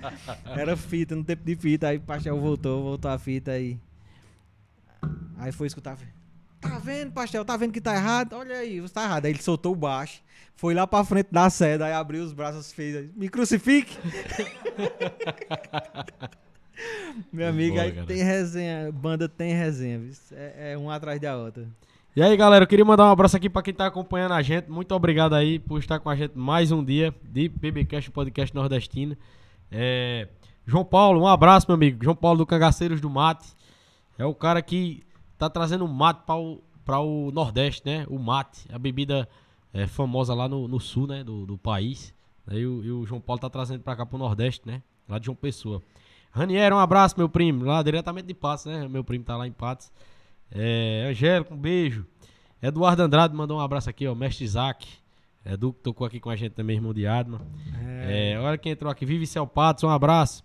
[0.56, 1.88] era fita, no tempo de fita.
[1.88, 3.78] Aí, Pastel voltou, voltou a fita aí.
[5.38, 5.96] Aí foi escutar.
[6.60, 7.44] Tá vendo, Pastel?
[7.44, 8.34] Tá vendo que tá errado?
[8.34, 9.24] Olha aí, você tá errado.
[9.24, 10.22] Aí ele soltou o baixo,
[10.54, 13.10] foi lá pra frente da seda, aí abriu os braços, fez.
[13.16, 13.96] Me crucifique!
[17.32, 18.06] Meu amigo, Boa, aí cara.
[18.06, 20.00] tem resenha, banda tem resenha?
[20.32, 21.68] É, é um atrás da outra.
[22.14, 24.68] E aí, galera, eu queria mandar um abraço aqui pra quem tá acompanhando a gente.
[24.68, 29.16] Muito obrigado aí por estar com a gente mais um dia de BBcast, Podcast Nordestino.
[29.70, 30.28] É,
[30.66, 32.02] João Paulo, um abraço, meu amigo.
[32.02, 33.48] João Paulo do Cangaceiros do Mate.
[34.18, 35.02] É o cara que
[35.38, 38.04] tá trazendo mate para o, pra o Nordeste, né?
[38.08, 39.28] O mate, a bebida
[39.72, 41.24] é, famosa lá no, no sul, né?
[41.24, 42.12] Do, do país.
[42.46, 44.82] Aí o, e o João Paulo tá trazendo pra cá pro Nordeste, né?
[45.08, 45.80] Lá de João Pessoa.
[46.32, 47.64] Raniero, um abraço, meu primo.
[47.64, 48.86] Lá diretamente de Patos, né?
[48.88, 49.90] Meu primo tá lá em Patos.
[50.52, 52.06] É, Angélico, um beijo.
[52.62, 54.14] Eduardo Andrade mandou um abraço aqui, ó.
[54.14, 54.86] Mestre Isaac.
[55.44, 57.40] Edu que tocou aqui com a gente também, irmão de Adma.
[58.06, 59.06] É, olha quem entrou aqui.
[59.06, 60.44] Vive Céu Patos, um abraço.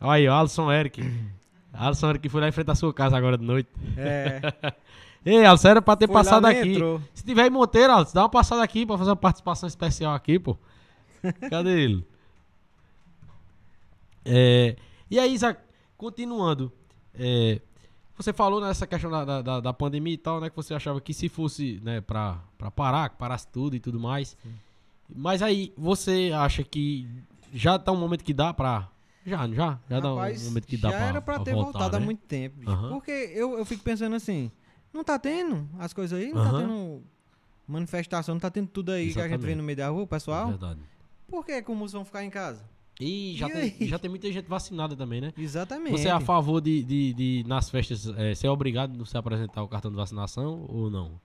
[0.00, 1.02] Olha aí, ó, Alisson Eric.
[1.72, 3.68] Alisson Eric foi lá em frente à sua casa agora de noite.
[3.96, 4.40] É,
[5.26, 6.74] Ei, Alisson, era pra ter foi lá, passado nem aqui.
[6.74, 7.02] entrou.
[7.12, 10.38] Se tiver em Monteiro, Alisson, dá uma passada aqui pra fazer uma participação especial aqui,
[10.38, 10.56] pô.
[11.50, 12.06] Cadê ele?
[14.24, 14.76] É,
[15.10, 15.60] e aí, Isaac,
[15.96, 16.72] continuando.
[17.14, 17.60] é,
[18.16, 20.48] você falou nessa questão da, da- da, pandemia e tal, né?
[20.48, 24.00] Que você achava que se fosse, né, pra, pra parar, que parasse tudo e tudo
[24.00, 24.36] mais.
[25.14, 27.06] Mas aí, você acha que
[27.52, 28.88] já tá um momento que dá pra.
[29.24, 29.78] Já, já?
[29.90, 31.06] Já dá um Rapaz, momento que dá já pra.
[31.06, 32.04] era pra pra ter voltar, voltado há né?
[32.06, 32.56] muito tempo.
[32.88, 34.50] Porque eu, eu fico pensando assim,
[34.92, 36.32] não tá tendo as coisas aí?
[36.32, 36.60] Não tá Aham.
[36.60, 37.02] tendo
[37.68, 39.56] manifestação, não tá tendo tudo aí que a gente vê Exatamente.
[39.58, 40.48] no meio da rua, pessoal?
[40.48, 40.80] Verdade.
[41.28, 42.64] Por que que os vão ficar em casa?
[43.00, 45.32] E já, E tem, já tem muita gente vacinada também, né?
[45.36, 45.98] Exatamente.
[45.98, 49.62] Você é a favor de, de, de, nas festas, é, ser obrigado a se apresentar
[49.62, 51.20] o cartão de vacinação ou não?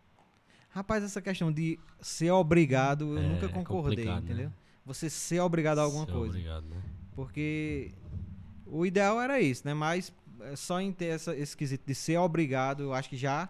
[0.69, 4.17] Rapaz, essa questão de ser obrigado, eu É, nunca é concordei, né?
[4.17, 4.51] entendeu?
[4.85, 6.29] Você ser obrigado a alguma Ser coisa.
[6.29, 6.77] Obrigado, né?
[7.15, 7.91] Porque
[8.65, 9.73] o ideal era isso, né?
[9.73, 13.47] Mas é, só em ter essa, esse quesito de ser obrigado, eu acho que já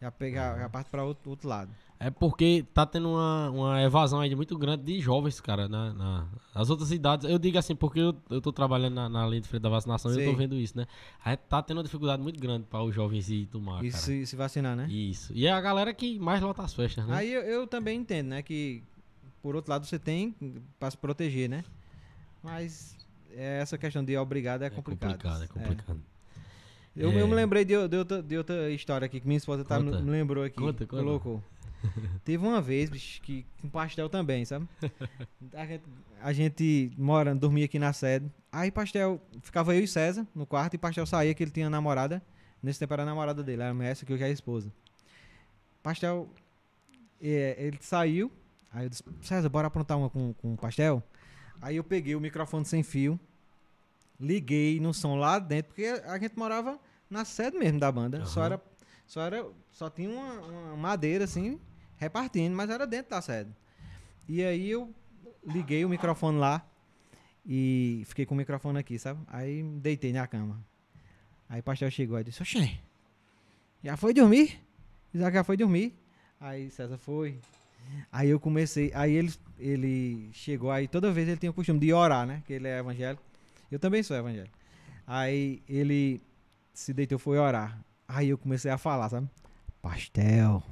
[0.00, 1.70] já pega, já parte para outro, outro lado.
[2.04, 6.26] É porque tá tendo uma, uma evasão aí muito grande de jovens, cara, na, na-
[6.52, 7.30] nas outras idades.
[7.30, 10.12] Eu digo assim, porque eu, eu tô trabalhando na, na linha de frente da vacinação
[10.12, 10.86] e eu tô vendo isso, né?
[11.24, 14.02] Aí tá tendo uma dificuldade muito grande para os jovens ir tomar, e cara.
[14.02, 14.88] se, se vacinar, né?
[14.90, 15.32] Isso.
[15.32, 17.14] E é a galera que mais lota as festas, né?
[17.14, 18.42] Aí eu, eu também entendo, né?
[18.42, 18.82] Que
[19.40, 20.34] por outro lado você tem
[20.80, 21.64] para se proteger, né?
[22.42, 22.96] Mas
[23.30, 25.12] é, essa questão de obrigado é, é complicado.
[25.12, 26.00] complicado, é complicado.
[26.96, 27.22] Eu, É.
[27.22, 29.92] eu me lembrei de, de outra, de outra história aqui que minha esposa tá, me
[30.10, 30.56] lembrou aqui.
[30.56, 31.02] Conta, conta.
[31.02, 31.42] Colocou.
[32.24, 34.68] Teve uma vez, bicho, que com pastel também, sabe?
[35.54, 35.84] A gente,
[36.20, 38.30] a gente mora, dormia aqui na sede.
[38.50, 42.22] Aí pastel, ficava eu e César no quarto e pastel saía que ele tinha namorada.
[42.62, 44.72] Nesse tempo era a namorada dele, era essa que eu já é esposa.
[45.82, 46.28] Pastel,
[47.20, 48.30] é, ele saiu.
[48.72, 51.02] Aí eu disse, César, bora aprontar uma com, com pastel?
[51.60, 53.18] Aí eu peguei o microfone sem fio,
[54.18, 56.78] liguei no som lá dentro, porque a gente morava
[57.10, 58.24] na sede mesmo da banda.
[58.24, 58.46] Só Aham.
[58.46, 58.62] era.
[59.06, 59.46] Só era.
[59.70, 61.60] Só tinha uma, uma madeira assim,
[62.02, 63.50] repartindo, mas era dentro da sede.
[64.28, 64.92] E aí eu
[65.44, 66.64] liguei o microfone lá
[67.46, 69.20] e fiquei com o microfone aqui, sabe?
[69.28, 70.64] Aí deitei na cama.
[71.48, 72.78] Aí o pastel chegou e disse, Oxê,
[73.82, 74.60] já foi dormir?
[75.14, 75.94] Isaac já foi dormir.
[76.40, 77.38] Aí César foi.
[78.10, 81.92] Aí eu comecei, aí ele, ele chegou, aí toda vez ele tinha o costume de
[81.92, 82.42] orar, né?
[82.46, 83.22] Que ele é evangélico.
[83.70, 84.56] Eu também sou evangélico.
[85.06, 86.20] Aí ele
[86.72, 87.78] se deitou, foi orar.
[88.08, 89.28] Aí eu comecei a falar, sabe?
[89.80, 90.62] Pastel.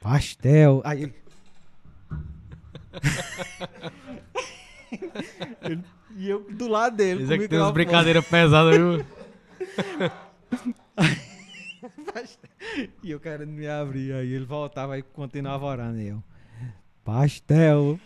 [0.00, 0.80] Pastel.
[0.84, 1.14] Aí ele.
[5.62, 5.84] Ele-
[6.16, 7.22] E eu do lado dele.
[7.22, 9.04] Isso é o que tem umas brincadeiras pesadas, viu?
[13.02, 14.12] E eu querendo me abrir.
[14.12, 15.98] Aí ele voltava e continuava orando.
[16.00, 16.22] E eu.
[17.04, 17.98] Pastel.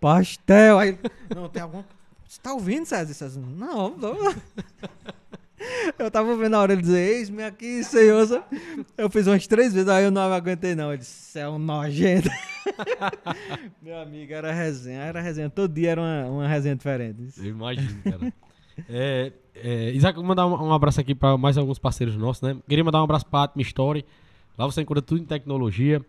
[0.00, 0.78] Pastel.
[0.78, 0.98] Aí
[1.34, 1.84] não, tem alguma.
[2.28, 3.14] Você tá ouvindo, César?
[3.14, 4.14] César, não, não.
[5.98, 8.44] Eu tava ouvindo a hora ele dizer, eis-me aqui, senhor.
[8.96, 10.90] Eu fiz umas três vezes, aí eu não aguentei não.
[10.90, 12.28] Ele disse, é um nojento.
[13.82, 15.50] Meu amigo, era resenha, era resenha.
[15.50, 17.32] Todo dia era uma, uma resenha diferente.
[17.38, 18.32] Eu imagino, cara.
[18.88, 22.56] é, é, Isaac, vou mandar um, um abraço aqui para mais alguns parceiros nossos, né?
[22.68, 24.04] Queria mandar um abraço para Atmi Story.
[24.56, 26.04] Lá você encontra tudo em tecnologia.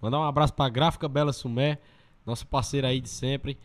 [0.00, 1.78] Mandar um abraço para Gráfica Bela Sumé,
[2.24, 3.58] nosso parceiro aí de sempre.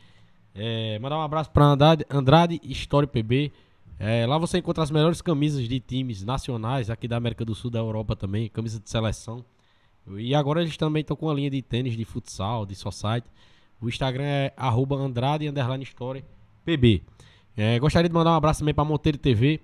[0.53, 3.51] É, mandar um abraço para Andrade, Andrade Story PB.
[3.97, 7.71] É, lá você encontra as melhores camisas de times nacionais aqui da América do Sul,
[7.71, 9.43] da Europa também, camisa de seleção.
[10.17, 13.27] E agora eles também estão com a linha de tênis, de futsal, de society.
[13.81, 15.45] O Instagram é arroba Andrade
[15.83, 16.23] Story
[16.65, 17.03] PB.
[17.55, 19.61] É, gostaria de mandar um abraço também para Monteiro TV,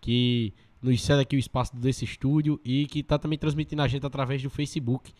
[0.00, 4.04] que nos cede aqui o espaço desse estúdio e que está também transmitindo a gente
[4.04, 5.12] através do Facebook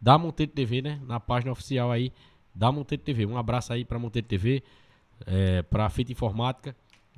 [0.00, 1.00] da Monteiro TV, né?
[1.06, 2.12] Na página oficial aí
[2.54, 3.26] da Monteiro TV.
[3.26, 4.62] Um abraço aí para Monteiro TV,
[5.26, 6.76] é, para a Fita Informática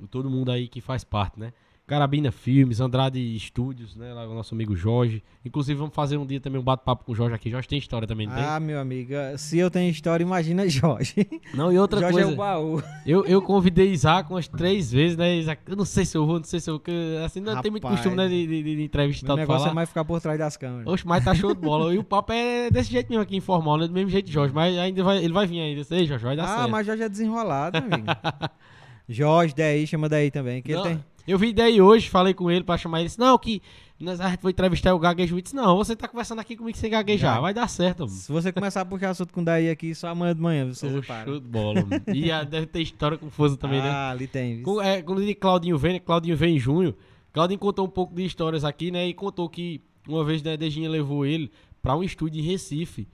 [0.09, 1.53] todo mundo aí que faz parte, né?
[1.85, 4.13] Carabina Filmes, Andrade Estúdios, né?
[4.13, 5.21] Lá o nosso amigo Jorge.
[5.43, 7.49] Inclusive, vamos fazer um dia também um bate-papo com o Jorge aqui.
[7.49, 8.43] Jorge tem história também, não tem?
[8.43, 11.27] Ah, meu amigo, se eu tenho história, imagina Jorge.
[11.53, 12.29] Não, e outra Jorge coisa.
[12.29, 12.81] é o baú.
[13.05, 15.35] Eu, eu convidei Isaac umas três vezes, né?
[15.35, 17.25] Isaac, eu não sei se eu vou, não sei se eu vou.
[17.25, 18.29] Assim, não tem muito costume, né?
[18.29, 19.33] De, de, de entrevistar.
[19.33, 19.71] O negócio falar.
[19.71, 20.87] é mais ficar por trás das câmeras.
[20.87, 21.93] Oxe, mas tá show de bola.
[21.93, 23.87] e o papo é desse jeito mesmo aqui, informal, né?
[23.87, 24.53] Do mesmo jeito de Jorge.
[24.53, 25.83] Mas ainda vai, ele vai vir ainda.
[25.83, 26.61] Sei, Jorge, vai dar ah, certo.
[26.61, 28.07] Ah, mas Jorge é desenrolado, amigo.
[29.07, 30.61] Jorge, daí, chama daí também.
[30.61, 31.05] Que não, ele tem...
[31.25, 33.07] Eu vi daí hoje, falei com ele pra chamar ele.
[33.07, 33.61] Disse, não, que
[33.99, 35.35] nós, a gente foi entrevistar o gaguejo.
[35.35, 37.41] Ele disse, não, você tá conversando aqui comigo sem gaguejar.
[37.41, 38.01] Vai dar certo.
[38.01, 38.11] Mano.
[38.11, 41.01] Se você começar a puxar assunto com daí aqui, só amanhã de manhã você oh,
[41.01, 41.23] para.
[41.23, 42.03] Show de bola, mano.
[42.13, 43.89] E a, deve ter história confusa também, ah, né?
[43.89, 44.61] Ah, ali tem.
[44.61, 45.99] Com, é, quando ele Claudinho vem, né?
[45.99, 46.93] Claudinho vem em junho.
[47.31, 49.07] Claudinho contou um pouco de histórias aqui, né?
[49.07, 51.49] E contou que uma vez né, Dejinha levou ele
[51.81, 53.07] pra um estúdio em Recife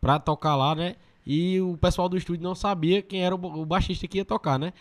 [0.00, 0.96] pra tocar lá, né?
[1.24, 4.58] E o pessoal do estúdio não sabia quem era o, o baixista que ia tocar,
[4.58, 4.72] né?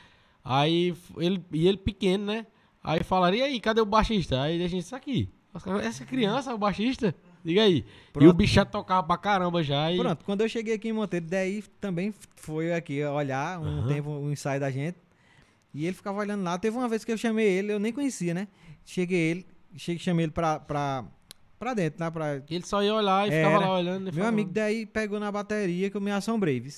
[0.43, 2.45] Aí ele, e ele pequeno, né?
[2.83, 4.41] Aí falaram, e aí, cadê o baixista?
[4.41, 5.29] Aí a gente disse aqui.
[5.83, 7.13] Essa criança é o baixista?
[7.43, 7.85] Diga aí.
[8.13, 8.25] Pronto.
[8.25, 9.91] E o bicho já tocava pra caramba já.
[9.91, 9.97] E...
[9.97, 13.87] Pronto, quando eu cheguei aqui em Monteiro, daí também foi aqui olhar um uhum.
[13.87, 14.97] tempo, um ensaio da gente.
[15.73, 16.57] E ele ficava olhando lá.
[16.57, 18.47] Teve uma vez que eu chamei ele, eu nem conhecia, né?
[18.85, 19.45] Cheguei ele,
[19.75, 21.05] cheguei, chamei ele pra, pra,
[21.57, 22.11] pra dentro, né?
[22.11, 22.41] Pra...
[22.49, 23.49] Ele só ia olhar e Era.
[23.49, 24.13] ficava lá olhando.
[24.13, 26.71] Meu amigo daí pegou na bateria que eu me assombrei, viu?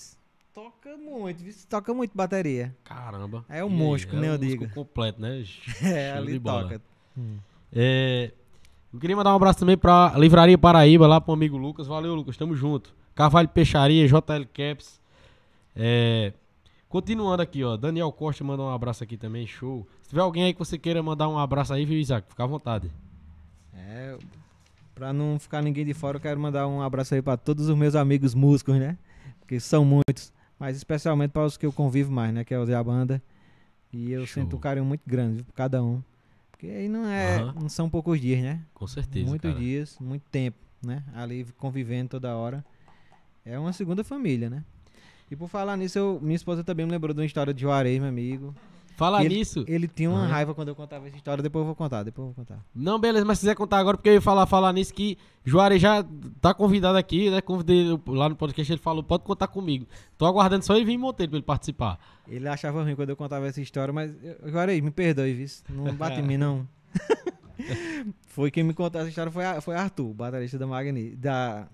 [0.54, 1.54] Toca muito, viu?
[1.68, 2.76] Toca muito bateria.
[2.84, 3.44] Caramba.
[3.50, 4.70] É um monstro, né, eu digo.
[4.70, 5.44] completo, né?
[5.82, 6.80] é, ali toca.
[7.18, 7.38] Hum.
[7.72, 8.32] É,
[8.94, 11.88] eu queria mandar um abraço também pra Livraria Paraíba, lá pro amigo Lucas.
[11.88, 12.94] Valeu, Lucas, tamo junto.
[13.16, 15.02] Carvalho Peixaria, JL Caps.
[15.76, 16.34] É,
[16.88, 17.76] continuando aqui, ó.
[17.76, 19.88] Daniel Costa mandou um abraço aqui também, show.
[20.04, 22.30] Se tiver alguém aí que você queira mandar um abraço aí, viu, Isaac?
[22.30, 22.92] Fica à vontade.
[23.74, 24.16] É,
[24.94, 27.76] pra não ficar ninguém de fora, eu quero mandar um abraço aí pra todos os
[27.76, 29.00] meus amigos músicos, né?
[29.40, 30.32] Porque são muitos
[30.64, 32.46] mas especialmente para os que eu convivo mais, né?
[32.46, 33.22] Que é o Zé Banda.
[33.92, 34.42] E eu Show.
[34.42, 36.02] sinto um carinho muito grande por cada um.
[36.50, 37.44] Porque aí não é.
[37.44, 37.54] Uhum.
[37.64, 38.62] Não são poucos dias, né?
[38.74, 39.28] Com certeza.
[39.28, 39.62] Muitos cara.
[39.62, 41.04] dias, muito tempo, né?
[41.14, 42.64] Ali convivendo toda hora.
[43.46, 44.64] É uma segunda família, né?
[45.30, 48.00] E por falar nisso, eu, minha esposa também me lembrou de uma história de Juarez,
[48.00, 48.56] meu amigo.
[48.96, 49.66] Falar ele, nisso.
[49.68, 50.28] Ele tinha uma uhum.
[50.28, 52.64] raiva quando eu contava essa história, depois eu vou contar, depois eu vou contar.
[52.76, 55.82] Não, beleza, mas se quiser contar agora, porque eu ia falar, falar nisso que Juarez
[55.82, 56.06] já
[56.40, 57.42] tá convidado aqui, né?
[57.42, 59.88] Convidei lá no podcast, ele falou, pode contar comigo.
[60.18, 62.00] Tô aguardando só ele vir em Monteiro pra ele participar.
[62.28, 64.12] Ele achava ruim quando eu contava essa história, mas
[64.46, 65.48] Juarez, me perdoe, viu?
[65.70, 66.68] Não bate em mim, não.
[68.28, 71.68] foi quem me contou essa história, foi, foi Arthur, baterista da Magni, da,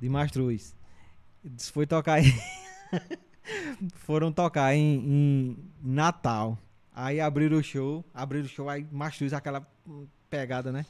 [0.00, 0.74] de Mastruz.
[1.72, 2.32] Foi tocar aí.
[3.94, 6.58] foram tocar em, em, Natal.
[6.94, 9.64] Aí abriram o show, abriram o show, aí Mastruz, aquela
[10.28, 10.84] pegada, né?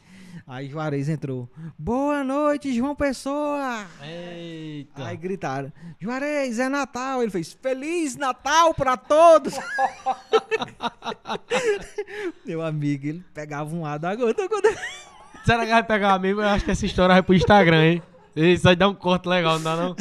[0.47, 1.48] Aí Juarez entrou.
[1.78, 3.86] Boa noite, João Pessoa!
[4.02, 5.06] Eita!
[5.06, 7.22] Aí gritaram: Juarez, é Natal!
[7.22, 9.55] Ele fez: Feliz Natal pra todos!
[12.44, 14.68] Meu amigo, ele pegava um ar da gota quando.
[15.44, 16.43] Será que vai pegar mesmo?
[16.43, 18.02] Eu acho que essa história vai pro Instagram, hein?
[18.36, 19.97] Isso aí dá um corte legal, não dá não?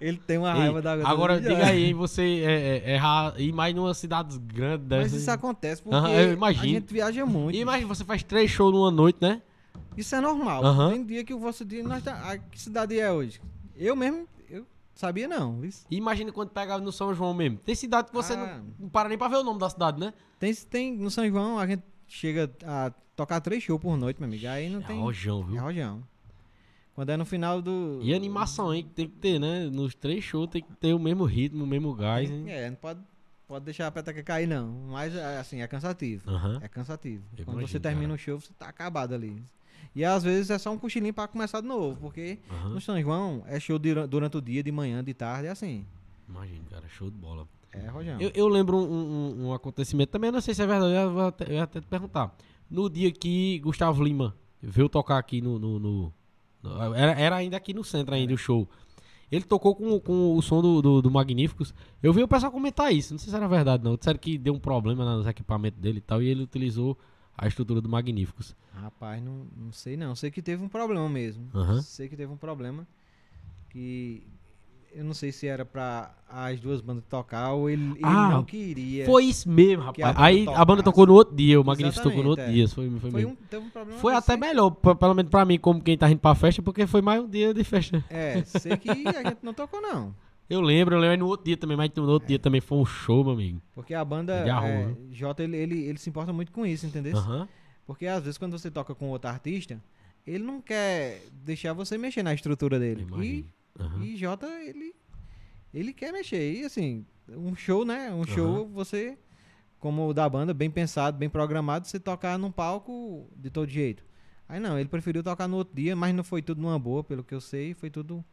[0.00, 3.74] Ele tem uma raiva Ei, da Agora, diga aí, você é, é, é, ir mais
[3.74, 4.84] numa cidade grande.
[4.88, 7.56] Mas isso acontece porque uhum, a gente viaja muito.
[7.56, 9.42] E imagina, você faz três shows numa noite, né?
[9.96, 10.64] Isso é normal.
[10.64, 10.90] Uhum.
[10.90, 11.82] Tem dia que o vosso dia.
[11.82, 13.40] Nós tá, a, que cidade é hoje?
[13.76, 14.64] Eu mesmo, eu
[14.94, 15.64] sabia não.
[15.64, 15.84] Isso.
[15.90, 17.58] Imagina quando pega no São João mesmo.
[17.58, 19.98] Tem cidade que você ah, não, não, para nem pra ver o nome da cidade,
[19.98, 20.12] né?
[20.38, 24.28] Tem, tem no São João, a gente chega a tocar três shows por noite, meu
[24.28, 24.46] amigo.
[24.46, 25.00] Aí não é tem.
[25.00, 25.56] Rojão, viu?
[25.56, 26.02] É rojão.
[26.98, 28.00] Quando é no final do.
[28.02, 28.84] E animação, hein?
[28.92, 29.70] Tem que ter, né?
[29.70, 32.50] Nos três shows tem que ter o mesmo ritmo, o mesmo gás, hein?
[32.50, 32.98] É, não pode,
[33.46, 34.66] pode deixar a peteca cair, não.
[34.90, 36.28] Mas, é, assim, é cansativo.
[36.28, 36.58] Uhum.
[36.60, 37.22] É cansativo.
[37.38, 38.14] Eu Quando imagino, você termina cara.
[38.16, 39.40] o show, você tá acabado ali.
[39.94, 42.00] E às vezes é só um cochilinho pra começar de novo.
[42.00, 42.70] Porque uhum.
[42.70, 45.86] no São João é show durante o dia, de manhã, de tarde, é assim.
[46.28, 47.46] Imagina, cara, show de bola.
[47.72, 48.20] É, Rojão.
[48.20, 51.26] Eu, eu lembro um, um- um acontecimento, também não sei se é verdade, eu vou
[51.28, 52.34] até, eu ia até te perguntar.
[52.68, 56.12] No dia que Gustavo Lima veio tocar aqui no- no- no-
[56.94, 58.68] era, era ainda aqui no centro ainda o show.
[59.30, 61.74] Ele tocou com, com o som do, do, do Magníficos.
[62.02, 63.96] Eu vi o pessoal comentar isso, não sei se era verdade não.
[63.96, 66.96] Disseram que deu um problema nos equipamentos dele e tal, e ele utilizou
[67.36, 68.56] a estrutura do Magníficos.
[68.74, 70.14] Rapaz, não, não sei não.
[70.14, 71.48] Sei que teve um problema mesmo.
[71.54, 71.82] Aham.
[71.82, 72.86] Sei que teve um problema.
[73.68, 74.26] Que
[74.94, 78.44] eu não sei se era pra as duas bandas tocar ou ele, ele Ah, não
[78.44, 79.06] queria.
[79.06, 80.14] Foi isso mesmo, a rapaz.
[80.14, 80.84] banda Aí a banda tocasse.
[80.84, 82.52] tocou no outro dia, o Magníficos tocou no outro é.
[82.52, 82.68] dia.
[82.68, 83.36] Foi, foi, Foi mesmo.
[83.52, 83.56] um,
[83.94, 83.98] um.
[83.98, 87.00] Foi até melhor, pelo menos pra mim, como quem tá indo pra festa, porque foi
[87.00, 88.04] mais um dia de festa.
[88.10, 90.14] É, sei que a gente não tocou não.
[90.50, 92.06] Eu lembro, eu lembro no outro dia também, mas no É.
[92.10, 93.60] outro dia também foi um show, meu amigo.
[93.74, 94.96] Porque a banda, é, viu?
[95.12, 97.18] Jota, ele, ele, ele se importa muito com isso, entendeu?
[97.18, 97.46] Aham.
[97.86, 99.78] Porque às vezes quando você toca com outro artista,
[100.26, 103.06] ele não quer deixar você mexer na estrutura dele.
[103.22, 103.44] E,
[103.78, 104.02] Aham.
[104.02, 104.94] e Jota, ele,
[105.72, 106.52] ele quer mexer.
[106.52, 108.12] E assim, um show, né?
[108.12, 109.18] Um show, você,
[109.78, 114.04] como o da banda, bem pensado, bem programado, você tocar num palco de todo jeito.
[114.48, 117.22] Aí não, ele preferiu tocar no outro dia, mas não foi tudo numa boa, pelo
[117.22, 118.24] que eu sei, foi tudo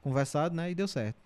[0.00, 0.70] conversado, né?
[0.70, 1.16] E deu certo.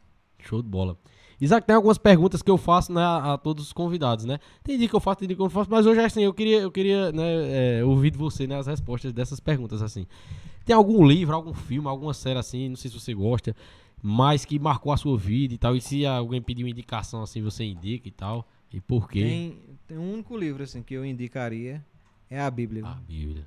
[0.41, 0.99] Show de bola.
[1.41, 4.41] Isaac, tem algumas perguntas que eu faço né, a, a todos os convidados, né?
[4.63, 6.35] Tem dia que eu faço, tem dia que eu não faço, mas hoje assim, eu
[6.35, 10.07] queria, eu queria né, é, ouvir de você né, as respostas dessas perguntas, assim.
[10.65, 13.55] Tem algum livro, algum filme, alguma série assim, não sei se você gosta,
[14.03, 17.41] mas que marcou a sua vida e tal, e se alguém pedir uma indicação assim,
[17.41, 19.23] você indica e tal, e por quê?
[19.23, 21.85] Tem, tem um único livro assim que eu indicaria,
[22.29, 22.85] é a Bíblia.
[22.85, 23.47] A Bíblia.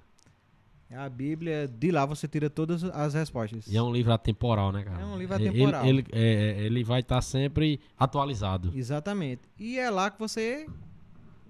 [0.92, 3.66] É a Bíblia, de lá você tira todas as respostas.
[3.66, 5.02] E é um livro atemporal, né, cara?
[5.02, 5.86] É um livro Ele- atemporal.
[5.86, 8.74] Ele, é, é, ele vai estar sempre atualizado.
[8.76, 9.44] Exatamente.
[9.58, 10.68] E é lá que você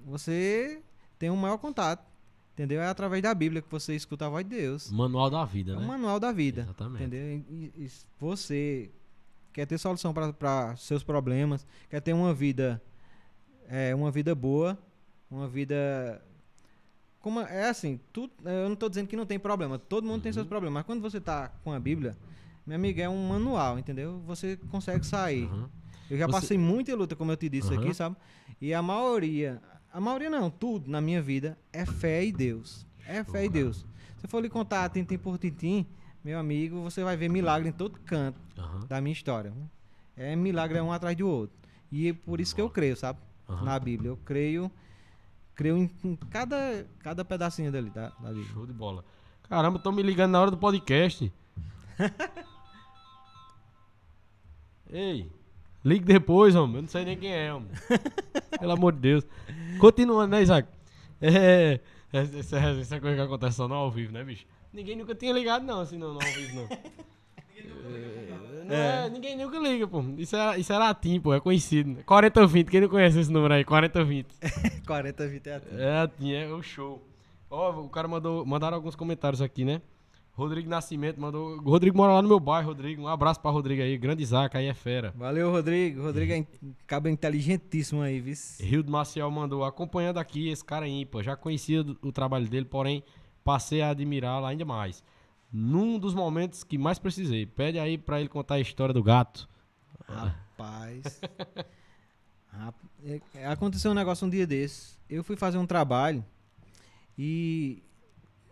[0.05, 0.81] você
[1.18, 2.09] tem um maior contato.
[2.53, 2.81] Entendeu?
[2.81, 4.91] É através da Bíblia que você escuta a voz de Deus.
[4.91, 5.85] Manual da vida, É né?
[5.85, 6.61] manual da vida.
[6.61, 7.03] Exatamente.
[7.05, 7.43] Entendeu?
[7.49, 7.89] E, e
[8.19, 8.91] você
[9.53, 12.81] quer ter solução para seus problemas, quer ter uma vida
[13.68, 14.77] é, uma vida boa,
[15.30, 16.22] uma vida
[17.22, 20.34] como é assim, tudo, eu não estou dizendo que não tem problema, todo mundo tem
[20.34, 20.49] seus Uhum.
[20.49, 22.18] problemas, mas quando você está com a Bíblia,
[22.65, 24.19] meu amigo, é um manual, entendeu?
[24.26, 25.43] Você consegue sair.
[25.45, 25.68] Uhum.
[26.10, 27.81] Eu já Você- passei muita luta, como eu te disse Aham.
[27.84, 28.15] aqui, sabe?
[28.60, 29.61] E a maioria,
[29.93, 32.85] a maioria não, tudo na minha vida é fé em Deus.
[33.06, 33.64] É fé em cara.
[33.64, 33.85] Deus.
[34.18, 35.85] Se eu for lhe contar tintim por tintim,
[36.23, 38.39] meu amigo, você vai ver milagre em todo canto
[38.88, 39.52] da minha história.
[40.15, 41.56] É milagre é um atrás do outro.
[41.91, 43.19] E é por isso que eu creio, sabe?
[43.64, 44.10] Na Bíblia.
[44.10, 44.72] Eu creio,
[45.61, 48.51] creio em, em cada, cada pedacinho dali, da, da Bíblia.
[48.51, 49.05] Show de bola.
[49.43, 51.31] Caramba, estão me ligando na hora do podcast.
[54.89, 55.31] Ei,
[55.85, 56.77] ligue depois, homem.
[56.77, 57.69] Eu não sei nem quem é, homem.
[58.59, 59.23] Pelo amor de Deus.
[59.79, 60.67] Continuando, né, Isaac?
[61.21, 61.79] É.
[62.11, 64.47] Essa, essa coisa que acontece só no ao vivo, né, bicho?
[64.73, 66.67] Ninguém nunca tinha ligado, não, assim, não, no ao vivo, não.
[67.53, 70.03] É, não é, ninguém nunca liga, pô.
[70.18, 71.89] Isso era, isso era a TIM, pô, é conhecido.
[71.91, 72.03] né?
[72.06, 73.64] 4020, quem não conhece esse número aí?
[73.64, 74.27] 4020.
[74.85, 75.64] 40 vidas.
[75.77, 77.02] É, a TIM, é o show.
[77.49, 79.81] Ó, o cara mandou, mandaram alguns comentários aqui, né?
[80.34, 81.57] Rodrigo Nascimento mandou.
[81.57, 83.02] o Rodrigo mora lá no meu bairro, Rodrigo.
[83.02, 83.98] Um abraço pra Rodrigo aí.
[83.98, 85.14] Grande Isaac, aí é fera.
[85.15, 86.02] Valeu, Rodrigo.
[86.02, 86.48] Rodrigo é in-
[86.88, 88.34] cabo inteligentíssimo aí, viu?
[88.61, 89.65] Rio do Maciel mandou.
[89.65, 91.22] Acompanhando aqui esse cara ímpar.
[91.22, 93.03] Já conhecia o trabalho dele, porém
[93.43, 95.03] passei a admirá-lo ainda mais.
[95.51, 97.45] Num dos momentos que mais precisei.
[97.45, 99.49] Pede aí pra ele contar a história do gato.
[100.07, 101.19] Rapaz.
[102.51, 102.75] Rap-
[103.05, 104.97] é- é, Aconteceu um negócio um dia desse.
[105.09, 106.23] Eu fui fazer um trabalho
[107.17, 107.83] e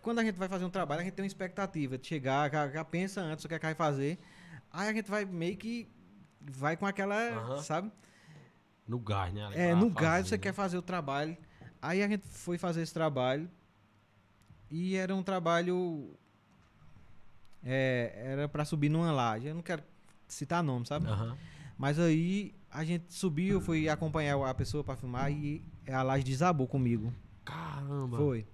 [0.02, 2.68] quando a gente vai fazer um trabalho, a gente tem uma expectativa de chegar, já,
[2.68, 4.18] já pensa antes o que é que vai fazer.
[4.72, 5.88] Aí a gente vai meio que
[6.40, 7.90] vai com aquela, sabe?
[8.86, 9.50] No gás, né?
[9.54, 10.38] É, no fazer, gás você né?
[10.42, 11.36] quer fazer o trabalho.
[11.82, 13.50] Aí a gente foi fazer esse trabalho
[14.70, 16.16] e era um trabalho
[17.64, 19.46] é, era para subir numa laje.
[19.48, 19.82] Eu não quero
[20.28, 21.06] citar nome, sabe?
[21.06, 21.36] Aham.
[21.78, 26.24] Mas aí a gente subiu, eu fui acompanhar a pessoa pra filmar e a laje
[26.24, 27.12] desabou comigo.
[27.44, 28.18] Caramba.
[28.18, 28.46] Foi.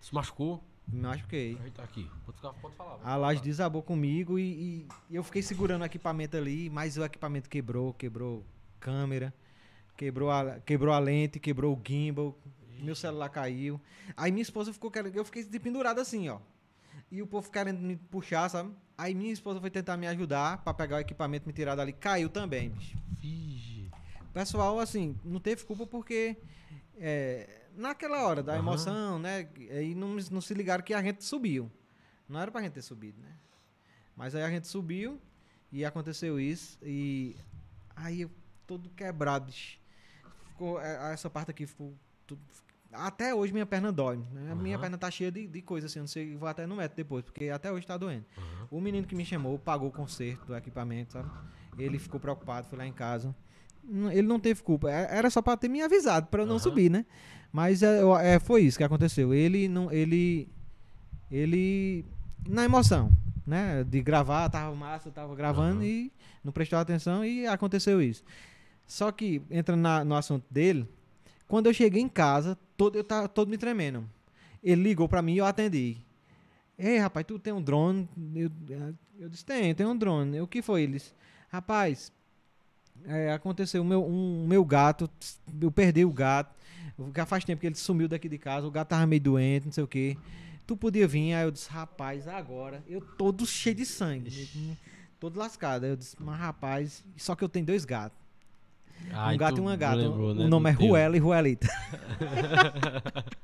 [0.00, 0.62] Se machucou?
[0.86, 1.58] Me machuquei.
[1.62, 2.08] Aí tá aqui.
[2.24, 2.98] Pode, ficar, pode falar.
[3.02, 7.48] A laje desabou comigo e, e- eu fiquei segurando o equipamento ali, mas o equipamento
[7.48, 8.44] quebrou, quebrou
[8.80, 9.34] câmera,
[9.96, 12.38] quebrou a, quebrou a lente, quebrou o gimbal,
[12.80, 13.80] meu celular caiu.
[14.16, 16.38] Aí minha esposa ficou querendo, eu fiquei de pendurado assim, ó.
[17.10, 18.72] E o povo querendo me puxar, sabe?
[18.96, 22.28] Aí minha esposa foi tentar me ajudar pra pegar o equipamento me tirar dali, caiu
[22.28, 22.96] também, bicho.
[23.20, 23.90] Vixe.
[24.22, 26.36] O pessoal, assim, não teve culpa porque
[26.98, 29.48] é, naquela hora da emoção, né?
[29.70, 31.70] Aí não, não se ligaram que a gente subiu.
[32.28, 33.32] Não era pra gente ter subido, né?
[34.14, 35.18] Mas aí a gente subiu
[35.72, 36.78] e aconteceu isso.
[36.82, 37.34] E
[37.96, 38.30] aí eu
[38.66, 39.46] todo quebrado.
[39.46, 39.78] bicho.
[40.50, 41.94] Ficou, é, essa parte aqui ficou.
[42.26, 42.42] tudo-
[42.92, 44.16] até hoje minha perna dói.
[44.32, 44.52] Né?
[44.52, 45.98] A Minha perna tá cheia de, de coisa assim.
[45.98, 48.24] eu Não sei, vou até no médico depois, porque até hoje tá doendo.
[48.36, 48.68] Aham.
[48.70, 51.30] O menino que me chamou pagou o conserto do equipamento, sabe?
[51.78, 53.34] Ele ficou preocupado, foi lá em casa.
[54.12, 54.90] ele não teve culpa.
[54.90, 56.62] É- Era só pra ter me avisado, pra eu não Aham.
[56.62, 57.06] subir, né?
[57.52, 59.32] Mas é, é, foi isso que aconteceu.
[59.32, 59.90] Ele não.
[59.92, 60.48] Ele.
[61.30, 62.04] Ele.
[62.46, 63.10] Na emoção,
[63.46, 63.84] né?
[63.84, 66.12] De gravar, tava massa, tava gravando e
[66.42, 68.22] não prestou atenção e aconteceu isso.
[68.86, 70.88] Só que, entrando na- no assunto dele,
[71.48, 74.08] quando eu cheguei em casa, todo, eu tava todo me tremendo.
[74.62, 75.96] Ele ligou pra mim e eu atendi.
[76.78, 78.08] Ei, rapaz, tu tem um drone?
[78.36, 78.50] Eu,
[79.18, 80.40] eu disse, tenho, tenho um drone.
[80.40, 80.82] O que foi?
[80.82, 81.12] Eles,
[81.48, 82.12] rapaz,
[83.04, 85.10] é, aconteceu, o meu, um, meu gato,
[85.60, 86.54] eu perdi o gato.
[87.16, 89.72] Já faz tempo que ele sumiu daqui de casa, o gato tava meio doente, não
[89.72, 90.16] sei o quê.
[90.66, 91.32] Tu podia vir?
[91.32, 94.76] Aí eu disse, rapaz, agora, eu todo cheio de sangue,
[95.18, 95.84] todo lascado.
[95.84, 98.18] Aí eu disse, mas rapaz, só que eu tenho dois gatos.
[99.12, 99.96] Aí um gato e uma gata.
[99.96, 100.72] lembrou, né, o nome é.
[100.72, 101.68] Ruela e Ruelita.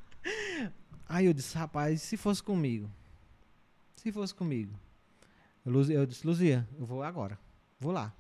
[1.09, 2.91] Aí eu disse, rapaz, se fosse comigo?
[3.97, 4.73] Se fosse comigo?
[5.65, 7.39] Eu, disse, Luzia, eu vou agora.
[7.81, 8.13] Vou lá.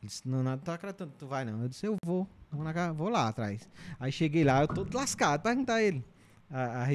[0.00, 1.62] Ele disse, não, não tá acreditando, tu vai não.
[1.62, 2.26] Eu disse, eu vou.
[2.50, 3.68] Vou, na vou lá atrás.
[3.98, 6.04] Aí cheguei lá, eu todo lascado, perguntar a ele.
[6.50, 6.86] A, a.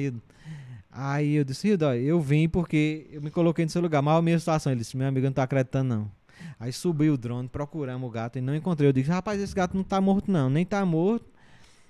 [0.90, 4.02] Aí eu disse, Hildo, ó, eu vim porque eu me coloquei no seu lugar.
[4.02, 4.72] Mas a minha situação.
[4.72, 6.17] Ele disse, meu amigo, não tô acreditando não.
[6.58, 8.88] Aí subi o drone, procuramos o gato e não encontrei.
[8.88, 10.48] Eu disse, rapaz, esse gato não tá morto não.
[10.50, 11.26] Nem tá morto.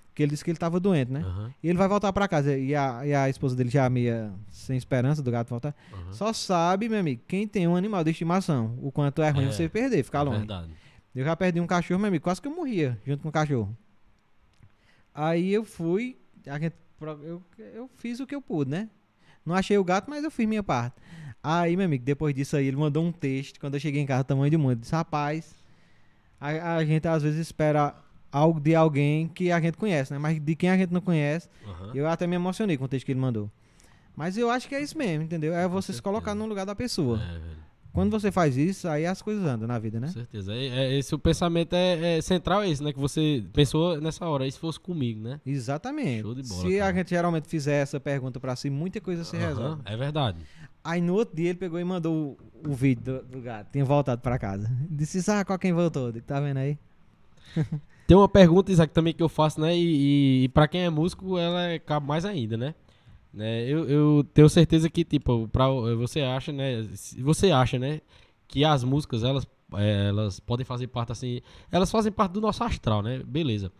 [0.08, 1.20] Porque ele disse que ele tava doente, né?
[1.20, 2.56] Aham, E ele vai voltar pra casa.
[2.58, 5.74] E a, e a esposa dele já meia sem esperança do gato voltar.
[5.92, 6.12] aham.
[6.12, 9.50] Só sabe, meu amigo, quem tem um animal de estimação, o quanto é ruim É,
[9.52, 10.38] você perder, ficar longe.
[10.38, 10.72] Verdade.
[11.14, 13.76] Eu já perdi um cachorro, meu amigo, quase que eu morria junto com o cachorro.
[15.14, 16.16] Aí eu fui,
[16.46, 16.74] a gente,
[17.24, 17.42] eu,
[17.74, 18.88] eu fiz o que eu pude, né?
[19.44, 20.96] Não achei o gato, mas eu fiz minha parte.
[21.50, 24.22] Aí, meu amigo, depois disso aí, ele mandou um texto, quando eu cheguei em casa,
[24.22, 25.54] tamanho do mundo, disse, rapaz,
[26.38, 27.94] a, a gente às vezes espera
[28.30, 30.18] algo de alguém que a gente conhece, né?
[30.18, 31.92] Mas de quem a gente não conhece, Aham.
[31.94, 33.50] eu até me emocionei com o texto que ele mandou.
[34.14, 35.54] Mas eu acho que é isso mesmo, entendeu?
[35.54, 37.16] É você se colocar no lugar da pessoa.
[37.18, 37.68] É, velho.
[37.94, 40.08] Quando você faz isso, aí as coisas andam na vida, né?
[40.08, 40.52] Com certeza.
[40.54, 42.92] É, é- esse o pensamento é, é central é esse, né?
[42.92, 44.46] Que você pensou nessa hora.
[44.46, 45.40] E se fosse comigo, né?
[45.46, 46.22] Exatamente.
[46.22, 46.96] Show de bola, se a cara.
[46.96, 49.80] gente geralmente fizer essa pergunta pra si, muita coisa se resolve.
[49.86, 50.38] É verdade.
[50.88, 53.70] Aí no outro dia ele pegou e mandou o, o vídeo do, do gato.
[53.70, 54.70] Tinha voltado pra casa.
[54.90, 56.10] Disse, ah, qual quem voltou?
[56.22, 56.78] Tá vendo aí?
[58.06, 59.76] Tem uma pergunta, Isaac, também que eu faço, né?
[59.76, 62.74] E, e para quem é músico, ela é- cabe mais ainda, né?
[63.34, 66.88] Né, Eu, eu tenho certeza que, tipo, pra, você acha, né?
[67.18, 68.00] Você acha, né?
[68.48, 71.42] Que as músicas, elas, eh, elas podem fazer parte, assim...
[71.70, 73.22] Elas fazem parte do nosso astral, né?
[73.26, 73.70] Beleza.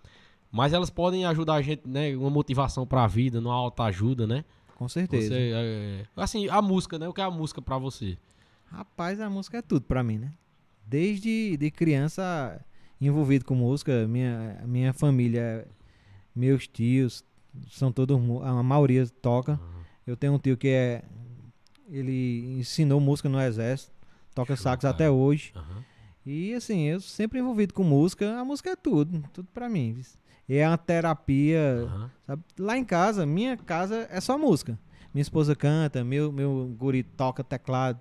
[0.53, 2.15] Mas elas podem ajudar a gente, né?
[2.15, 4.45] Uma motivação pra vida, numa alta ajuda, né?
[4.79, 5.35] Com certeza.
[5.35, 7.09] Você, eh, assim, a música, né?
[7.09, 8.17] O que é a música pra você?
[8.67, 10.33] Rapaz, a música é tudo pra mim, né?
[10.87, 12.65] Desde de criança
[13.01, 15.67] envolvido com música, minha, minha família,
[16.35, 17.25] meus tios,
[17.69, 19.59] são todos, a maioria toca.
[20.07, 21.03] Eu tenho um tio que é.
[21.91, 23.91] Ele ensinou música no exército,
[24.33, 24.95] toca Show, sax cara.
[24.95, 25.53] até hoje.
[25.57, 25.85] Aham.
[26.25, 30.01] E assim, eu sempre envolvido com música, a música é tudo, tudo pra mim.
[30.49, 31.85] E é uma terapia.
[31.87, 32.11] aham.
[32.27, 32.43] sabe?
[32.59, 34.79] Lá em casa, minha casa é só música.
[35.13, 38.01] Minha esposa canta, meu, meu guri toca teclado,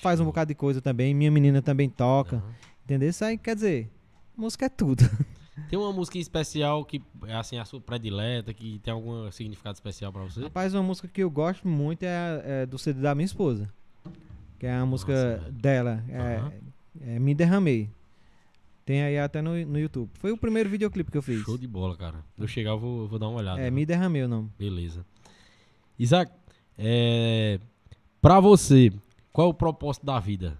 [0.00, 0.26] faz um Show.
[0.32, 2.36] bocado de coisa também, minha menina também toca.
[2.36, 2.52] aham.
[2.84, 3.08] Entendeu?
[3.08, 3.90] Isso aí quer dizer,
[4.36, 5.02] música é tudo.
[5.68, 10.10] Tem uma música especial que é assim a sua predileta, que tem algum significado especial
[10.12, 10.40] pra você?
[10.42, 13.70] Rapaz, uma música que eu gosto muito é, é do CD da minha esposa.
[14.58, 15.52] Que é a música velho.
[15.52, 16.02] dela.
[16.08, 16.52] É, Aham.
[17.02, 17.90] é Me Derramei.
[18.84, 20.10] Tem aí até no, no YouTube.
[20.14, 21.42] Foi o primeiro videoclipe que eu fiz.
[21.42, 22.24] Show de bola, cara.
[22.34, 23.60] Quando eu chegar, eu vou, eu vou dar uma olhada.
[23.60, 24.50] É Me Derramei o nome.
[24.58, 25.04] Beleza.
[25.98, 26.32] Isaac,
[26.78, 27.60] é,
[28.22, 28.90] pra você,
[29.32, 30.58] qual é o propósito da vida?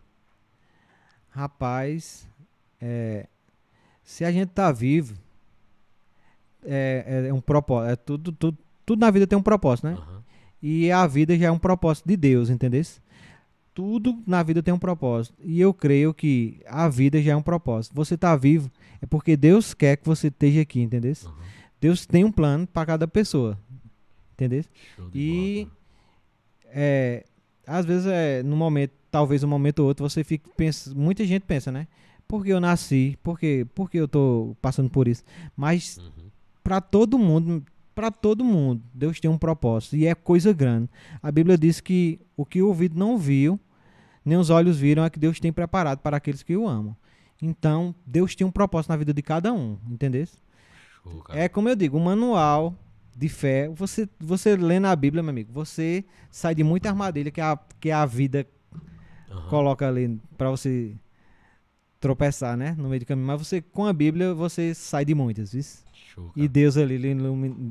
[1.31, 2.29] Rapaz,
[2.81, 3.27] é,
[4.03, 5.15] se a gente tá vivo,
[6.65, 7.91] é, é um propósito.
[7.93, 9.95] É tudo, tudo, tudo na vida tem um propósito, né?
[9.95, 10.21] Aham.
[10.63, 12.83] E a vida já é um propósito de Deus, entendeu?
[13.81, 15.35] Tudo na vida tem um propósito.
[15.43, 17.95] E eu creio que a vida já é um propósito.
[17.95, 18.71] Você tá vivo
[19.01, 21.15] é porque Deus quer que você esteja aqui, entendeu?
[21.25, 21.35] aham.
[21.81, 23.59] Deus tem um plano para cada pessoa.
[24.35, 24.65] Entendeu?
[25.15, 25.67] E
[26.67, 27.25] é,
[27.67, 31.45] às vezes é no momento, talvez um momento ou outro, você fica pensa, muita gente
[31.45, 31.89] pensa, né?
[32.29, 33.19] Por que eu nasci?
[33.23, 35.25] Por que, por que eu tô passando por isso?
[35.57, 35.97] Mas.
[35.97, 36.31] Uhum.
[36.63, 40.89] para todo mundo, para todo mundo, Deus tem um propósito e é coisa grande.
[41.23, 43.59] A Bíblia diz que o que o ouvido não viu,
[44.25, 46.97] nem os olhos viram, é que Deus tem preparado para aqueles que o amam.
[47.43, 50.27] Então, Deus tem um propósito na vida de cada um, entendeu?
[51.03, 51.25] Show.
[51.31, 52.75] É como eu digo, um manual
[53.17, 53.69] de fé.
[53.69, 57.91] Você, você lê na Bíblia, meu amigo, você sai de muita armadilha que a, que
[57.91, 58.47] a vida
[59.31, 59.49] Aham.
[59.49, 60.95] coloca ali para você
[61.99, 62.75] tropeçar, né?
[62.79, 63.27] No meio do caminho.
[63.27, 65.63] Mas você, com a Bíblia, você sai de muitas, viu?
[65.93, 66.33] Show.
[66.35, 67.15] E Deus ali lhe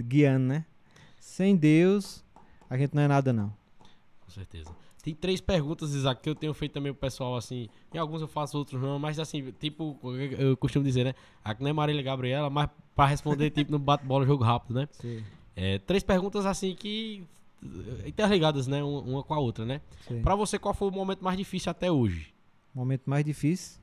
[0.03, 0.65] guiando, né?
[1.19, 2.23] Sem Deus,
[2.69, 3.53] a gente não é nada, não.
[4.21, 4.71] Com certeza.
[5.01, 7.69] Tem três perguntas, Isaac, que eu tenho feito também pro pessoal, assim.
[7.93, 9.97] Em alguns eu faço, outros não, mas assim, tipo,
[10.37, 11.13] eu costumo dizer, né?
[11.43, 14.89] Aqui não é Marília Gabriela, mas pra responder, tipo, no bate-bola, jogo rápido, né?
[14.91, 15.23] Sim,
[15.55, 17.23] É, três perguntas, assim, que.
[17.63, 18.83] eh, interligadas, né?
[18.83, 19.79] Uma, uma com a outra, né?
[20.07, 20.21] sim.
[20.21, 22.33] Pra você, qual foi o momento mais difícil até hoje?
[22.75, 23.79] Momento mais difícil.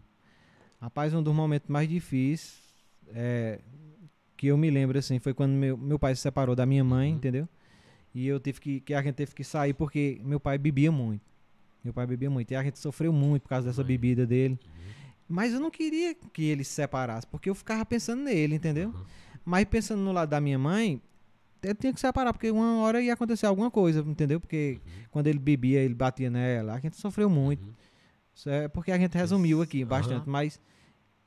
[0.81, 2.59] Rapaz, um dos momentos mais difíceis
[3.09, 3.61] é,
[4.37, 7.11] que eu me lembro, assim, foi quando meu, meu pai se separou da minha mãe,
[7.11, 7.17] Uhum.
[7.17, 7.49] entendeu?
[8.17, 11.21] E eu tive que, que a gente teve que sair porque meu pai bebia muito.
[11.85, 12.51] Meu pai bebia muito.
[12.51, 13.89] E a gente sofreu muito por causa dessa Mãe.
[13.89, 14.59] bebida dele.
[15.29, 18.89] Mas eu não queria que ele se separasse, porque eu ficava pensando nele, entendeu?
[18.89, 19.05] Uhum.
[19.45, 20.99] Mas pensando no lado da minha mãe,
[21.63, 24.41] eu tinha que separar, porque uma hora ia acontecer alguma coisa, entendeu?
[24.41, 24.81] Porque
[25.11, 26.73] quando ele bebia, ele batia nela.
[26.73, 27.67] A gente sofreu muito.
[27.67, 27.75] Uhum.
[28.35, 30.59] Isso é porque a gente resumiu aqui bastante, mas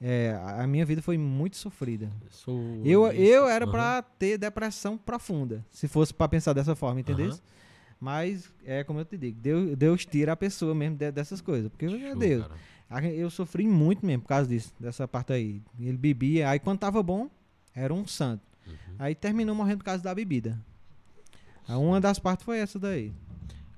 [0.01, 2.09] é, a minha vida foi muito sofrida.
[2.29, 3.71] Sou Eu, eu era Aham.
[3.71, 7.29] pra ter depressão profunda, se fosse pra pensar dessa forma, entendeu?
[7.31, 7.39] Aham.
[8.01, 11.69] Mas é como eu te digo, Deus, Deus tira a pessoa mesmo de- dessas coisas,
[11.69, 12.47] porque Show, Deus,
[12.89, 13.07] cara.
[13.11, 15.61] eu sofri muito mesmo por causa disso, dessa parte aí.
[15.77, 17.29] Ele bebia, aí quando tava bom,
[17.75, 18.41] era um santo.
[18.65, 18.73] Uhum.
[18.97, 20.57] Aí terminou morrendo por causa da bebida.
[21.67, 23.11] Aí Uma das partes foi essa daí.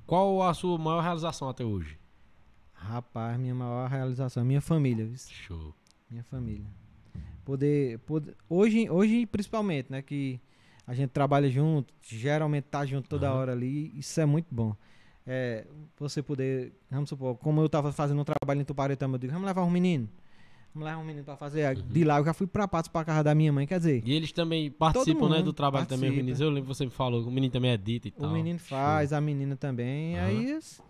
[0.06, 1.98] Qual a sua maior realização até hoje?
[2.74, 5.10] Rapaz, minha maior realização, minha família?
[5.28, 5.74] Show.
[6.12, 6.66] Minha família.
[7.46, 10.40] Poder, poder hoje, hoje principalmente, né, que
[10.86, 13.36] a gente trabalha junto, geralmente tá junto toda Aham.
[13.38, 14.76] hora ali, isso é muito bom.
[15.26, 15.66] É,
[15.98, 19.48] você poder, vamos supor, como eu tava fazendo um trabalho em Tuparetama, eu digo, vamos
[19.48, 20.10] levar um menino.
[20.74, 21.76] Vamos levar um menino pra fazer.
[21.78, 21.84] Uhum.
[21.88, 24.14] De lá eu já fui pra Patos, pra casa da minha mãe, quer dizer, E
[24.14, 26.22] eles também participam, né, do trabalho também, participa.
[26.22, 26.40] meninos.
[26.42, 28.32] Eu lembro que você me falou, o menino também é dito e o tal.
[28.32, 30.26] menino faz, a menina também, Aham.
[30.28, 30.84] aí isso-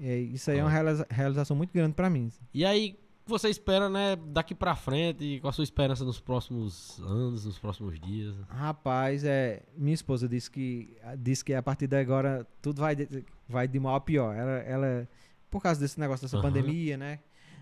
[0.00, 0.70] é, isso aí é uma
[1.10, 2.30] realização muito grande pra mim.
[2.52, 5.38] E aí, o você espera, né, daqui pra frente?
[5.40, 8.34] Qual a sua esperança nos próximos anos, nos próximos dias?
[8.48, 13.24] Rapaz, é, minha esposa disse que disse que a partir de agora tudo vai de,
[13.48, 14.34] vai de mal a pior.
[14.34, 15.08] Ela, ela
[15.50, 16.42] por causa desse negócio dessa Aham.
[16.42, 17.18] pandemia, né?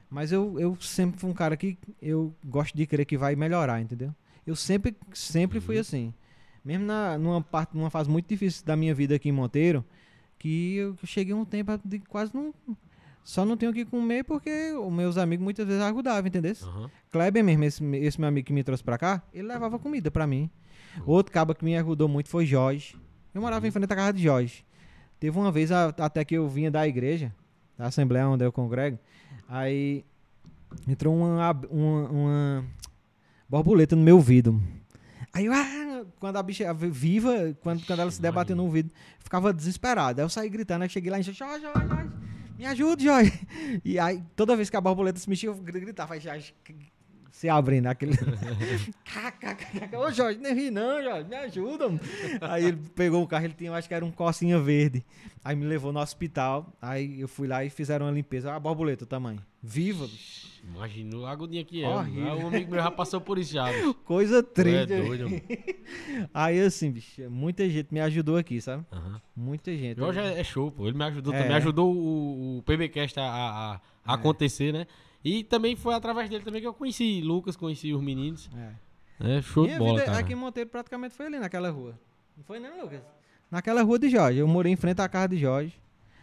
[0.09, 3.81] Mas eu, eu sempre fui um cara que eu gosto de crer que vai melhorar,
[3.81, 4.15] entendeu?
[4.47, 5.81] Eu sempre sempre fui Uhum.
[5.81, 6.15] assim.
[6.65, 9.85] Mesmo na numa parte numa fase muito difícil da minha vida aqui em Monteiro,
[10.39, 12.53] que eu cheguei um tempo de quase não
[13.25, 16.55] só não tenho o que comer porque os meus amigos muitas vezes ajudavam, entendeu?
[16.63, 16.91] Aham.
[17.11, 20.27] Kleber mesmo, esse, esse meu amigo que me trouxe pra cá, ele levava comida pra
[20.27, 20.51] mim.
[21.07, 22.97] Outro cabo que me ajudou muito foi Jorge.
[23.33, 24.65] Eu morava em frente à casa de Jorge.
[25.21, 27.33] Teve uma vez a- até que eu vinha da igreja,
[27.79, 28.99] da assembleia onde eu congrego,
[29.49, 30.05] aí
[30.89, 32.65] entrou uma, uma, uma
[33.49, 34.61] borboleta no meu ouvido.
[35.33, 38.91] Aí eu, ah, quando a bicha viva, quando, quando ela se debateu no ouvido,
[39.21, 40.21] ficava desesperado.
[40.21, 42.11] Aí eu saí gritando, aí cheguei lá e disse, Jorge, Jorge, Jorge,
[42.61, 43.33] me ajude, Jorge.
[43.85, 46.55] E aí, toda vez que a borboleta se mexia, eu gri- gritava, aí Jorge,
[47.31, 48.13] se abrindo, aquele...
[49.97, 51.87] Ô, Jorge, não ri não, Jorge, me ajuda.
[51.89, 52.01] mano.
[52.41, 55.05] Aí ele pegou o carro, ele tinha, eu acho que era um cocinha verde.
[55.45, 58.53] Aí me levou no hospital, aí eu fui lá e fizeram uma limpeza.
[58.53, 59.41] A borboleta, o tamanho.
[59.63, 60.49] Viva, bicho.
[60.65, 61.89] Imagina a agonia que é.
[61.89, 62.35] Horrível.
[62.39, 63.95] Um amigo meu já passou por isso já, bicho.
[64.05, 64.87] coisa Tu é triste.
[65.03, 65.27] doido.
[66.33, 68.85] Aí assim, bicho, muita gente me ajudou aqui, sabe?
[69.37, 69.99] Muita gente.
[69.99, 70.87] Jorge é é show, pô.
[70.87, 71.43] Ele me ajudou É.
[71.43, 71.57] também.
[71.57, 73.81] Ajudou o, o PBcast a, a, a É.
[74.15, 74.87] acontecer, né?
[75.23, 78.49] E também foi através dele também que eu conheci Lucas, conheci os meninos.
[78.57, 79.37] É.
[79.39, 80.19] É show Minha de bola, vida cara.
[80.19, 81.99] aqui em Monteiro praticamente foi ali naquela rua.
[82.35, 83.03] Não foi não, Lucas?
[83.51, 84.39] Naquela rua de Jorge.
[84.39, 85.75] Eu morei em frente à casa de Jorge.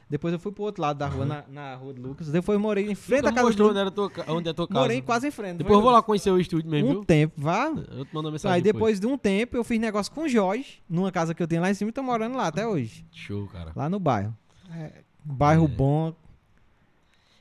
[0.10, 2.30] Depois eu fui pro outro lado da rua, na, na rua de Lucas.
[2.30, 3.82] Depois eu morei em frente Nunca à me casa mostrou Lucas.
[3.82, 3.92] onde, era
[4.26, 4.80] tua, onde é a tua casa.
[4.80, 5.58] Morei quase em frente.
[5.58, 7.06] Depois eu vou lá conhecer o estúdio mesmo, Um viu?
[7.06, 7.66] tempo, vá.
[7.68, 10.30] Eu te mando uma mensagem Aí depois de um tempo eu fiz negócio com o
[10.30, 13.06] Jorge, numa casa que eu tenho lá em cima e tô morando lá até hoje.
[13.12, 13.74] Show, cara.
[13.76, 14.34] Lá no bairro.
[14.74, 14.94] É,
[15.26, 15.68] bairro É.
[15.68, 16.14] bom.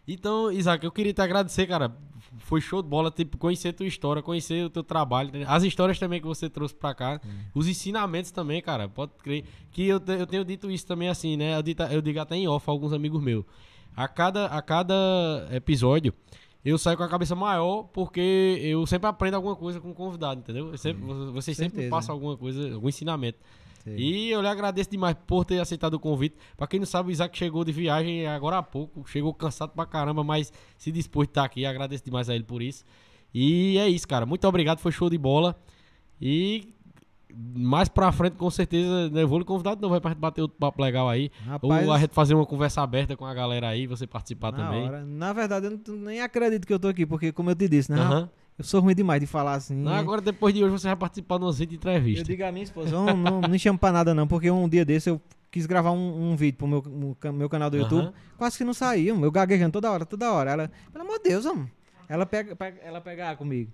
[0.08, 1.92] Então, Isaac, eu queria te agradecer, cara.
[2.46, 6.20] Foi show de bola, tipo, conhecer tua história, conhecer o teu trabalho, as histórias também
[6.20, 7.20] que você trouxe pra cá,
[7.52, 8.88] os ensinamentos também, cara.
[8.88, 9.44] Pode crer.
[9.72, 11.56] Que eu, eu tenho dito isso também assim, né?
[11.58, 13.44] Eu, dito- eu digo até em off a alguns amigos meus.
[13.96, 14.94] A cada, a cada
[15.50, 16.12] episódio,
[16.64, 20.38] eu saio com a cabeça maior porque eu sempre aprendo alguma coisa com o convidado,
[20.40, 20.68] entendeu?
[20.70, 21.02] Eu sempre,
[21.32, 21.90] Vocês sempre me Certeza.
[21.90, 23.38] passam alguma coisa, algum ensinamento.
[23.94, 26.36] E eu lhe agradeço demais por ter aceitado o convite.
[26.56, 29.06] Pra quem não sabe, o Isaac chegou de viagem agora há pouco.
[29.08, 31.64] Chegou cansado pra caramba, mas se dispôs de estar aqui.
[31.66, 32.84] Agradeço demais a ele por isso.
[33.34, 34.24] E é isso, cara.
[34.24, 35.54] Muito obrigado, foi show de bola.
[36.20, 36.72] E
[37.36, 40.20] mais pra frente, com certeza, né, eu vou lhe convidar de novo aí pra gente
[40.20, 41.30] bater outro papo legal aí.
[41.44, 44.58] Rapaz, Ou a gente fazer uma conversa aberta com a galera aí, você participar na,
[44.58, 44.88] também.
[44.88, 45.04] hora.
[45.04, 47.92] na verdade, eu não, nem acredito que eu tô aqui, porque como eu te disse,
[47.92, 48.00] né?
[48.00, 48.30] Aham.
[48.58, 49.74] Eu sou ruim demais de falar assim.
[49.76, 52.26] Não, agora, depois de hoje, você vai participar de umas 20 Eu entrevistas.
[52.26, 54.84] digo à minha esposa, não, não, não me chama pra nada não, porque um dia
[54.84, 55.20] desse eu
[55.50, 56.82] quis gravar um, um vídeo pro meu,
[57.34, 60.50] meu canal do YouTube, quase que não saía, eu gaguejando toda hora, toda hora.
[60.52, 61.70] Ela, pelo amor de Deus, homem.
[62.08, 63.70] Ela pega, pega- ela pega A comigo.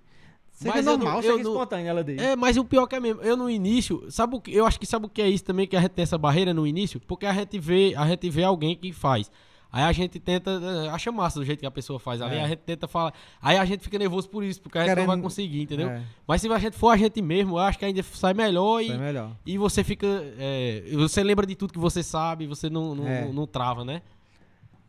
[0.51, 2.21] Seja Mas eu normal, não- seja eu não- espontâneo, ela diz.
[2.21, 4.79] É, mas o pior que é mesmo, eu no início, sabe o que, eu acho
[4.79, 6.99] que sabe o que é isso também, que a gente tem essa barreira no início,
[6.99, 9.31] porque a gente vê, a gente vê alguém que faz.
[9.75, 12.43] Aí a gente tenta, eh, acha massa do jeito que a pessoa faz ali, É.
[12.43, 13.11] a gente tenta falar.
[13.41, 15.89] Aí a gente fica nervoso por isso, porque a gente não Querendo- vai conseguir, entendeu?
[15.89, 18.75] É, Mas se a gente for a gente mesmo, eu acho que ainda sai melhor
[18.83, 19.31] foi e, melhor.
[19.43, 20.05] e você fica.
[20.37, 23.25] é, você lembra de tudo que você sabe, você não, não, É.
[23.25, 24.03] não, não trava, né?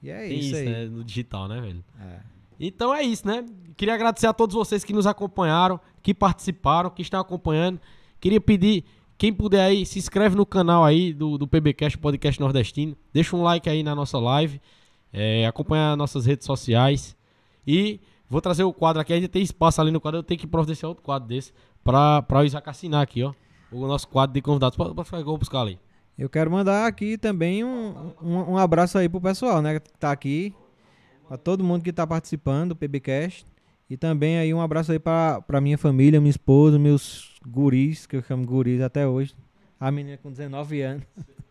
[0.03, 0.85] E é Tem isso, né?
[0.85, 1.83] No digital, né, velho?
[1.99, 2.19] É.
[2.61, 3.43] Então é isso, né?
[3.79, 7.81] Queria agradecer a todos vocês que nos acompanharam, que participaram, que estão acompanhando.
[8.21, 8.85] Queria pedir,
[9.17, 12.97] quem puder aí, se inscreve no canal aí do, do PBcast, Podcast Nordestino.
[13.13, 14.61] Deixa um like aí na nossa live.
[15.13, 17.17] É, acompanha nossas redes sociais.
[17.67, 19.13] E vou trazer o quadro aqui.
[19.13, 20.19] Ainda tem espaço ali no quadro.
[20.19, 21.53] Eu tenho que providenciar outro quadro desse
[21.85, 23.33] pra o Isaac assinar aqui, ó.
[23.71, 24.77] O nosso quadro de convidados.
[24.77, 25.79] Pode, pode buscar ali.
[26.19, 29.79] Eu quero mandar aqui também um, um, um abraço aí pro pessoal, né?
[29.79, 30.55] Que tá aqui.
[31.29, 33.47] Pra todo mundo que tá participando do PBcast.
[33.95, 38.17] E também aí um abraço aí pra, pra minha família, minha esposa, meus guris, que
[38.17, 39.37] eu chamo guris até hoje.
[39.79, 41.05] A menina com 19 anos.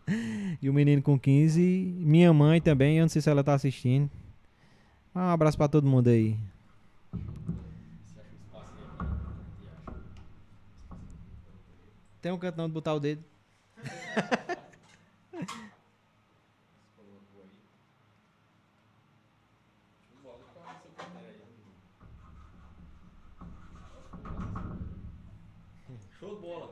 [0.61, 1.61] e o menino com 15.
[1.61, 4.11] E minha mãe também, eu não sei se ela tá assistindo.
[5.15, 6.37] Um abraço pra todo mundo aí.
[12.21, 13.23] Tem um canto de botar o dedo.
[26.23, 26.69] Show de bola.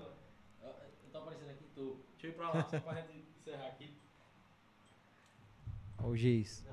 [1.12, 1.98] Tá aparecendo aqui, tô.
[2.14, 3.90] Deixa eu ir pra lá, só pra gente encerrar aqui.
[6.02, 6.66] Ó, o giz.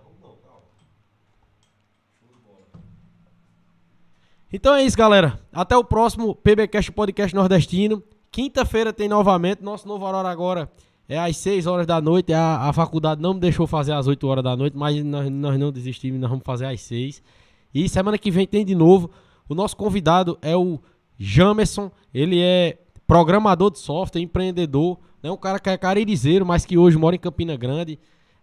[4.53, 5.41] Então é isso, galera.
[5.53, 8.01] Até o próximo PBcast Podcast Nordestino.
[8.31, 9.61] Quinta-feira tem novamente.
[9.61, 10.71] Nosso novo horário agora
[11.09, 12.33] é às 6 horas da noite.
[12.33, 15.59] A, a faculdade não me deixou fazer às 8 horas da noite, mas nós, nós
[15.59, 17.21] não desistimos, nós vamos fazer às 6.
[17.75, 19.11] E semana que vem tem de novo.
[19.49, 20.79] O nosso convidado é o
[21.19, 21.91] Jamerson.
[22.15, 24.99] Ele é programador de software, empreendedor.
[25.23, 27.99] É um cara que é caririzeiro, mas que hoje mora em Campina Grande.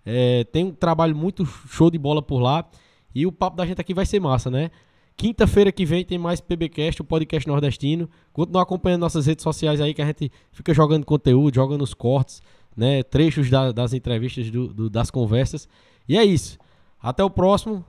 [0.06, 2.66] É, tem um trabalho muito show de bola por lá.
[3.14, 4.70] E o papo da gente aqui vai ser massa, né?
[5.18, 8.10] Quinta-feira que vem tem mais PBcast, o podcast nordestino.
[8.34, 12.42] Continua acompanhando nossas redes sociais aí que a gente fica jogando conteúdo, jogando os cortes,
[12.76, 13.02] né?
[13.04, 15.70] Trechos da- das entrevistas, do- do- das conversas.
[16.10, 16.58] E é isso.
[17.02, 17.86] Até o próximo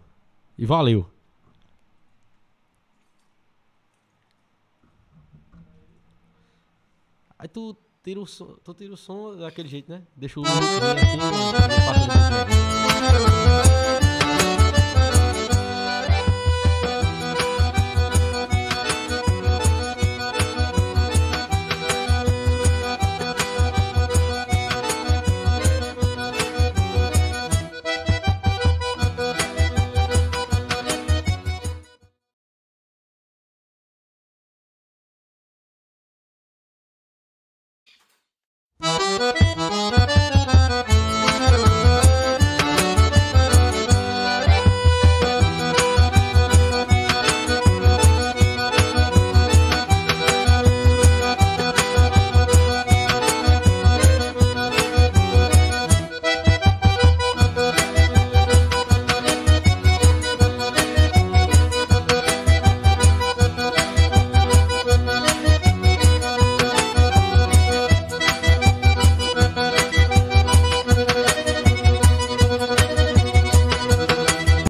[0.57, 1.07] e valeu.
[7.39, 10.03] Aí tu tira o som, tu tira o som daquele jeito, né?
[10.17, 10.45] Deixa o